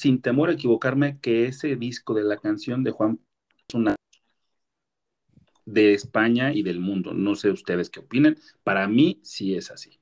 Sin 0.03 0.21
temor 0.21 0.49
a 0.49 0.53
equivocarme, 0.53 1.17
que 1.21 1.45
ese 1.45 1.77
disco 1.77 2.13
de 2.13 2.23
la 2.23 2.35
canción 2.35 2.83
de 2.83 2.91
Juan 2.91 3.21
es 3.69 3.73
una 3.73 3.95
de 5.65 5.93
España 5.93 6.51
y 6.51 6.61
del 6.61 6.81
mundo. 6.81 7.13
No 7.13 7.35
sé 7.35 7.49
ustedes 7.49 7.89
qué 7.89 8.01
opinen. 8.01 8.37
Para 8.65 8.85
mí 8.89 9.21
sí 9.23 9.55
es 9.55 9.71
así. 9.71 9.97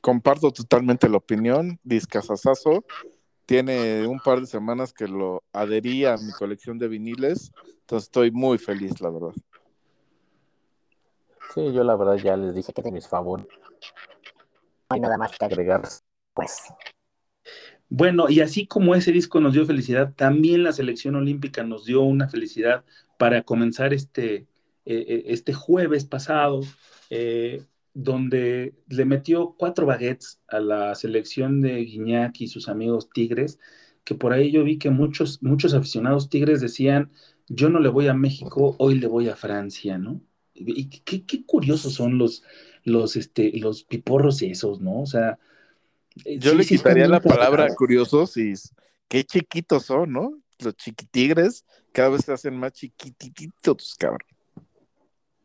Comparto 0.00 0.50
totalmente 0.50 1.10
la 1.10 1.18
opinión. 1.18 1.78
Discasasazo. 1.82 2.86
Tiene 3.44 4.06
un 4.06 4.18
par 4.18 4.40
de 4.40 4.46
semanas 4.46 4.94
que 4.94 5.06
lo 5.06 5.42
adherí 5.52 6.06
a 6.06 6.16
mi 6.16 6.32
colección 6.32 6.78
de 6.78 6.88
viniles. 6.88 7.52
Entonces 7.80 8.08
estoy 8.08 8.30
muy 8.30 8.56
feliz, 8.56 8.98
la 9.02 9.10
verdad. 9.10 9.34
Sí, 11.52 11.70
yo 11.70 11.84
la 11.84 11.96
verdad 11.96 12.16
ya 12.16 12.34
les 12.34 12.54
dije 12.54 12.72
que 12.72 12.80
de 12.80 12.92
mis 12.92 13.06
favoritos. 13.06 13.52
No 14.88 14.94
hay 14.94 15.00
nada 15.00 15.18
más 15.18 15.36
que 15.36 15.44
agregar, 15.44 15.82
pues. 16.32 16.72
Bueno, 17.88 18.28
y 18.28 18.40
así 18.40 18.66
como 18.66 18.94
ese 18.94 19.12
disco 19.12 19.40
nos 19.40 19.52
dio 19.54 19.66
felicidad, 19.66 20.14
también 20.14 20.62
la 20.64 20.72
selección 20.72 21.14
olímpica 21.16 21.62
nos 21.62 21.84
dio 21.84 22.02
una 22.02 22.28
felicidad 22.28 22.84
para 23.18 23.42
comenzar 23.42 23.94
este, 23.94 24.46
eh, 24.86 25.24
este 25.26 25.52
jueves 25.52 26.04
pasado, 26.04 26.60
eh, 27.10 27.62
donde 27.94 28.74
le 28.88 29.04
metió 29.04 29.54
cuatro 29.56 29.86
baguettes 29.86 30.40
a 30.48 30.58
la 30.60 30.94
selección 30.94 31.60
de 31.60 31.76
Guiñac 31.84 32.40
y 32.40 32.48
sus 32.48 32.68
amigos 32.68 33.08
Tigres, 33.10 33.60
que 34.04 34.14
por 34.14 34.32
ahí 34.32 34.50
yo 34.50 34.64
vi 34.64 34.78
que 34.78 34.90
muchos, 34.90 35.42
muchos 35.42 35.74
aficionados 35.74 36.28
Tigres 36.28 36.60
decían, 36.60 37.10
yo 37.48 37.68
no 37.70 37.80
le 37.80 37.88
voy 37.88 38.08
a 38.08 38.14
México, 38.14 38.74
hoy 38.78 38.98
le 38.98 39.06
voy 39.06 39.28
a 39.28 39.36
Francia, 39.36 39.98
¿no? 39.98 40.20
Y 40.54 40.88
qué, 40.88 41.44
curiosos 41.44 41.94
son 41.94 42.18
los, 42.18 42.42
los, 42.84 43.16
este, 43.16 43.52
los 43.58 43.84
piporros 43.84 44.42
esos, 44.42 44.80
¿no? 44.80 45.00
O 45.02 45.06
sea, 45.06 45.32
eh, 45.32 45.38
yo 46.14 46.50
sí, 46.52 46.56
le 46.56 46.64
quitaría 46.64 47.08
la 47.08 47.20
palabra 47.20 47.74
curiosos 47.74 48.36
y 48.36 48.54
qué 49.08 49.24
chiquitos 49.24 49.84
son, 49.84 50.12
¿no? 50.12 50.38
Los 50.60 50.76
chiquitigres 50.76 51.64
cada 51.92 52.10
vez 52.10 52.24
se 52.24 52.32
hacen 52.32 52.56
más 52.56 52.72
chiquititos, 52.72 53.94
cabrón. 53.98 54.26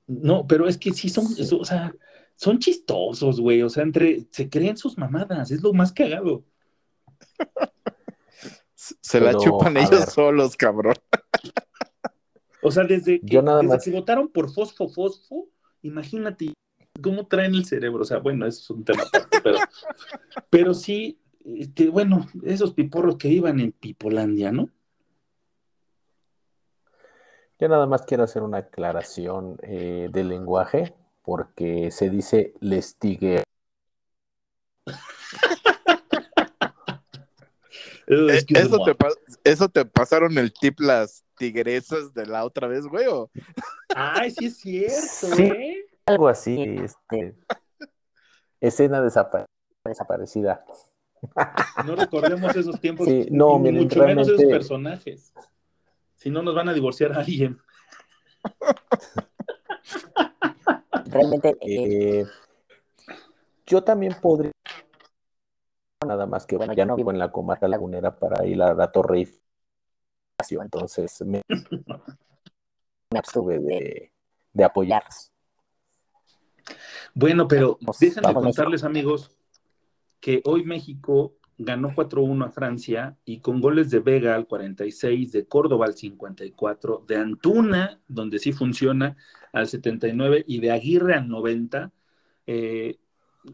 No, 0.08 0.48
pero 0.48 0.68
es 0.68 0.78
que 0.78 0.92
sí 0.92 1.10
son, 1.10 1.26
o 1.26 1.66
sea, 1.66 1.94
son 2.36 2.58
chistosos, 2.58 3.40
güey. 3.40 3.62
O 3.62 3.70
sea, 3.70 3.84
entre, 3.84 4.26
se 4.32 4.50
creen 4.50 4.76
sus 4.76 4.98
mamadas, 4.98 5.52
es 5.52 5.62
lo 5.62 5.74
más 5.74 5.92
cagado. 5.94 6.44
se 8.76 9.20
pero, 9.20 9.32
la 9.32 9.38
chupan 9.38 9.78
ellos 9.78 9.92
ver. 9.92 10.10
solos, 10.10 10.58
cabrón. 10.58 10.96
O 12.64 12.72
sea, 12.72 12.84
desde 12.84 13.22
que, 13.22 13.28
Yo 13.28 13.42
nada 13.42 13.60
desde 13.60 13.76
más. 13.76 13.84
que 13.84 13.92
votaron 13.92 14.28
por 14.30 14.52
Fosfo 14.52 14.90
Fosfo, 14.90 15.48
imagínate 15.84 16.54
cómo 17.02 17.28
traen 17.28 17.56
el 17.56 17.66
cerebro. 17.66 18.02
O 18.02 18.06
sea, 18.06 18.20
bueno, 18.20 18.46
eso 18.46 18.60
es 18.62 18.70
un 18.70 18.84
tema 18.84 19.04
aparte, 19.04 19.40
pero, 19.44 19.58
pero 20.50 20.74
sí, 20.74 21.20
este, 21.46 21.90
bueno, 21.90 22.28
esos 22.44 22.74
piporros 22.74 23.18
que 23.18 23.30
iban 23.30 23.60
en 23.60 23.72
Pipolandia, 23.72 24.52
¿no? 24.52 24.70
Yo 27.60 27.68
nada 27.68 27.88
más 27.88 28.04
quiero 28.04 28.24
hacer 28.24 28.42
una 28.42 28.60
aclaración 28.60 29.58
eh, 29.64 30.08
del 30.12 30.30
lenguaje, 30.30 30.94
porque 31.24 31.92
se 31.92 32.10
dice 32.10 32.54
lestigue. 32.60 33.44
Eh, 38.12 38.44
¿Eso, 38.56 38.84
te 38.84 38.96
¿Eso 39.44 39.70
te 39.70 39.86
pasaron 39.86 40.36
el 40.40 40.52
tip 40.52 40.80
las 40.80 41.24
tigresas 41.38 42.12
de 42.16 42.26
la 42.26 42.44
otra 42.44 42.68
vez, 42.68 42.88
güey? 42.88 43.06
¿o? 43.06 43.30
Ay, 43.96 44.32
sí 44.32 44.48
es 44.48 44.58
cierto, 44.58 45.36
Sí. 45.36 45.44
¿eh? 45.44 45.89
Algo 46.10 46.28
así, 46.28 46.60
este, 46.84 47.36
escena 48.60 49.02
desapa- 49.02 49.46
desaparecida. 49.86 50.66
No 51.86 51.96
recordemos 51.98 52.56
esos 52.56 52.80
tiempos, 52.80 53.06
Sí, 53.06 53.28
no, 53.30 53.58
y 53.58 53.60
miren, 53.60 53.84
mucho 53.84 54.00
menos 54.06 54.26
esos 54.28 54.40
realmente- 54.40 54.58
personajes. 54.58 55.34
Si 56.16 56.30
no, 56.30 56.42
nos 56.42 56.56
van 56.56 56.70
a 56.70 56.74
divorciar 56.74 57.12
a 57.14 57.20
alguien. 57.20 57.60
Realmente, 61.06 61.58
eh, 61.62 62.26
yo 63.66 63.84
también 63.84 64.16
podría, 64.22 64.52
nada 66.06 66.26
más 66.26 66.46
que, 66.46 66.58
bueno, 66.58 66.74
ya 66.74 66.86
no 66.86 66.96
vivo 66.96 67.12
en 67.12 67.20
la 67.20 67.32
comarca 67.32 67.68
lagunera 67.68 68.18
para 68.18 68.46
ir 68.46 68.62
a 68.62 68.74
la 68.74 68.92
Torre 68.92 69.20
Eiffel, 69.20 69.42
entonces 70.62 71.22
me, 71.26 71.42
me 73.12 73.20
abstuve 73.20 73.60
de, 73.60 74.12
de 74.54 74.64
apoyarlos. 74.64 75.32
Bueno, 77.14 77.48
pero 77.48 77.78
Vamos, 77.82 78.00
déjenme 78.00 78.34
vamos. 78.34 78.44
contarles, 78.44 78.84
amigos, 78.84 79.32
que 80.20 80.42
hoy 80.46 80.64
México 80.64 81.36
ganó 81.58 81.94
4-1 81.94 82.46
a 82.46 82.52
Francia 82.52 83.18
y 83.26 83.40
con 83.40 83.60
goles 83.60 83.90
de 83.90 84.00
Vega 84.00 84.36
al 84.36 84.48
46, 84.48 85.32
de 85.34 85.46
Córdoba 85.46 85.88
al 85.88 85.96
54, 85.96 87.04
de 87.08 87.18
Antuna, 87.18 88.00
donde 88.08 88.40
sí 88.40 88.54
funciona, 88.54 89.18
al 89.52 89.68
79 89.68 90.46
y 90.48 90.60
de 90.60 90.72
Aguirre 90.72 91.16
al 91.16 91.28
90, 91.28 91.92
eh, 92.48 92.98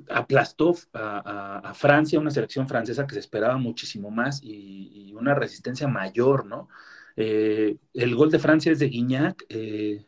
aplastó 0.09 0.75
a, 0.93 1.59
a- 1.63 1.69
a 1.69 1.73
Francia, 1.73 2.19
una 2.19 2.31
selección 2.31 2.67
francesa 2.67 3.05
que 3.07 3.13
se 3.15 3.19
esperaba 3.19 3.57
muchísimo 3.57 4.11
más 4.11 4.41
y, 4.43 4.91
y 5.09 5.13
una 5.13 5.33
resistencia 5.35 5.87
mayor, 5.87 6.45
¿no? 6.45 6.67
Eh, 7.15 7.77
el 7.93 8.15
gol 8.15 8.29
de 8.29 8.39
Francia 8.39 8.71
es 8.71 8.79
de 8.79 8.89
Guignac, 8.89 9.45
eh, 9.49 10.05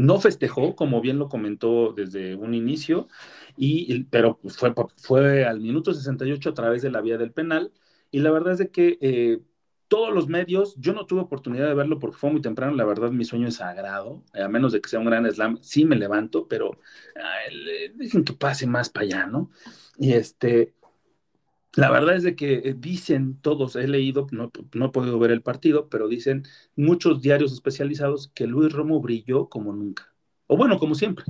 no 0.00 0.20
festejó, 0.20 0.74
como 0.76 1.00
bien 1.00 1.18
lo 1.18 1.28
comentó 1.28 1.92
desde 1.92 2.34
un 2.36 2.54
inicio, 2.54 3.08
y, 3.56 4.04
pero 4.04 4.38
pues, 4.40 4.56
fue, 4.56 4.72
fue 4.96 5.44
al 5.44 5.60
minuto 5.60 5.92
68 5.94 6.50
a 6.50 6.54
través 6.54 6.82
de 6.82 6.90
la 6.90 7.00
vía 7.00 7.18
del 7.18 7.32
penal, 7.32 7.72
y 8.10 8.20
la 8.20 8.30
verdad 8.30 8.52
es 8.54 8.58
de 8.58 8.70
que 8.70 8.98
eh, 9.00 9.40
todos 9.88 10.12
los 10.14 10.28
medios, 10.28 10.76
yo 10.78 10.92
no 10.92 11.06
tuve 11.06 11.20
oportunidad 11.22 11.66
de 11.68 11.74
verlo 11.74 11.98
porque 11.98 12.16
fue 12.16 12.30
muy 12.30 12.40
temprano, 12.40 12.74
la 12.76 12.84
verdad 12.84 13.10
mi 13.10 13.24
sueño 13.24 13.48
es 13.48 13.56
sagrado, 13.56 14.24
a 14.32 14.48
menos 14.48 14.72
de 14.72 14.80
que 14.80 14.88
sea 14.88 15.00
un 15.00 15.06
gran 15.06 15.30
slam, 15.30 15.58
sí 15.62 15.84
me 15.84 15.96
levanto, 15.96 16.46
pero 16.48 16.78
ay, 17.16 17.54
le- 17.56 17.88
dejen 17.90 18.24
que 18.24 18.32
pase 18.32 18.66
más 18.66 18.88
para 18.90 19.04
allá, 19.06 19.26
¿no? 19.26 19.50
Y 19.98 20.12
este, 20.12 20.74
la 21.74 21.90
verdad 21.90 22.16
es 22.16 22.22
de 22.22 22.34
que 22.34 22.54
eh, 22.54 22.74
dicen 22.76 23.40
todos, 23.40 23.76
he 23.76 23.86
leído, 23.86 24.26
no, 24.32 24.50
no 24.74 24.86
he 24.86 24.90
podido 24.90 25.18
ver 25.18 25.30
el 25.30 25.42
partido, 25.42 25.88
pero 25.88 26.08
dicen 26.08 26.44
muchos 26.76 27.22
diarios 27.22 27.52
especializados 27.52 28.30
que 28.34 28.46
Luis 28.46 28.72
Romo 28.72 29.00
brilló 29.00 29.48
como 29.48 29.72
nunca, 29.72 30.12
o 30.46 30.56
bueno, 30.56 30.78
como 30.78 30.94
siempre. 30.94 31.24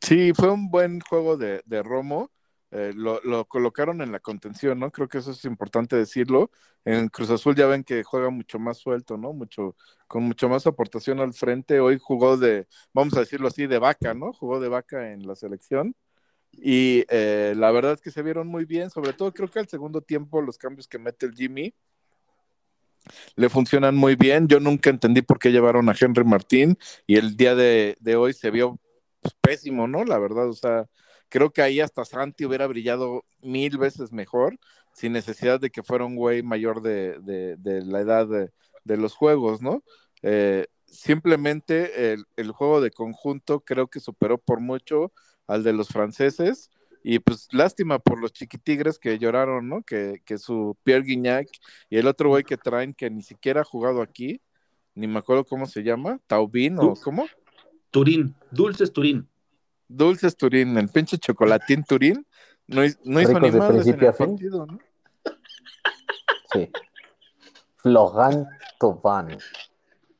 Sí, 0.00 0.32
fue 0.34 0.50
un 0.50 0.70
buen 0.70 1.00
juego 1.00 1.36
de, 1.36 1.62
de 1.66 1.82
Romo. 1.82 2.30
eh, 2.70 2.92
lo, 2.94 3.20
lo 3.22 3.46
colocaron 3.46 4.00
en 4.00 4.12
la 4.12 4.20
contención, 4.20 4.78
¿no? 4.78 4.90
Creo 4.90 5.08
que 5.08 5.18
eso 5.18 5.32
es 5.32 5.44
importante 5.44 5.96
decirlo. 5.96 6.50
En 6.84 7.08
Cruz 7.08 7.30
Azul 7.30 7.54
ya 7.56 7.66
ven 7.66 7.84
que 7.84 8.04
juega 8.04 8.30
mucho 8.30 8.58
más 8.58 8.78
suelto, 8.78 9.16
¿no? 9.16 9.32
Mucho, 9.32 9.76
con 10.06 10.22
mucho 10.22 10.48
más 10.48 10.66
aportación 10.66 11.20
al 11.20 11.32
frente. 11.34 11.80
Hoy 11.80 11.98
jugó 12.00 12.36
de, 12.36 12.66
vamos 12.94 13.16
a 13.16 13.20
decirlo 13.20 13.48
así, 13.48 13.66
de 13.66 13.78
vaca, 13.78 14.14
¿no? 14.14 14.32
Jugó 14.32 14.60
de 14.60 14.68
vaca 14.68 15.12
en 15.12 15.26
la 15.26 15.34
selección. 15.34 15.94
Y 16.52 17.04
eh, 17.08 17.54
la 17.56 17.70
verdad 17.70 17.92
es 17.92 18.00
que 18.00 18.10
se 18.10 18.22
vieron 18.22 18.48
muy 18.48 18.64
bien, 18.64 18.90
sobre 18.90 19.12
todo 19.12 19.32
creo 19.32 19.50
que 19.50 19.60
al 19.60 19.68
segundo 19.68 20.00
tiempo 20.00 20.42
los 20.42 20.58
cambios 20.58 20.88
que 20.88 20.98
mete 20.98 21.26
el 21.26 21.34
Jimmy 21.34 21.74
le 23.36 23.48
funcionan 23.48 23.96
muy 23.96 24.16
bien. 24.16 24.48
Yo 24.48 24.60
nunca 24.60 24.90
entendí 24.90 25.22
por 25.22 25.38
qué 25.38 25.50
llevaron 25.50 25.88
a 25.88 25.94
Henry 25.98 26.24
Martín 26.24 26.78
y 27.06 27.16
el 27.16 27.36
día 27.36 27.54
de, 27.54 27.96
hoy 28.16 28.32
se 28.32 28.50
vio 28.50 28.78
pues, 29.20 29.34
pésimo, 29.40 29.88
¿no? 29.88 30.04
La 30.04 30.18
verdad, 30.18 30.48
o 30.48 30.54
sea, 30.54 30.86
creo 31.28 31.50
que 31.50 31.62
ahí 31.62 31.80
hasta 31.80 32.04
Santi 32.04 32.44
hubiera 32.44 32.66
brillado 32.66 33.24
mil 33.40 33.78
veces 33.78 34.12
mejor 34.12 34.58
sin 34.92 35.12
necesidad 35.12 35.60
de 35.60 35.70
que 35.70 35.82
fuera 35.82 36.04
un 36.04 36.16
güey 36.16 36.42
mayor 36.42 36.82
de, 36.82 37.18
la 37.64 38.00
edad 38.00 38.26
de, 38.26 38.96
los 38.96 39.14
juegos, 39.14 39.62
¿no? 39.62 39.82
Eh, 40.22 40.66
simplemente 40.84 42.12
el, 42.36 42.50
juego 42.50 42.80
de 42.80 42.90
conjunto 42.90 43.60
creo 43.60 43.86
que 43.86 44.00
superó 44.00 44.38
por 44.38 44.60
mucho 44.60 45.12
al 45.50 45.62
de 45.62 45.72
los 45.72 45.88
franceses 45.88 46.70
y 47.02 47.18
pues 47.18 47.48
lástima 47.52 47.98
por 47.98 48.20
los 48.20 48.32
chiquitigres 48.32 48.98
que 48.98 49.18
lloraron, 49.18 49.68
¿no? 49.68 49.82
Que, 49.82 50.22
que 50.24 50.38
su 50.38 50.76
Pierre 50.82 51.04
Guignac 51.04 51.48
y 51.88 51.96
el 51.96 52.06
otro 52.06 52.28
güey 52.28 52.44
que 52.44 52.56
traen 52.56 52.94
que 52.94 53.10
ni 53.10 53.22
siquiera 53.22 53.62
ha 53.62 53.64
jugado 53.64 54.02
aquí, 54.02 54.40
ni 54.94 55.06
me 55.06 55.18
acuerdo 55.18 55.44
cómo 55.44 55.66
se 55.66 55.82
llama, 55.82 56.20
Taubín 56.26 56.78
o 56.78 56.94
cómo? 56.94 57.26
Turín, 57.90 58.34
Dulces 58.50 58.92
Turín. 58.92 59.28
Dulces 59.88 60.36
Turín, 60.36 60.76
el 60.78 60.88
pinche 60.88 61.18
chocolatín 61.18 61.84
Turín, 61.84 62.26
no, 62.66 62.82
no 63.04 63.20
hizo 63.20 63.40
ni 63.40 63.50
más 63.50 63.86
en 63.86 64.04
el 64.04 64.14
partido, 64.14 64.66
¿no? 64.66 64.78
Sí. 66.52 66.70
Florent 67.76 68.46
Thauvin. 68.78 69.38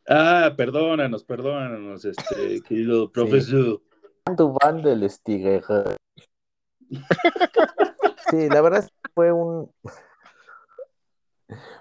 Ah, 0.09 0.53
perdónanos, 0.57 1.25
perdónanos, 1.25 2.05
este, 2.05 2.63
querido 2.63 3.13
profesor. 3.13 3.81
¿Cuánto 4.25 4.53
van 4.53 4.83
del 4.83 5.09
Stiger? 5.09 5.65
Sí, 8.31 8.49
la 8.49 8.61
verdad 8.61 8.81
es 8.81 8.87
que 8.87 9.11
fue 9.15 9.33
un 9.33 9.73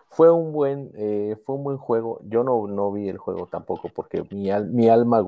fue 0.07 0.31
un 0.31 0.51
buen 0.51 0.91
eh, 0.95 1.37
fue 1.45 1.55
un 1.55 1.63
buen 1.63 1.77
juego. 1.77 2.19
Yo 2.23 2.43
no, 2.43 2.67
no 2.67 2.91
vi 2.91 3.07
el 3.09 3.17
juego 3.17 3.47
tampoco 3.47 3.89
porque 3.89 4.23
mi, 4.31 4.49
mi 4.71 4.89
alma 4.89 5.23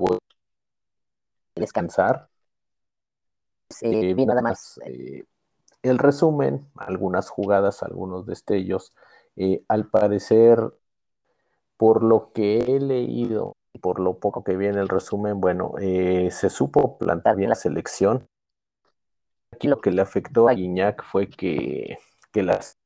descansar. 1.54 2.28
Sí, 3.70 4.14
vi 4.14 4.26
nada 4.26 4.42
más 4.42 4.78
eh, 4.84 5.24
el 5.82 5.98
resumen, 5.98 6.68
algunas 6.76 7.30
jugadas, 7.30 7.82
algunos 7.82 8.26
destellos. 8.26 8.92
Eh, 9.36 9.64
al 9.68 9.88
parecer, 9.88 10.74
por 11.76 12.02
lo 12.02 12.32
que 12.32 12.58
he 12.58 12.80
leído 12.80 13.56
por 13.80 14.00
lo 14.00 14.18
poco 14.18 14.44
que 14.44 14.56
vi 14.56 14.66
en 14.66 14.76
el 14.76 14.88
resumen, 14.88 15.40
bueno, 15.40 15.74
se 15.78 16.50
supo 16.50 16.98
plantar 16.98 17.36
bien 17.36 17.50
la 17.50 17.54
selección 17.56 18.28
Aquí 19.52 19.68
lo 19.68 19.80
que 19.80 19.90
le 19.90 20.02
afectó 20.02 20.48
a 20.48 20.54
Guiñac 20.54 21.04
fue 21.04 21.28
que, 21.28 21.98
las 22.34 22.78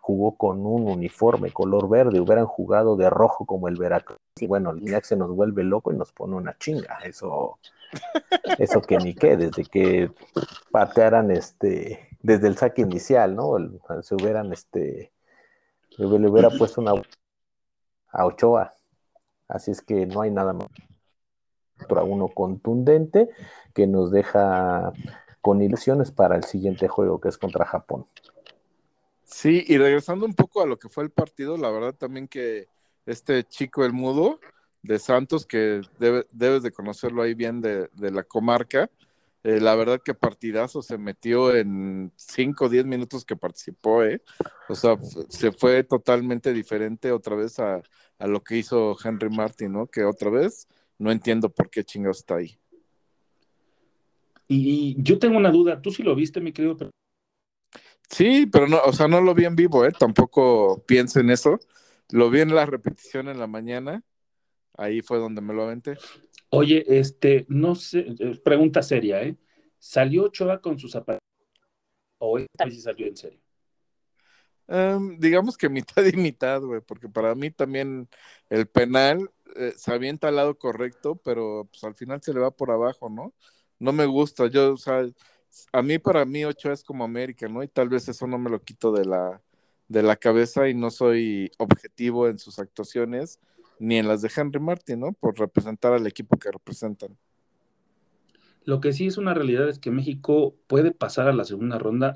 jugó 0.00 0.36
con 0.36 0.66
un 0.66 0.88
uniforme 0.88 1.52
color 1.52 1.88
verde, 1.88 2.20
hubieran 2.20 2.46
jugado 2.46 2.96
de 2.96 3.08
rojo 3.08 3.46
como 3.46 3.68
el 3.68 3.76
Veracruz. 3.76 4.18
Y 4.36 4.46
bueno, 4.46 4.74
Guiñac 4.74 5.04
se 5.04 5.16
nos 5.16 5.30
vuelve 5.30 5.62
loco 5.62 5.92
y 5.92 5.96
nos 5.96 6.12
pone 6.12 6.34
una 6.34 6.58
chinga. 6.58 6.98
Eso, 7.04 7.58
eso 8.58 8.82
que 8.82 8.98
ni 8.98 9.14
qué, 9.14 9.36
desde 9.36 9.64
que 9.64 10.10
patearan 10.72 11.30
este, 11.30 12.08
desde 12.20 12.48
el 12.48 12.56
saque 12.58 12.82
inicial, 12.82 13.36
¿no? 13.36 13.56
se 14.02 14.14
hubieran 14.16 14.52
este, 14.52 15.12
le 15.96 16.06
hubiera 16.06 16.50
puesto 16.50 16.80
una 16.80 16.92
a 18.10 18.26
Ochoa. 18.26 18.74
Así 19.48 19.70
es 19.70 19.82
que 19.82 20.06
no 20.06 20.20
hay 20.20 20.30
nada 20.30 20.52
más. 20.52 20.68
para 21.88 22.02
uno 22.02 22.28
contundente 22.28 23.28
que 23.72 23.86
nos 23.86 24.10
deja 24.10 24.92
con 25.40 25.62
ilusiones 25.62 26.10
para 26.10 26.36
el 26.36 26.44
siguiente 26.44 26.88
juego 26.88 27.20
que 27.20 27.28
es 27.28 27.38
contra 27.38 27.64
Japón. 27.64 28.06
Sí, 29.24 29.64
y 29.68 29.78
regresando 29.78 30.26
un 30.26 30.34
poco 30.34 30.62
a 30.62 30.66
lo 30.66 30.78
que 30.78 30.88
fue 30.88 31.04
el 31.04 31.10
partido, 31.10 31.56
la 31.56 31.70
verdad 31.70 31.94
también 31.94 32.28
que 32.28 32.66
este 33.06 33.44
chico 33.44 33.84
el 33.84 33.92
mudo 33.92 34.40
de 34.82 34.98
Santos, 34.98 35.46
que 35.46 35.82
debes 35.98 36.62
de 36.62 36.72
conocerlo 36.72 37.22
ahí 37.22 37.34
bien 37.34 37.60
de, 37.60 37.88
la 37.94 38.22
comarca, 38.22 38.90
eh, 39.44 39.60
la 39.60 39.74
verdad 39.74 40.00
que 40.04 40.14
partidazo 40.14 40.82
se 40.82 40.98
metió 40.98 41.54
en 41.54 42.12
5 42.16 42.64
o 42.64 42.68
10 42.68 42.86
minutos 42.86 43.24
que 43.24 43.36
participó, 43.36 44.04
¿eh? 44.04 44.22
O 44.68 44.74
sea, 44.74 44.96
se 45.28 45.52
fue 45.52 45.84
totalmente 45.84 46.52
diferente 46.52 47.12
otra 47.12 47.36
vez 47.36 47.58
a, 47.58 47.82
a 48.18 48.26
lo 48.26 48.42
que 48.42 48.56
hizo 48.56 48.96
Henry 49.02 49.30
Martin, 49.30 49.72
¿no? 49.72 49.86
Que 49.86 50.04
otra 50.04 50.30
vez 50.30 50.66
no 50.98 51.12
entiendo 51.12 51.48
por 51.48 51.70
qué 51.70 51.84
chingados 51.84 52.18
está 52.18 52.36
ahí. 52.36 52.58
Y, 54.48 54.96
yo 55.02 55.18
tengo 55.18 55.36
una 55.36 55.50
duda, 55.50 55.80
¿tú 55.80 55.90
sí 55.90 56.02
lo 56.02 56.14
viste, 56.14 56.40
mi 56.40 56.52
querido? 56.52 56.76
Sí, 58.08 58.46
pero 58.46 58.66
no, 58.66 58.80
o 58.84 58.92
sea, 58.92 59.06
no 59.06 59.20
lo 59.20 59.34
vi 59.34 59.44
en 59.44 59.54
vivo, 59.54 59.84
¿eh? 59.84 59.92
Tampoco 59.96 60.82
pienso 60.86 61.20
en 61.20 61.30
eso. 61.30 61.60
Lo 62.10 62.30
vi 62.30 62.40
en 62.40 62.54
la 62.54 62.64
repetición 62.64 63.28
en 63.28 63.38
la 63.38 63.46
mañana. 63.46 64.02
Ahí 64.78 65.02
fue 65.02 65.18
donde 65.18 65.42
me 65.42 65.52
lo 65.52 65.64
aventé. 65.64 65.98
Oye, 66.50 66.82
este, 66.88 67.44
no 67.48 67.74
sé, 67.74 68.06
eh, 68.18 68.40
pregunta 68.42 68.82
seria, 68.82 69.22
¿eh? 69.22 69.36
¿Salió 69.78 70.24
Ochoa 70.24 70.60
con 70.60 70.78
sus 70.78 70.92
zapatos? 70.92 71.20
¿O 72.18 72.38
esta 72.38 72.64
vez 72.64 72.82
salió 72.82 73.06
en 73.06 73.16
serio? 73.16 73.40
Em, 74.66 75.18
digamos 75.18 75.58
que 75.58 75.68
mitad 75.68 76.04
y 76.06 76.16
mitad, 76.16 76.62
güey, 76.62 76.80
porque 76.80 77.08
para 77.08 77.34
mí 77.34 77.50
también 77.50 78.08
el 78.48 78.66
penal 78.66 79.30
eh, 79.56 79.74
se 79.76 79.92
avienta 79.92 80.28
al 80.28 80.36
lado 80.36 80.56
correcto, 80.56 81.16
pero 81.16 81.68
pues 81.70 81.84
al 81.84 81.94
final 81.94 82.22
se 82.22 82.32
le 82.32 82.40
va 82.40 82.50
por 82.50 82.70
abajo, 82.70 83.10
¿no? 83.10 83.34
no 83.78 83.92
me 83.92 84.06
gusta. 84.06 84.46
Yo, 84.48 84.74
o 84.74 84.76
sea, 84.76 85.06
a 85.72 85.82
mí 85.82 85.98
para 85.98 86.24
mí 86.24 86.44
Ochoa 86.44 86.72
es 86.72 86.84
como 86.84 87.04
América, 87.04 87.48
¿no? 87.48 87.62
Y 87.62 87.68
tal 87.68 87.88
vez 87.88 88.08
eso 88.08 88.26
no 88.26 88.38
me 88.38 88.50
lo 88.50 88.62
quito 88.62 88.92
de 88.92 89.04
la, 89.04 89.40
de 89.88 90.02
la 90.02 90.16
cabeza 90.16 90.68
y 90.68 90.74
no 90.74 90.90
soy 90.90 91.50
objetivo 91.58 92.28
en 92.28 92.38
sus 92.38 92.58
actuaciones 92.58 93.40
ni 93.78 93.96
en 93.96 94.08
las 94.08 94.22
de 94.22 94.30
Henry 94.34 94.60
Martin, 94.60 95.00
¿no? 95.00 95.12
Por 95.12 95.38
representar 95.38 95.92
al 95.92 96.06
equipo 96.06 96.36
que 96.38 96.50
representan. 96.50 97.16
Lo 98.64 98.80
que 98.80 98.92
sí 98.92 99.06
es 99.06 99.16
una 99.16 99.32
realidad 99.32 99.66
es 99.68 99.78
que 99.78 99.90
México 99.90 100.54
puede 100.66 100.90
pasar 100.90 101.26
a 101.26 101.32
la 101.32 101.44
segunda 101.44 101.78
ronda. 101.78 102.12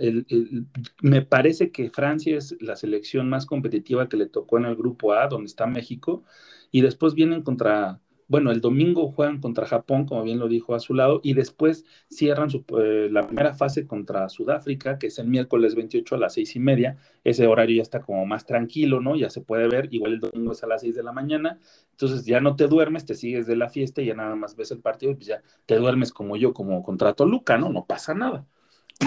me 1.01 1.23
parece 1.23 1.71
que 1.71 1.89
Francia 1.89 2.37
es 2.37 2.57
la 2.61 2.77
selección 2.77 3.31
más 3.31 3.47
competitiva 3.47 4.09
que 4.09 4.19
le 4.19 4.27
tocó 4.27 4.59
en 4.59 4.67
el 4.67 4.77
grupo 4.77 5.15
A, 5.15 5.29
donde 5.29 5.47
está 5.47 5.67
México, 5.67 6.25
y 6.71 6.83
después 6.83 7.15
vienen 7.15 7.43
contra 7.43 8.01
bueno, 8.33 8.51
el 8.51 8.62
domingo 8.62 9.12
juegan 9.12 9.43
contra 9.43 9.66
Japón, 9.66 10.07
como 10.07 10.22
bien 10.22 10.39
lo 10.39 10.49
dijo 10.49 10.74
a 10.74 10.80
su 10.80 10.95
lado, 10.95 11.20
y 11.22 11.35
después 11.35 11.85
cierran 12.09 12.49
eh, 12.78 13.09
la 13.11 13.26
primera 13.26 13.53
fase 13.53 13.87
contra 13.87 14.26
Sudáfrica, 14.30 14.99
que 14.99 15.09
es 15.09 15.18
el 15.18 15.28
miércoles 15.28 15.74
28 15.74 16.14
a 16.14 16.18
las 16.18 16.33
seis 16.33 16.57
y 16.57 16.59
media. 16.59 16.97
Ese 17.24 17.47
horario 17.47 17.76
ya 17.76 17.83
está 17.83 18.01
como 18.01 18.24
más 18.24 18.47
tranquilo, 18.47 19.03
¿no? 19.03 19.16
Ya 19.16 19.28
se 19.28 19.43
puede 19.43 19.68
ver, 19.68 19.89
igual 19.91 20.14
el 20.14 20.20
domingo 20.20 20.53
es 20.53 20.64
a 20.64 20.66
las 20.66 20.80
seis 20.80 20.95
de 20.95 21.03
la 21.03 21.12
mañana. 21.12 21.59
Entonces 21.91 22.24
ya 22.24 22.41
no 22.41 22.57
te 22.57 22.68
duermes, 22.68 23.05
te 23.05 23.14
sigues 23.14 23.47
de 23.47 23.55
la 23.55 23.68
fiesta 23.68 24.01
y 24.01 24.07
ya 24.07 24.14
nada 24.14 24.35
más 24.35 24.57
ves 24.57 24.70
el 24.70 24.80
partido 24.80 25.12
y 25.12 25.16
pues 25.16 25.26
ya 25.26 25.43
te 25.66 25.76
duermes 25.76 26.11
como 26.11 26.35
yo, 26.39 26.55
como 26.55 26.83
contra 26.83 27.12
Toluca, 27.12 27.59
¿no? 27.59 27.68
No 27.68 27.85
pasa 27.85 28.14
nada. 28.14 28.47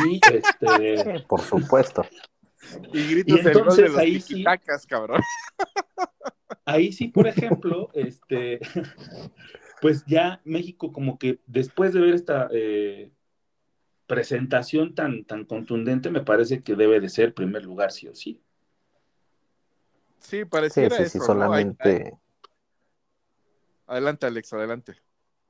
Y 0.07 0.21
este. 0.31 1.25
Por 1.27 1.41
supuesto. 1.41 2.05
Y 2.93 3.11
gritos 3.11 3.45
entonces, 3.45 3.95
de 3.95 4.01
ahí 4.01 4.19
sí, 4.19 4.43
cabrón 4.87 5.21
ahí 6.65 6.91
sí, 6.91 7.07
por 7.07 7.27
ejemplo, 7.27 7.89
este, 7.93 8.59
pues 9.81 10.05
ya 10.05 10.41
México 10.43 10.91
como 10.91 11.17
que 11.17 11.39
después 11.45 11.93
de 11.93 12.01
ver 12.01 12.13
esta 12.13 12.47
eh, 12.51 13.11
presentación 14.07 14.95
tan, 14.95 15.25
tan 15.25 15.45
contundente, 15.45 16.09
me 16.09 16.21
parece 16.21 16.61
que 16.63 16.75
debe 16.75 16.99
de 16.99 17.09
ser 17.09 17.33
primer 17.33 17.63
lugar, 17.63 17.91
sí 17.91 18.07
o 18.07 18.15
sí. 18.15 18.41
Sí, 20.19 20.45
pareciera 20.45 20.97
sí, 20.97 21.05
sí, 21.05 21.19
solamente... 21.19 22.17
Adelante, 23.87 24.25
Alex, 24.25 24.51
adelante. 24.53 24.95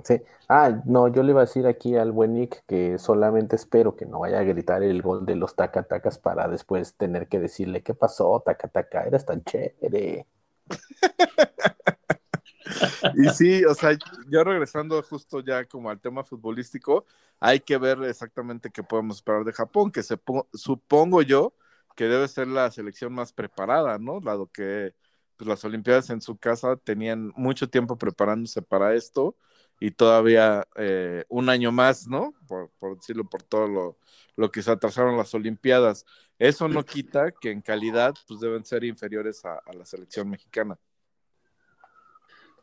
Sí. 0.03 0.21
Ah, 0.49 0.81
no, 0.85 1.07
yo 1.07 1.23
le 1.23 1.31
iba 1.31 1.41
a 1.41 1.45
decir 1.45 1.65
aquí 1.65 1.95
al 1.95 2.11
buen 2.11 2.33
Nick 2.33 2.63
que 2.67 2.99
solamente 2.99 3.55
espero 3.55 3.95
que 3.95 4.05
no 4.05 4.19
vaya 4.19 4.39
a 4.39 4.43
gritar 4.43 4.83
el 4.83 5.01
gol 5.01 5.25
de 5.25 5.35
los 5.35 5.55
tacatacas 5.55 6.19
para 6.19 6.47
después 6.49 6.95
tener 6.95 7.27
que 7.27 7.39
decirle 7.39 7.81
qué 7.81 7.93
pasó, 7.93 8.41
tacataca, 8.45 9.03
eras 9.05 9.25
tan 9.25 9.43
chévere. 9.43 10.27
y 13.15 13.29
sí, 13.29 13.63
o 13.65 13.73
sea, 13.73 13.97
yo 14.29 14.43
regresando 14.43 15.01
justo 15.03 15.41
ya 15.41 15.65
como 15.65 15.89
al 15.89 15.99
tema 15.99 16.23
futbolístico, 16.23 17.05
hay 17.39 17.59
que 17.59 17.77
ver 17.77 18.01
exactamente 18.03 18.71
qué 18.71 18.83
podemos 18.83 19.17
esperar 19.17 19.43
de 19.43 19.53
Japón, 19.53 19.91
que 19.91 20.03
se, 20.03 20.19
supongo 20.53 21.21
yo 21.21 21.53
que 21.95 22.05
debe 22.05 22.27
ser 22.27 22.47
la 22.47 22.71
selección 22.71 23.13
más 23.13 23.31
preparada, 23.33 23.97
¿no? 23.99 24.19
Dado 24.19 24.47
que 24.51 24.93
pues, 25.37 25.47
las 25.47 25.63
Olimpiadas 25.65 26.09
en 26.09 26.21
su 26.21 26.37
casa 26.37 26.75
tenían 26.77 27.31
mucho 27.35 27.69
tiempo 27.69 27.97
preparándose 27.97 28.61
para 28.61 28.95
esto 28.95 29.37
y 29.85 29.91
todavía 29.91 30.67
eh, 30.77 31.25
un 31.29 31.47
año 31.47 31.71
más, 31.71 32.07
¿no? 32.07 32.33
Por, 32.47 32.71
decirlo, 32.95 33.29
por 33.29 33.43
todo 33.43 33.67
lo, 33.67 33.97
lo, 34.35 34.49
que 34.49 34.63
se 34.63 34.71
atrasaron 34.71 35.15
las 35.15 35.31
Olimpiadas. 35.35 36.07
Eso 36.39 36.67
no 36.67 36.83
quita 36.83 37.31
que 37.39 37.51
en 37.51 37.61
calidad 37.61 38.15
pues 38.27 38.39
deben 38.39 38.65
ser 38.65 38.83
inferiores 38.83 39.45
a, 39.45 39.61
la 39.77 39.85
selección 39.85 40.27
mexicana. 40.27 40.79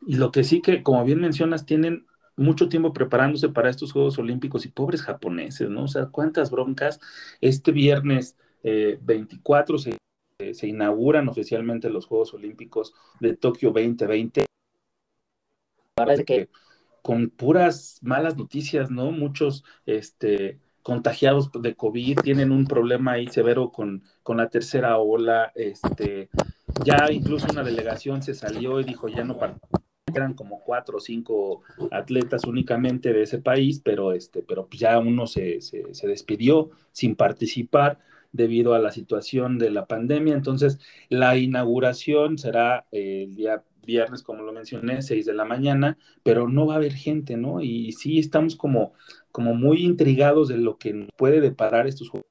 Y 0.05 0.17
lo 0.17 0.33
que 0.33 0.43
sí 0.43 0.61
que, 0.61 0.83
como 0.83 1.05
bien 1.05 1.21
mencionas, 1.21 1.65
tienen 1.65 2.05
mucho 2.35 2.67
tiempo 2.67 2.91
preparándose 2.91 3.47
para 3.47 3.69
estos 3.69 3.93
Juegos 3.93 4.19
Olímpicos 4.19 4.65
y 4.65 4.69
pobres 4.69 5.01
japoneses, 5.01 5.69
¿no? 5.69 5.85
O 5.85 5.87
sea, 5.87 6.07
cuántas 6.07 6.51
broncas. 6.51 6.99
Este 7.39 7.71
viernes 7.71 8.35
24 8.63 9.77
eh, 9.77 9.97
se, 10.39 10.53
se, 10.53 10.67
inauguran 10.67 11.29
oficialmente 11.29 11.89
los 11.89 12.05
Juegos 12.05 12.33
Olímpicos 12.33 12.93
de 13.21 13.37
Tokio 13.37 13.71
2020. 13.71 14.43
Parece 15.95 16.25
que 16.25 16.49
con 17.03 17.29
puras 17.29 17.99
malas 18.01 18.37
noticias, 18.37 18.89
¿no? 18.89 19.11
Muchos, 19.11 19.63
este, 19.85 20.59
contagiados 20.81 21.51
de 21.51 21.75
COVID, 21.75 22.21
tienen 22.21 22.51
un 22.51 22.65
problema 22.65 23.11
ahí 23.13 23.27
severo 23.27 23.71
con, 23.71 24.03
con 24.23 24.37
la 24.37 24.49
tercera 24.49 24.97
ola, 24.97 25.51
este, 25.53 26.29
ya 26.83 27.11
incluso 27.11 27.45
una 27.51 27.63
delegación 27.63 28.23
se 28.23 28.33
salió 28.33 28.79
y 28.79 28.85
dijo 28.85 29.07
ya 29.09 29.23
no 29.23 29.37
eran 30.15 30.33
como 30.33 30.61
cuatro 30.61 30.97
o 30.97 31.01
cinco 31.01 31.61
atletas 31.91 32.45
únicamente 32.45 33.13
de 33.13 33.23
ese 33.23 33.39
país, 33.39 33.81
pero 33.83 34.13
este, 34.13 34.43
pero 34.43 34.67
ya 34.71 34.99
uno 34.99 35.27
se, 35.27 35.61
se, 35.61 35.93
se 35.93 36.07
despidió 36.07 36.69
sin 36.91 37.15
participar 37.15 37.99
debido 38.31 38.73
a 38.73 38.79
la 38.79 38.91
situación 38.91 39.57
de 39.57 39.71
la 39.71 39.85
pandemia. 39.85 40.33
Entonces, 40.33 40.79
la 41.09 41.37
inauguración 41.37 42.37
será 42.37 42.85
eh, 42.91 43.25
el 43.27 43.35
día 43.35 43.63
viernes, 43.85 44.23
como 44.23 44.43
lo 44.43 44.53
mencioné, 44.53 45.01
6 45.01 45.25
de 45.25 45.33
la 45.33 45.45
mañana, 45.45 45.97
pero 46.23 46.47
no 46.47 46.65
va 46.65 46.73
a 46.73 46.77
haber 46.77 46.93
gente, 46.93 47.37
¿no? 47.37 47.61
Y 47.61 47.91
sí 47.93 48.19
estamos 48.19 48.55
como, 48.55 48.93
como 49.31 49.53
muy 49.53 49.83
intrigados 49.83 50.47
de 50.47 50.57
lo 50.57 50.77
que 50.77 51.07
puede 51.17 51.41
deparar 51.41 51.87
estos 51.87 52.09
Juegos 52.09 52.29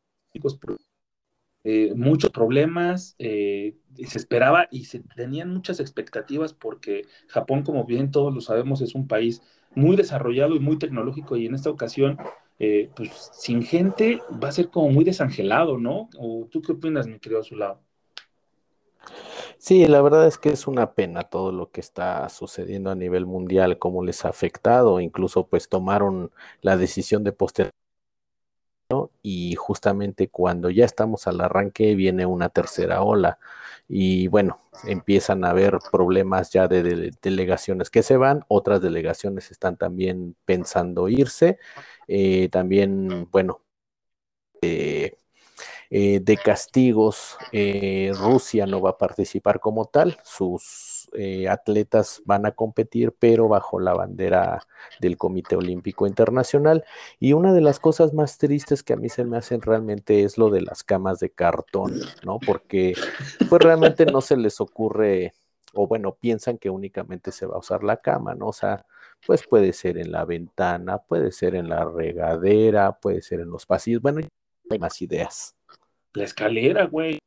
eh, 1.64 1.92
muchos 1.94 2.30
problemas, 2.30 3.14
eh, 3.18 3.76
se 4.04 4.18
esperaba 4.18 4.66
y 4.72 4.86
se 4.86 4.98
tenían 5.14 5.52
muchas 5.52 5.78
expectativas 5.78 6.54
porque 6.54 7.06
Japón, 7.28 7.62
como 7.62 7.84
bien 7.84 8.10
todos 8.10 8.34
lo 8.34 8.40
sabemos, 8.40 8.80
es 8.80 8.96
un 8.96 9.06
país 9.06 9.42
muy 9.74 9.94
desarrollado 9.94 10.56
y 10.56 10.60
muy 10.60 10.76
tecnológico 10.78 11.36
y 11.36 11.46
en 11.46 11.54
esta 11.54 11.70
ocasión, 11.70 12.18
eh, 12.58 12.90
pues 12.96 13.30
sin 13.32 13.62
gente 13.62 14.20
va 14.42 14.48
a 14.48 14.52
ser 14.52 14.70
como 14.70 14.88
muy 14.90 15.04
desangelado, 15.04 15.78
¿no? 15.78 16.08
¿O 16.18 16.48
tú 16.50 16.62
qué 16.62 16.72
opinas, 16.72 17.06
mi 17.06 17.20
querido 17.20 17.44
Zulao? 17.44 17.80
Sí, 19.64 19.86
la 19.86 20.02
verdad 20.02 20.26
es 20.26 20.38
que 20.38 20.48
es 20.50 20.66
una 20.66 20.92
pena 20.94 21.22
todo 21.22 21.52
lo 21.52 21.70
que 21.70 21.80
está 21.80 22.28
sucediendo 22.28 22.90
a 22.90 22.96
nivel 22.96 23.26
mundial, 23.26 23.78
cómo 23.78 24.02
les 24.04 24.24
ha 24.24 24.28
afectado, 24.28 24.98
incluso 24.98 25.46
pues 25.46 25.68
tomaron 25.68 26.32
la 26.62 26.76
decisión 26.76 27.22
de 27.22 27.32
postergar 27.32 27.72
y 29.22 29.54
justamente 29.54 30.28
cuando 30.28 30.70
ya 30.70 30.84
estamos 30.84 31.26
al 31.26 31.40
arranque 31.40 31.94
viene 31.94 32.26
una 32.26 32.48
tercera 32.48 33.02
ola. 33.02 33.38
Y 33.88 34.28
bueno, 34.28 34.60
empiezan 34.84 35.44
a 35.44 35.50
haber 35.50 35.78
problemas 35.92 36.50
ya 36.52 36.68
de, 36.68 37.12
delegaciones 37.22 37.90
que 37.90 38.02
se 38.02 38.16
van, 38.16 38.44
otras 38.48 38.80
delegaciones 38.82 39.50
están 39.50 39.76
también 39.76 40.36
pensando 40.44 41.08
irse, 41.08 41.58
eh, 42.08 42.48
también, 42.50 43.28
bueno, 43.30 43.62
eh, 44.62 45.16
eh, 45.94 46.20
de 46.20 46.36
castigos, 46.38 47.36
Rusia 48.14 48.66
no 48.66 48.80
va 48.80 48.90
a 48.90 48.98
participar 48.98 49.60
como 49.60 49.84
tal, 49.84 50.16
sus 50.24 50.92
eh, 51.14 51.46
atletas 51.46 52.22
van 52.24 52.46
a 52.46 52.52
competir, 52.52 53.14
pero 53.18 53.46
bajo 53.46 53.78
la 53.78 53.92
bandera 53.92 54.66
del 54.98 55.18
Comité 55.18 55.56
Olímpico 55.56 56.06
Internacional. 56.06 56.84
Y 57.20 57.34
una 57.34 57.52
de 57.52 57.60
las 57.60 57.78
cosas 57.78 58.14
más 58.14 58.38
tristes 58.38 58.82
que 58.82 58.94
a 58.94 58.96
mí 58.96 59.10
se 59.10 59.24
me 59.24 59.36
hacen 59.36 59.60
realmente 59.60 60.22
es 60.22 60.38
lo 60.38 60.48
de 60.48 60.62
las 60.62 60.82
camas 60.82 61.20
de 61.20 61.30
cartón, 61.30 62.00
¿no? 62.24 62.38
Porque 62.38 62.94
pues 63.48 63.62
realmente 63.62 64.06
no 64.06 64.22
se 64.22 64.38
les 64.38 64.60
ocurre, 64.60 65.34
o 65.74 65.86
bueno, 65.86 66.16
piensan 66.18 66.56
que 66.56 66.70
únicamente 66.70 67.30
se 67.30 67.46
va 67.46 67.56
a 67.56 67.60
usar 67.60 67.84
la 67.84 67.98
cama, 67.98 68.34
¿no? 68.34 68.48
O 68.48 68.52
sea, 68.54 68.86
pues 69.26 69.46
puede 69.46 69.72
ser 69.74 69.98
en 69.98 70.12
la 70.12 70.24
ventana, 70.24 70.98
puede 70.98 71.30
ser 71.32 71.54
en 71.54 71.68
la 71.68 71.84
regadera, 71.84 72.92
puede 72.92 73.20
ser 73.22 73.40
en 73.40 73.50
los 73.50 73.66
pasillos, 73.66 74.00
bueno, 74.00 74.20
hay 74.70 74.78
más 74.78 75.02
ideas. 75.02 75.54
La 76.14 76.24
escalera, 76.24 76.86
güey. 76.86 77.18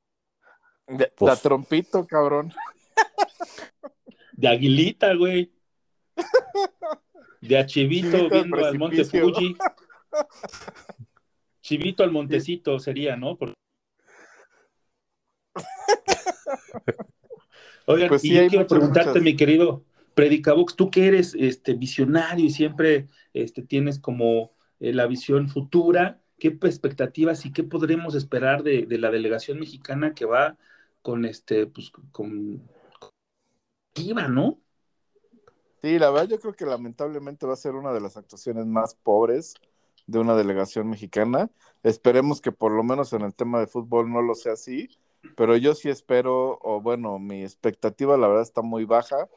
la 0.88 1.10
pues 1.16 1.42
trompito, 1.42 2.06
cabrón. 2.06 2.54
De 4.34 4.48
Aguilita, 4.48 5.14
güey. 5.14 5.52
De 7.42 7.58
Achivito 7.58 8.30
viendo 8.30 8.66
al 8.66 8.78
Monte 8.78 9.06
Fuji. 9.06 9.56
Chivito 11.66 12.04
al 12.04 12.12
Montecito 12.12 12.78
sería, 12.80 13.16
¿no? 13.16 13.40
Oigan, 17.88 18.10
pues 18.10 18.24
y 18.24 18.36
yo 18.36 18.48
quiero 18.48 18.68
preguntarte, 18.68 19.20
mi 19.20 19.36
querido 19.36 19.84
Predicabox, 20.14 20.76
tú 20.76 20.92
que 20.92 21.08
eres 21.08 21.34
este 21.34 21.74
visionario 21.74 22.46
y 22.46 22.52
siempre 22.52 23.08
este, 23.34 23.64
tienes 23.64 23.98
como 24.00 24.52
eh, 24.80 24.94
la 24.94 25.08
visión 25.08 25.50
futura, 25.50 26.22
¿qué 26.38 26.48
expectativas 26.48 27.46
y 27.46 27.52
qué 27.52 27.64
podremos 27.64 28.16
esperar 28.16 28.64
de, 28.64 28.86
de, 28.86 28.98
la 28.98 29.12
delegación 29.12 29.60
mexicana 29.60 30.14
que 30.14 30.26
va 30.26 30.58
con 31.02 31.26
este, 31.26 31.68
pues, 31.68 31.92
con 32.12 32.62
¿no? 34.30 34.60
Sí, 35.82 36.00
la 36.00 36.10
verdad 36.10 36.30
yo 36.30 36.40
creo 36.40 36.54
que 36.54 36.66
lamentablemente 36.66 37.46
va 37.46 37.54
a 37.54 37.58
ser 37.58 37.76
una 37.76 37.94
de 37.94 38.02
las 38.02 38.18
actuaciones 38.18 38.66
más 38.66 38.96
pobres 38.96 39.56
de 40.08 40.20
una 40.20 40.36
delegación 40.36 40.90
mexicana. 40.90 41.50
Esperemos 41.84 42.42
que 42.42 42.52
por 42.52 42.72
lo 42.72 42.84
menos 42.84 43.14
en 43.14 43.22
el 43.22 43.34
tema 43.34 43.60
de 43.60 43.68
fútbol 43.68 44.12
no 44.12 44.22
lo 44.22 44.36
sea 44.36 44.54
así, 44.54 44.90
pero 45.36 45.56
yo 45.58 45.74
sí 45.76 45.90
espero, 45.90 46.60
o 46.62 46.82
bueno, 46.82 47.20
mi 47.20 47.44
expectativa 47.44 48.18
la 48.18 48.28
verdad 48.28 48.44
está 48.44 48.62
muy 48.62 48.86
baja 48.86 49.28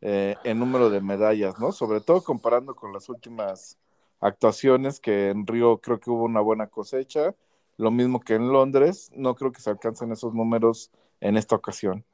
eh, 0.00 0.36
en 0.44 0.58
número 0.58 0.90
de 0.90 1.00
medallas, 1.00 1.58
¿no? 1.58 1.72
Sobre 1.72 2.00
todo 2.00 2.22
comparando 2.22 2.74
con 2.74 2.92
las 2.92 3.08
últimas 3.08 3.78
actuaciones, 4.20 5.00
que 5.00 5.30
en 5.30 5.46
Río 5.46 5.78
creo 5.78 6.00
que 6.00 6.10
hubo 6.10 6.24
una 6.24 6.40
buena 6.40 6.68
cosecha, 6.68 7.34
lo 7.76 7.90
mismo 7.90 8.20
que 8.20 8.34
en 8.34 8.52
Londres, 8.52 9.10
no 9.14 9.34
creo 9.34 9.52
que 9.52 9.60
se 9.60 9.70
alcancen 9.70 10.12
esos 10.12 10.34
números 10.34 10.90
en 11.20 11.36
esta 11.36 11.56
ocasión. 11.56 12.04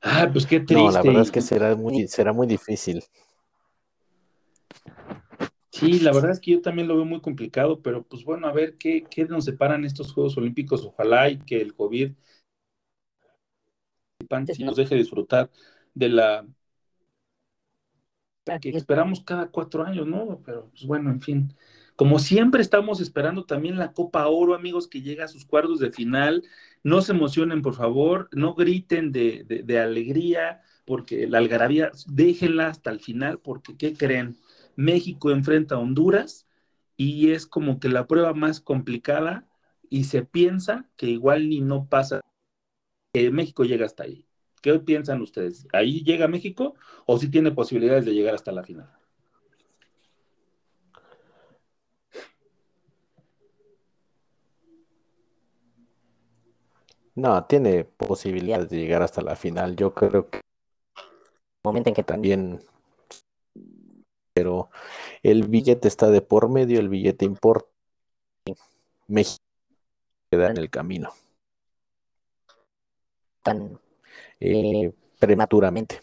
Ah, 0.00 0.28
pues 0.32 0.46
qué 0.46 0.60
triste. 0.60 0.74
No, 0.82 0.90
la 0.90 1.02
verdad 1.02 1.22
es 1.22 1.30
que 1.30 1.40
será 1.40 1.76
muy, 1.76 2.08
será 2.08 2.32
muy 2.32 2.46
difícil. 2.46 3.04
Sí, 5.70 6.00
la 6.00 6.12
verdad 6.12 6.32
es 6.32 6.40
que 6.40 6.52
yo 6.52 6.60
también 6.60 6.88
lo 6.88 6.96
veo 6.96 7.04
muy 7.04 7.20
complicado, 7.20 7.80
pero 7.80 8.02
pues 8.02 8.24
bueno, 8.24 8.46
a 8.46 8.52
ver 8.52 8.76
qué, 8.78 9.04
qué 9.08 9.24
nos 9.24 9.44
separan 9.44 9.84
estos 9.84 10.12
Juegos 10.12 10.36
Olímpicos. 10.36 10.84
Ojalá 10.84 11.30
y 11.30 11.38
que 11.38 11.60
el 11.60 11.74
COVID 11.74 12.12
nos 14.58 14.76
deje 14.76 14.94
disfrutar 14.94 15.50
de 15.94 16.08
la 16.08 16.46
que 18.60 18.70
esperamos 18.70 19.22
cada 19.22 19.48
cuatro 19.48 19.84
años, 19.84 20.06
¿no? 20.06 20.40
Pero 20.44 20.68
pues 20.70 20.84
bueno, 20.84 21.10
en 21.10 21.20
fin. 21.20 21.54
Como 21.96 22.18
siempre 22.18 22.62
estamos 22.62 23.00
esperando 23.00 23.44
también 23.44 23.78
la 23.78 23.92
Copa 23.92 24.26
Oro, 24.26 24.54
amigos, 24.54 24.88
que 24.88 25.02
llega 25.02 25.24
a 25.26 25.28
sus 25.28 25.44
cuartos 25.44 25.78
de 25.78 25.92
final. 25.92 26.42
No 26.82 27.02
se 27.02 27.12
emocionen, 27.12 27.62
por 27.62 27.74
favor, 27.74 28.28
no 28.32 28.54
griten 28.54 29.12
de, 29.12 29.80
alegría, 29.80 30.62
porque 30.84 31.28
la 31.28 31.38
algarabía, 31.38 31.92
déjenla 32.06 32.68
hasta 32.68 32.90
el 32.90 33.00
final, 33.00 33.38
porque 33.38 33.76
¿qué 33.76 33.94
creen? 33.94 34.36
México 34.74 35.30
enfrenta 35.30 35.76
a 35.76 35.78
Honduras 35.78 36.48
y 36.96 37.30
es 37.32 37.46
como 37.46 37.78
que 37.78 37.88
la 37.88 38.06
prueba 38.06 38.34
más 38.34 38.60
complicada 38.60 39.46
y 39.90 40.04
se 40.04 40.24
piensa 40.24 40.88
que 40.96 41.06
igual 41.06 41.48
ni 41.48 41.60
no 41.60 41.88
pasa, 41.88 42.22
que 43.12 43.30
México 43.30 43.64
llega 43.64 43.86
hasta 43.86 44.04
ahí. 44.04 44.26
¿Qué 44.62 44.78
piensan 44.78 45.20
ustedes? 45.20 45.66
¿Ahí 45.72 46.04
llega 46.04 46.28
México 46.28 46.74
o 47.04 47.18
si 47.18 47.26
sí 47.26 47.32
tiene 47.32 47.50
posibilidades 47.50 48.04
de 48.04 48.14
llegar 48.14 48.34
hasta 48.34 48.52
la 48.52 48.62
final? 48.62 48.88
No, 57.16 57.44
tiene 57.44 57.84
posibilidades 57.84 58.70
de 58.70 58.78
llegar 58.78 59.02
hasta 59.02 59.20
la 59.20 59.34
final. 59.34 59.74
Yo 59.74 59.92
creo 59.92 60.30
que 60.30 60.40
momento 61.64 61.90
en 61.90 61.94
que 61.94 62.04
también, 62.04 62.64
pero 64.32 64.70
el 65.24 65.48
billete 65.48 65.88
está 65.88 66.08
de 66.10 66.22
por 66.22 66.48
medio, 66.48 66.78
el 66.78 66.88
billete 66.88 67.24
importa. 67.24 67.68
México 69.08 69.42
queda 70.30 70.50
en 70.50 70.56
el 70.56 70.70
camino. 70.70 71.10
Tan 73.42 73.81
eh, 74.44 74.92
prematuramente. 75.20 76.00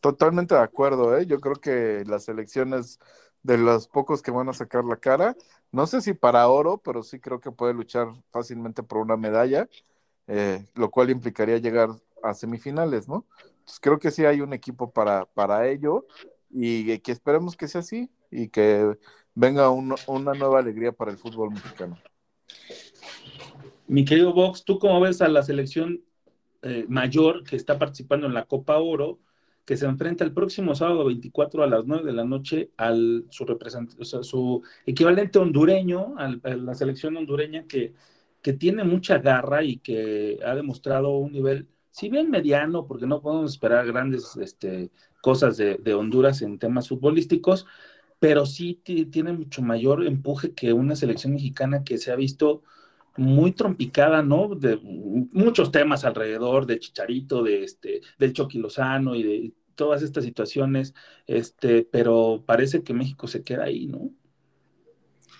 Totalmente 0.00 0.54
de 0.54 0.60
acuerdo, 0.60 1.16
¿eh? 1.16 1.26
Yo 1.26 1.40
creo 1.40 1.56
que 1.56 2.04
las 2.06 2.28
elecciones 2.28 3.00
de 3.42 3.58
los 3.58 3.88
pocos 3.88 4.22
que 4.22 4.30
van 4.30 4.48
a 4.48 4.52
sacar 4.52 4.84
la 4.84 4.96
cara. 4.96 5.36
No 5.72 5.86
sé 5.86 6.00
si 6.00 6.14
para 6.14 6.46
oro, 6.48 6.78
pero 6.78 7.02
sí 7.02 7.18
creo 7.18 7.40
que 7.40 7.50
puede 7.50 7.74
luchar 7.74 8.08
fácilmente 8.30 8.82
por 8.82 8.98
una 8.98 9.16
medalla, 9.16 9.68
eh, 10.28 10.64
lo 10.74 10.90
cual 10.90 11.10
implicaría 11.10 11.58
llegar 11.58 11.90
a 12.22 12.34
semifinales, 12.34 13.08
¿no? 13.08 13.26
Creo 13.80 13.98
que 13.98 14.10
sí 14.10 14.24
hay 14.24 14.40
un 14.40 14.52
equipo 14.52 14.92
para, 14.92 15.26
para 15.26 15.68
ello 15.68 16.06
y 16.50 16.98
que 17.00 17.12
esperemos 17.12 17.56
que 17.56 17.66
sea 17.66 17.80
así 17.80 18.10
y 18.30 18.48
que 18.48 18.98
venga 19.34 19.70
una 19.70 20.34
nueva 20.34 20.60
alegría 20.60 20.92
para 20.92 21.10
el 21.10 21.18
fútbol 21.18 21.50
mexicano. 21.50 21.98
Mi 23.86 24.04
querido 24.04 24.32
Vox, 24.32 24.64
¿tú 24.64 24.78
cómo 24.78 25.00
ves 25.00 25.20
a 25.20 25.28
la 25.28 25.42
selección 25.42 26.02
eh, 26.62 26.86
mayor 26.88 27.44
que 27.44 27.56
está 27.56 27.78
participando 27.78 28.26
en 28.26 28.34
la 28.34 28.44
Copa 28.46 28.78
Oro? 28.78 29.20
que 29.64 29.76
se 29.76 29.86
enfrenta 29.86 30.24
el 30.24 30.32
próximo 30.32 30.74
sábado 30.74 31.06
24 31.06 31.62
a 31.62 31.66
las 31.66 31.86
9 31.86 32.04
de 32.04 32.12
la 32.12 32.24
noche 32.24 32.70
al 32.76 33.24
su, 33.30 33.46
su 34.22 34.62
equivalente 34.84 35.38
hondureño, 35.38 36.14
a 36.18 36.28
la 36.28 36.74
selección 36.74 37.16
hondureña 37.16 37.64
que, 37.66 37.94
que 38.42 38.52
tiene 38.52 38.84
mucha 38.84 39.18
garra 39.18 39.62
y 39.64 39.78
que 39.78 40.38
ha 40.44 40.54
demostrado 40.54 41.16
un 41.16 41.32
nivel, 41.32 41.68
si 41.90 42.10
bien 42.10 42.30
mediano, 42.30 42.86
porque 42.86 43.06
no 43.06 43.22
podemos 43.22 43.52
esperar 43.52 43.86
grandes 43.86 44.36
este, 44.36 44.90
cosas 45.22 45.56
de, 45.56 45.76
de 45.78 45.94
Honduras 45.94 46.42
en 46.42 46.58
temas 46.58 46.88
futbolísticos, 46.88 47.66
pero 48.18 48.44
sí 48.46 48.80
tiene 49.10 49.32
mucho 49.32 49.62
mayor 49.62 50.06
empuje 50.06 50.52
que 50.52 50.72
una 50.72 50.96
selección 50.96 51.32
mexicana 51.32 51.84
que 51.84 51.98
se 51.98 52.12
ha 52.12 52.16
visto 52.16 52.62
muy 53.16 53.52
trompicada, 53.52 54.22
¿no? 54.22 54.54
De 54.54 54.78
muchos 55.32 55.70
temas 55.70 56.04
alrededor 56.04 56.66
de 56.66 56.78
Chicharito, 56.78 57.42
de 57.42 57.64
este, 57.64 58.00
del 58.18 58.32
Chucky 58.32 58.58
Lozano 58.58 59.14
y 59.14 59.22
de 59.22 59.52
todas 59.74 60.02
estas 60.02 60.24
situaciones, 60.24 60.94
este, 61.26 61.82
pero 61.90 62.42
parece 62.46 62.82
que 62.82 62.94
México 62.94 63.26
se 63.26 63.42
queda 63.42 63.64
ahí, 63.64 63.86
¿no? 63.86 64.10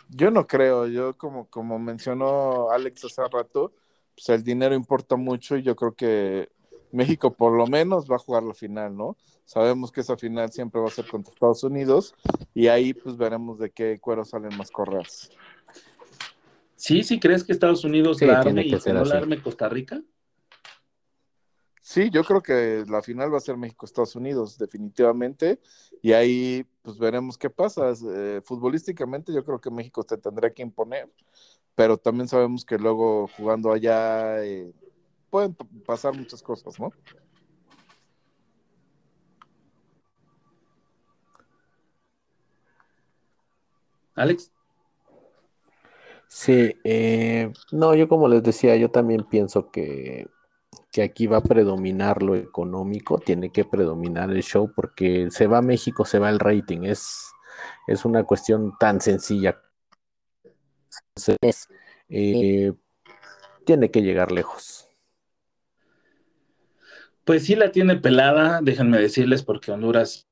Yo 0.09 0.31
no 0.31 0.47
creo, 0.47 0.87
yo 0.87 1.17
como, 1.17 1.49
como 1.49 1.79
mencionó 1.79 2.71
Alex 2.71 3.05
hace 3.07 3.23
rato, 3.29 3.73
pues 4.15 4.29
el 4.29 4.45
dinero 4.45 4.75
importa 4.75 5.17
mucho 5.17 5.57
y 5.57 5.63
yo 5.63 5.75
creo 5.75 5.95
que 5.95 6.49
México 6.93 7.33
por 7.33 7.53
lo 7.53 7.67
menos 7.67 8.09
va 8.09 8.17
a 8.17 8.21
jugar 8.21 8.45
la 8.45 8.55
final, 8.55 8.97
¿no? 8.97 9.17
Sabemos 9.45 9.91
que 9.91 10.01
esa 10.01 10.17
final 10.17 10.53
siempre 10.53 10.81
va 10.81 10.89
a 10.89 10.91
ser 10.91 11.07
contra 11.07 11.33
Estados 11.33 11.65
Unidos 11.65 12.15
y 12.55 12.69
ahí 12.69 12.95
pues 12.95 13.17
veremos 13.17 13.59
de 13.59 13.71
qué 13.71 13.99
cuero 14.01 14.25
salen 14.25 14.57
más 14.57 14.71
correas. 14.71 15.31
Sí, 16.85 17.03
sí, 17.03 17.19
¿crees 17.19 17.43
que 17.43 17.53
Estados 17.53 17.83
Unidos 17.83 18.21
la 18.21 18.41
arme 18.41 18.61
y 18.61 18.79
que 18.79 18.93
no 18.93 19.07
la 19.07 19.17
arme 19.17 19.41
Costa 19.41 19.71
Rica? 19.71 20.03
Sí, 21.81 22.11
yo 22.11 22.23
creo 22.25 22.43
que 22.43 22.85
la 22.87 23.01
final 23.01 23.33
va 23.33 23.39
a 23.39 23.41
ser 23.41 23.57
México-Estados 23.57 24.17
Unidos, 24.17 24.59
definitivamente, 24.59 25.61
y 26.03 26.13
ahí 26.13 26.67
pues 26.83 26.99
veremos 26.99 27.39
qué 27.39 27.49
pasa. 27.49 27.95
Eh, 28.15 28.43
futbolísticamente 28.45 29.33
yo 29.33 29.43
creo 29.43 29.63
que 29.63 29.71
México 29.71 30.05
se 30.07 30.19
tendrá 30.19 30.53
que 30.53 30.61
imponer, 30.61 31.11
pero 31.75 31.97
también 31.97 32.29
sabemos 32.29 32.67
que 32.67 32.77
luego 32.77 33.29
jugando 33.29 33.73
allá 33.73 34.45
eh, 34.45 34.71
pueden 35.31 35.55
pasar 35.87 36.15
muchas 36.15 36.43
cosas, 36.43 36.79
¿no? 36.79 36.93
Alex. 44.15 44.54
Sí, 46.37 46.75
eh, 46.83 47.53
no, 47.71 47.95
yo 47.95 48.09
como 48.09 48.27
les 48.27 48.43
decía, 48.43 48.75
yo 48.75 48.91
también 48.91 49.23
pienso 49.23 49.71
que, 49.71 50.27
aquí 51.01 51.29
va 51.29 51.37
a 51.37 51.43
predominar 51.45 52.25
lo 52.25 52.35
económico, 52.35 53.21
tiene 53.21 53.53
que 53.53 53.65
predominar 53.65 54.33
el 54.33 54.43
show 54.43 54.73
porque 54.75 55.29
se 55.31 55.47
va 55.47 55.59
a 55.59 55.63
México, 55.63 56.05
se 56.05 56.19
va 56.19 56.31
el 56.31 56.41
rating, 56.41 56.83
es, 56.83 57.31
es 57.87 58.05
una 58.05 58.25
cuestión 58.25 58.77
tan 58.81 59.01
sencilla. 59.01 59.63
Entonces, 61.15 61.69
eh, 62.09 62.73
tiene 63.65 63.93
que 63.93 64.03
llegar 64.03 64.33
lejos. 64.33 64.89
Pues 67.25 67.45
sí 67.45 67.55
la 67.55 67.71
tiene 67.71 67.95
pelada, 67.95 68.59
déjenme 68.61 68.99
decirles, 68.99 69.45
porque 69.45 69.71
Honduras 69.71 70.27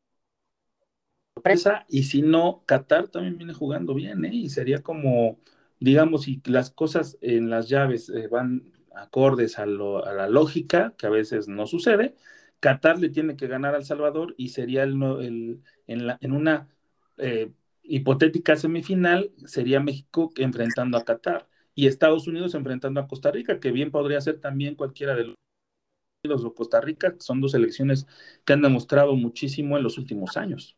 sorpresa, 1.37 1.87
y 1.89 2.03
si 2.03 2.23
no, 2.23 2.65
Qatar 2.67 3.07
también 3.07 3.39
viene 3.39 3.55
jugando 3.55 3.95
bien, 3.95 4.25
¿eh? 4.25 4.35
Y 4.35 4.51
sería 4.51 4.83
como 4.83 5.39
digamos, 5.83 6.23
si 6.23 6.41
las 6.47 6.71
cosas 6.71 7.19
en 7.21 7.51
las 7.51 7.69
llaves 7.69 8.09
eh, 8.09 8.29
van 8.29 8.73
acordes 8.95 9.59
a, 9.59 9.67
la 9.67 10.29
lógica, 10.29 10.95
que 10.99 11.07
a 11.07 11.11
veces 11.11 11.49
no 11.49 11.67
sucede, 11.67 12.15
Qatar 12.61 12.99
le 12.99 13.09
tiene 13.09 13.37
que 13.37 13.49
ganar 13.49 13.75
al 13.75 13.85
Salvador 13.85 14.35
y 14.37 14.51
sería 14.51 14.85
el, 14.85 15.63
en, 15.87 16.33
una 16.33 16.69
eh, 17.17 17.53
hipotética 17.83 18.57
semifinal, 18.57 19.33
sería 19.47 19.81
México 19.81 20.31
enfrentando 20.37 20.99
a 20.99 21.05
Qatar 21.05 21.49
y 21.75 21.87
Estados 21.87 22.27
Unidos 22.29 22.55
enfrentando 22.55 23.01
a 23.01 23.09
Costa 23.09 23.31
Rica, 23.31 23.59
que 23.59 23.73
bien 23.73 23.91
podría 23.91 24.21
ser 24.21 24.41
también 24.41 24.75
cualquiera 24.75 25.15
de 25.17 25.25
los 25.25 25.35
Unidos 26.25 26.45
o 26.45 26.55
Costa 26.55 26.81
Rica, 26.81 27.17
son 27.19 27.41
dos 27.41 27.55
elecciones 27.55 28.07
que 28.45 28.53
han 28.53 28.63
demostrado 28.63 29.17
muchísimo 29.17 29.77
en 29.77 29.83
los 29.83 29.99
últimos 29.99 30.37
años. 30.37 30.77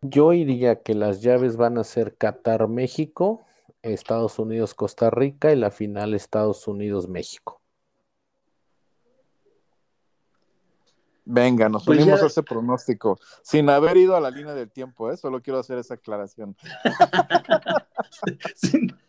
Yo 0.00 0.30
diría 0.30 0.82
que 0.82 0.94
las 0.94 1.22
llaves 1.22 1.56
van 1.56 1.78
a 1.78 1.84
ser 1.84 2.16
Qatar, 2.16 2.68
México, 2.68 3.44
Estados 3.82 4.38
Unidos, 4.38 4.74
Costa 4.74 5.10
Rica 5.10 5.52
y 5.52 5.56
la 5.56 5.70
final 5.70 6.14
Estados 6.14 6.68
Unidos, 6.68 7.08
México. 7.08 7.60
Venga, 11.30 11.68
nos 11.68 11.84
pues 11.84 11.98
unimos 11.98 12.22
a 12.22 12.26
ese 12.26 12.42
pronóstico, 12.42 13.18
sin 13.42 13.68
haber 13.68 13.98
ido 13.98 14.16
a 14.16 14.20
la 14.20 14.30
línea 14.30 14.54
del 14.54 14.70
tiempo, 14.70 15.12
¿eh? 15.12 15.16
solo 15.18 15.42
quiero 15.42 15.58
hacer 15.58 15.76
esa 15.78 15.94
aclaración. 15.94 16.56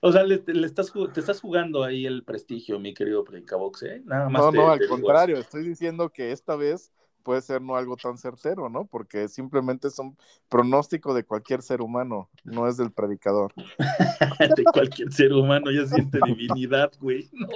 O 0.00 0.12
sea, 0.12 0.22
le, 0.22 0.44
estás, 0.64 0.92
te 1.14 1.20
estás 1.20 1.40
jugando 1.40 1.82
ahí 1.82 2.06
el 2.06 2.22
prestigio, 2.22 2.78
mi 2.78 2.94
querido 2.94 3.24
Predicavox, 3.24 3.82
¿eh? 3.82 4.02
Nada 4.04 4.28
más. 4.28 4.40
No, 4.40 4.52
no, 4.52 4.70
al 4.70 4.86
contrario, 4.86 5.38
estoy 5.38 5.66
diciendo 5.66 6.10
que 6.10 6.30
esta 6.30 6.54
vez 6.54 6.92
puede 7.26 7.42
ser 7.42 7.60
no 7.60 7.74
algo 7.74 7.96
tan 7.96 8.16
certero, 8.16 8.68
¿no? 8.68 8.86
Porque 8.86 9.26
simplemente 9.26 9.88
es 9.88 9.98
un 9.98 10.16
pronóstico 10.48 11.12
de 11.12 11.24
cualquier 11.24 11.60
ser 11.60 11.82
humano, 11.82 12.30
no 12.44 12.68
es 12.68 12.76
del 12.76 12.92
predicador. 12.92 13.52
de 14.56 14.64
cualquier 14.72 15.12
ser 15.12 15.32
humano, 15.32 15.72
ya 15.72 15.84
siente 15.86 16.20
divinidad, 16.24 16.92
güey. 17.00 17.28
No, 17.36 17.48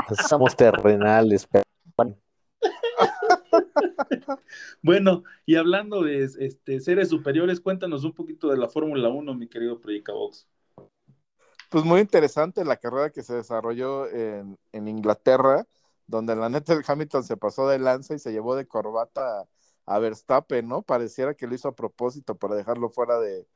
Somos 0.28 0.56
terrenales, 0.56 1.46
pero... 1.46 1.64
bueno, 4.82 5.22
y 5.46 5.54
hablando 5.54 6.02
de 6.02 6.24
este, 6.24 6.80
seres 6.80 7.10
superiores, 7.10 7.60
cuéntanos 7.60 8.02
un 8.02 8.14
poquito 8.14 8.48
de 8.48 8.56
la 8.56 8.68
Fórmula 8.68 9.08
1, 9.10 9.32
mi 9.34 9.46
querido 9.46 9.80
Predicabox. 9.80 10.48
Pues 11.70 11.84
muy 11.84 12.00
interesante 12.00 12.64
la 12.64 12.78
carrera 12.78 13.10
que 13.10 13.22
se 13.22 13.34
desarrolló 13.34 14.08
en, 14.10 14.58
en 14.72 14.88
Inglaterra 14.88 15.66
donde 16.08 16.34
la 16.34 16.48
neta 16.48 16.72
el 16.72 16.84
Hamilton 16.86 17.22
se 17.24 17.36
pasó 17.36 17.68
de 17.68 17.78
lanza 17.78 18.14
y 18.14 18.18
se 18.18 18.32
llevó 18.32 18.56
de 18.56 18.66
corbata 18.66 19.46
a, 19.86 19.98
Verstappen, 20.00 20.66
¿no? 20.68 20.82
Pareciera 20.82 21.34
que 21.34 21.46
lo 21.46 21.54
hizo 21.54 21.68
a 21.68 21.76
propósito 21.76 22.36
para 22.36 22.56
dejarlo 22.56 22.90
fuera 22.90 23.18
de, 23.20 23.46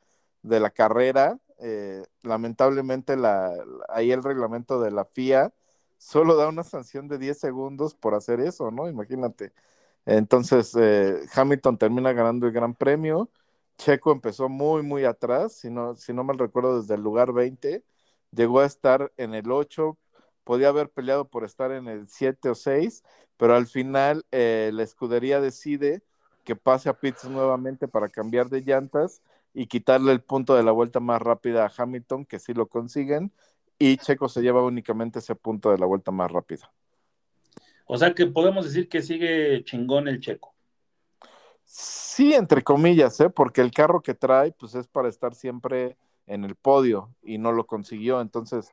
la 0.43 0.71
carrera. 0.71 1.39
Eh, 1.59 2.05
lamentablemente 2.23 3.17
la, 3.17 3.53
ahí 3.89 4.13
el 4.13 4.23
reglamento 4.23 4.81
de 4.81 4.91
la 4.91 5.05
FIA 5.05 5.53
solo 5.99 6.37
da 6.37 6.49
una 6.49 6.65
sanción 6.65 7.09
de 7.09 7.19
10 7.19 7.39
segundos 7.39 7.95
por 7.95 8.15
hacer 8.15 8.41
eso, 8.41 8.71
¿no? 8.71 8.89
Imagínate. 8.89 9.53
Entonces, 10.07 10.75
eh, 10.77 11.21
Hamilton 11.35 11.79
termina 11.79 12.13
ganando 12.13 12.47
el 12.47 12.53
Gran 12.53 12.75
Premio. 12.75 13.31
Checo 13.79 14.13
empezó 14.13 14.49
muy, 14.49 14.83
muy 14.83 15.05
atrás, 15.05 15.55
si 15.55 15.71
no, 15.71 15.97
si 15.97 16.13
no 16.13 16.25
mal 16.25 16.39
recuerdo, 16.39 16.81
desde 16.81 16.95
el 16.95 17.03
lugar 17.03 17.33
20. 17.33 17.85
Llegó 18.33 18.61
a 18.61 18.67
estar 18.67 19.13
en 19.17 19.35
el 19.35 19.51
8, 19.53 19.99
podía 20.45 20.69
haber 20.69 20.91
peleado 20.91 21.29
por 21.29 21.45
estar 21.45 21.73
en 21.73 21.89
el 21.89 22.09
7 22.09 22.51
o 22.51 22.55
6, 22.55 23.03
pero 23.37 23.55
al 23.55 23.67
final 23.67 24.25
eh, 24.31 24.71
la 24.73 24.83
escudería 24.83 25.41
decide 25.41 26.03
que 26.45 26.57
pase 26.57 26.89
a 26.89 26.99
pits 26.99 27.25
nuevamente 27.25 27.89
para 27.89 28.09
cambiar 28.09 28.49
de 28.49 28.63
llantas 28.63 29.23
y 29.55 29.67
quitarle 29.67 30.13
el 30.13 30.23
punto 30.23 30.55
de 30.55 30.63
la 30.63 30.73
vuelta 30.73 31.01
más 31.01 31.21
rápida 31.21 31.67
a 31.67 31.73
Hamilton, 31.77 32.25
que 32.25 32.39
sí 32.39 32.55
lo 32.55 32.67
consiguen, 32.67 33.33
y 33.79 33.97
Checo 33.97 34.29
se 34.29 34.43
lleva 34.43 34.63
únicamente 34.63 35.19
ese 35.19 35.35
punto 35.35 35.71
de 35.71 35.79
la 35.79 35.87
vuelta 35.87 36.11
más 36.11 36.31
rápida. 36.31 36.73
O 37.87 37.99
sea 37.99 38.15
que 38.15 38.27
podemos 38.27 38.65
decir 38.65 38.89
que 38.89 39.03
sigue 39.03 39.65
chingón 39.65 40.09
el 40.09 40.21
Checo. 40.21 40.55
Sí, 41.65 42.35
entre 42.35 42.63
comillas, 42.63 43.19
¿eh? 43.21 43.31
porque 43.31 43.61
el 43.61 43.71
carro 43.71 44.03
que 44.03 44.15
trae 44.15 44.53
pues 44.53 44.75
es 44.75 44.87
para 44.87 45.09
estar 45.09 45.35
siempre 45.35 45.97
en 46.27 46.45
el 46.45 46.55
podio 46.55 47.15
y 47.23 47.39
no 47.39 47.53
lo 47.53 47.67
consiguió, 47.67 48.21
entonces 48.21 48.73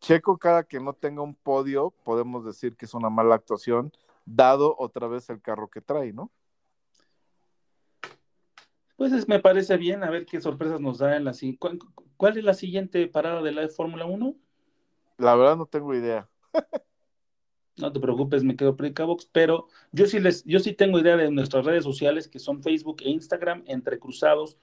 Checo, 0.00 0.38
cada 0.38 0.64
que 0.64 0.80
no 0.80 0.92
tenga 0.92 1.22
un 1.22 1.34
podio, 1.34 1.92
podemos 2.04 2.44
decir 2.44 2.76
que 2.76 2.86
es 2.86 2.94
una 2.94 3.10
mala 3.10 3.34
actuación, 3.34 3.92
dado 4.24 4.74
otra 4.78 5.08
vez 5.08 5.28
el 5.30 5.40
carro 5.40 5.68
que 5.68 5.80
trae, 5.80 6.12
¿no? 6.12 6.30
Pues 8.96 9.28
me 9.28 9.38
parece 9.38 9.76
bien, 9.76 10.02
a 10.02 10.10
ver 10.10 10.26
qué 10.26 10.40
sorpresas 10.40 10.80
nos 10.80 10.98
da 10.98 11.16
en 11.16 11.24
la 11.24 11.32
¿Cuál, 11.58 11.78
¿Cuál 12.16 12.36
es 12.36 12.44
la 12.44 12.54
siguiente 12.54 13.06
parada 13.06 13.42
de 13.42 13.52
la 13.52 13.68
Fórmula 13.68 14.06
1? 14.06 14.34
La 15.18 15.36
verdad 15.36 15.56
no 15.56 15.66
tengo 15.66 15.94
idea. 15.94 16.28
no 17.76 17.92
te 17.92 18.00
preocupes, 18.00 18.42
me 18.42 18.56
quedo 18.56 18.76
Box, 19.06 19.28
pero 19.30 19.68
yo 19.92 20.06
sí 20.06 20.18
les, 20.18 20.44
yo 20.44 20.58
sí 20.58 20.72
tengo 20.72 20.98
idea 20.98 21.16
de 21.16 21.30
nuestras 21.30 21.64
redes 21.64 21.84
sociales 21.84 22.28
que 22.28 22.38
son 22.38 22.62
Facebook 22.62 22.98
e 23.02 23.10
Instagram, 23.10 23.62
entre 23.66 23.98
cruzados, 23.98 24.58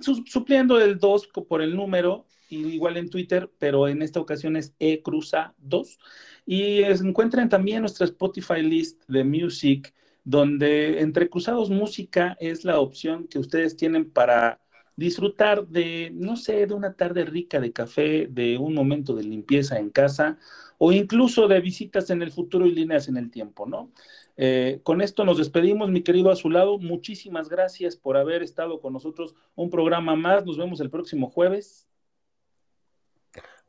supliendo 0.00 0.80
el 0.80 0.98
2 0.98 1.28
por 1.48 1.62
el 1.62 1.76
número 1.76 2.26
igual 2.50 2.96
en 2.96 3.10
Twitter, 3.10 3.50
pero 3.58 3.88
en 3.88 4.02
esta 4.02 4.20
ocasión 4.20 4.56
es 4.56 4.76
ecruza2. 4.78 5.98
Y 6.46 6.82
encuentren 6.82 7.48
también 7.48 7.80
nuestra 7.80 8.06
Spotify 8.06 8.62
list 8.62 9.02
de 9.06 9.24
music, 9.24 9.94
donde 10.24 11.00
entre 11.00 11.28
cruzados 11.28 11.70
música 11.70 12.36
es 12.40 12.64
la 12.64 12.80
opción 12.80 13.28
que 13.28 13.38
ustedes 13.38 13.76
tienen 13.76 14.10
para 14.10 14.60
disfrutar 14.96 15.68
de, 15.68 16.10
no 16.12 16.36
sé, 16.36 16.66
de 16.66 16.74
una 16.74 16.94
tarde 16.94 17.24
rica 17.24 17.60
de 17.60 17.72
café, 17.72 18.26
de 18.28 18.58
un 18.58 18.74
momento 18.74 19.14
de 19.14 19.22
limpieza 19.22 19.78
en 19.78 19.90
casa 19.90 20.38
o 20.76 20.92
incluso 20.92 21.46
de 21.48 21.60
visitas 21.60 22.10
en 22.10 22.22
el 22.22 22.32
futuro 22.32 22.66
y 22.66 22.72
líneas 22.72 23.08
en 23.08 23.16
el 23.16 23.30
tiempo, 23.30 23.66
¿no? 23.66 23.92
Eh, 24.40 24.80
con 24.84 25.00
esto 25.00 25.24
nos 25.24 25.36
despedimos, 25.36 25.90
mi 25.90 26.02
querido 26.02 26.30
Azulado. 26.30 26.78
Muchísimas 26.78 27.48
gracias 27.48 27.96
por 27.96 28.16
haber 28.16 28.44
estado 28.44 28.80
con 28.80 28.92
nosotros 28.92 29.34
un 29.56 29.68
programa 29.68 30.14
más. 30.14 30.46
Nos 30.46 30.56
vemos 30.56 30.80
el 30.80 30.90
próximo 30.90 31.28
jueves. 31.28 31.88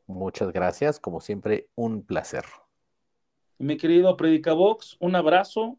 Muchas 0.06 0.52
gracias, 0.52 1.00
como 1.00 1.20
siempre, 1.20 1.68
un 1.74 2.04
placer. 2.04 2.44
Mi 3.58 3.76
querido 3.76 4.16
Predicabox, 4.16 4.96
un 5.00 5.16
abrazo. 5.16 5.76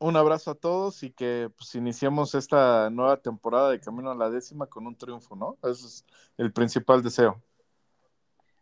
Un 0.00 0.16
abrazo 0.16 0.50
a 0.50 0.54
todos 0.56 1.04
y 1.04 1.12
que 1.12 1.48
pues, 1.56 1.76
iniciemos 1.76 2.34
esta 2.34 2.90
nueva 2.90 3.18
temporada 3.18 3.70
de 3.70 3.80
Camino 3.80 4.10
a 4.10 4.16
la 4.16 4.30
Décima 4.30 4.66
con 4.66 4.84
un 4.84 4.96
triunfo, 4.96 5.36
¿no? 5.36 5.58
Ese 5.62 5.86
es 5.86 6.04
el 6.38 6.52
principal 6.52 7.04
deseo. 7.04 7.40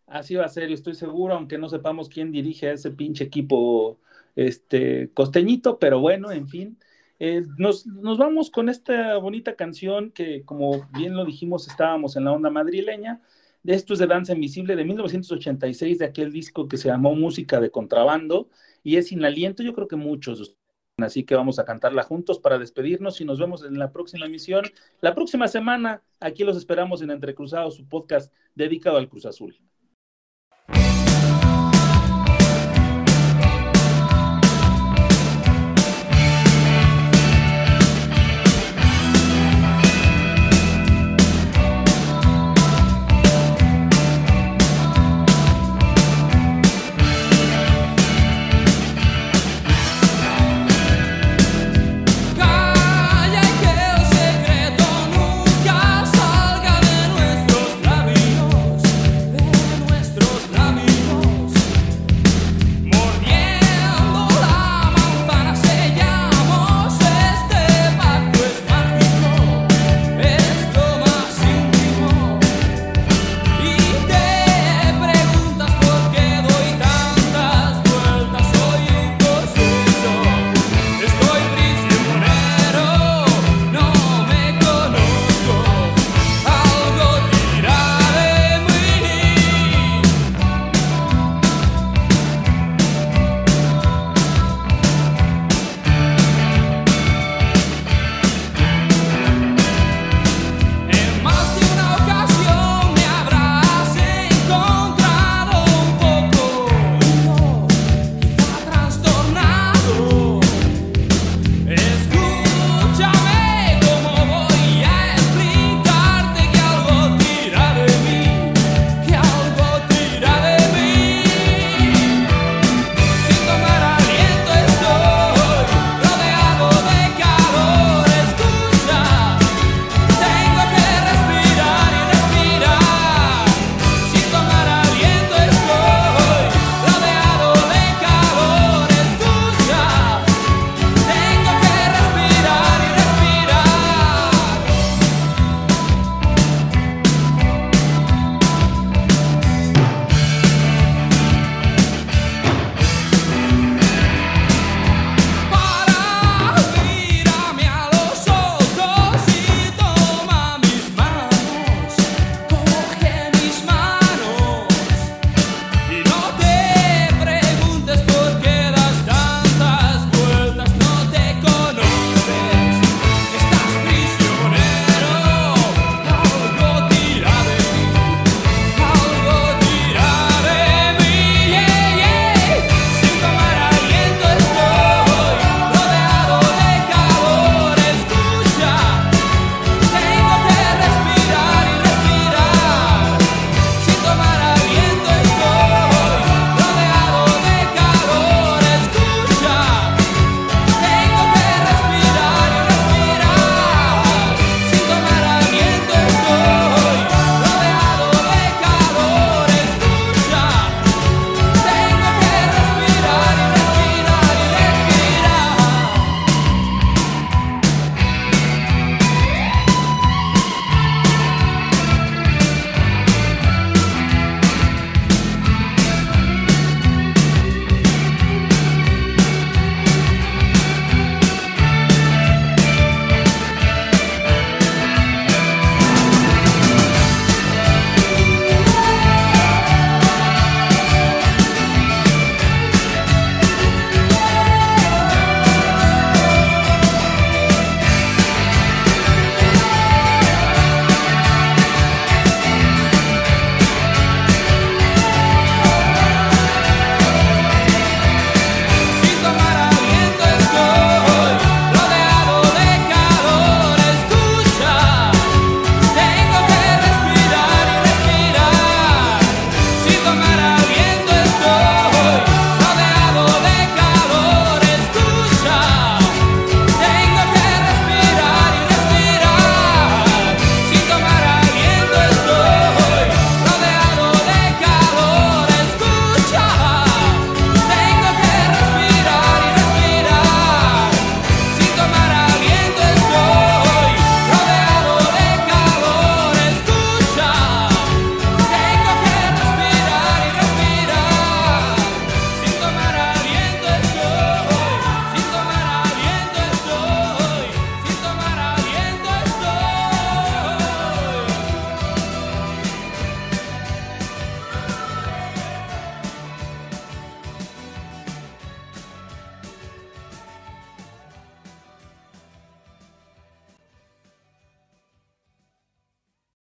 Así 0.07 0.35
va 0.35 0.45
a 0.45 0.49
ser, 0.49 0.71
y 0.71 0.75
estoy 0.75 0.95
seguro, 0.95 1.35
aunque 1.35 1.57
no 1.57 1.69
sepamos 1.69 2.11
quién 2.11 2.31
dirige 2.31 2.69
a 2.69 2.73
ese 2.73 2.91
pinche 2.91 3.25
equipo 3.25 3.99
este, 4.37 5.11
costeñito, 5.15 5.79
pero 5.79 6.01
bueno, 6.01 6.31
en 6.31 6.49
fin. 6.49 6.79
Eh, 7.19 7.43
nos, 7.57 7.87
nos, 7.87 8.19
vamos 8.19 8.51
con 8.51 8.69
esta 8.69 9.17
bonita 9.17 9.57
canción 9.57 10.11
que, 10.11 10.45
como 10.45 10.87
bien 10.93 11.17
lo 11.17 11.25
dijimos, 11.25 11.67
estábamos 11.67 12.15
en 12.17 12.25
la 12.25 12.33
onda 12.33 12.51
madrileña 12.51 13.23
Esto 13.65 13.95
es 13.95 13.99
de 13.99 14.07
Danza 14.07 14.35
Invisible 14.35 14.77
de 14.77 14.85
1986, 14.85 15.99
de 15.99 16.05
aquel 16.05 16.31
disco 16.31 16.69
que 16.69 16.77
se 16.77 16.89
llamó 16.89 17.15
Música 17.15 17.59
de 17.59 17.71
Contrabando, 17.71 18.51
y 18.85 18.97
es 18.97 19.09
sin 19.09 19.25
aliento, 19.25 19.63
yo 19.63 19.75
creo 19.75 19.89
que 19.89 19.97
muchos. 19.97 20.57
Así 20.99 21.25
que 21.25 21.35
vamos 21.35 21.59
a 21.59 21.65
cantarla 21.65 22.03
juntos 22.03 22.39
para 22.39 22.59
despedirnos 22.59 23.21
y 23.21 23.25
nos 23.27 23.39
vemos 23.39 23.65
en 23.65 23.79
la 23.79 23.93
próxima 23.93 24.27
emisión. 24.27 24.65
La 25.01 25.15
próxima 25.15 25.49
semana, 25.49 26.03
aquí 26.21 26.45
los 26.45 26.57
esperamos 26.57 27.03
en 27.03 27.11
Entrecruzados, 27.11 27.77
su 27.77 27.87
podcast 27.87 28.33
dedicado 28.55 28.97
al 28.97 29.09
Cruz 29.09 29.27
Azul. 29.27 29.59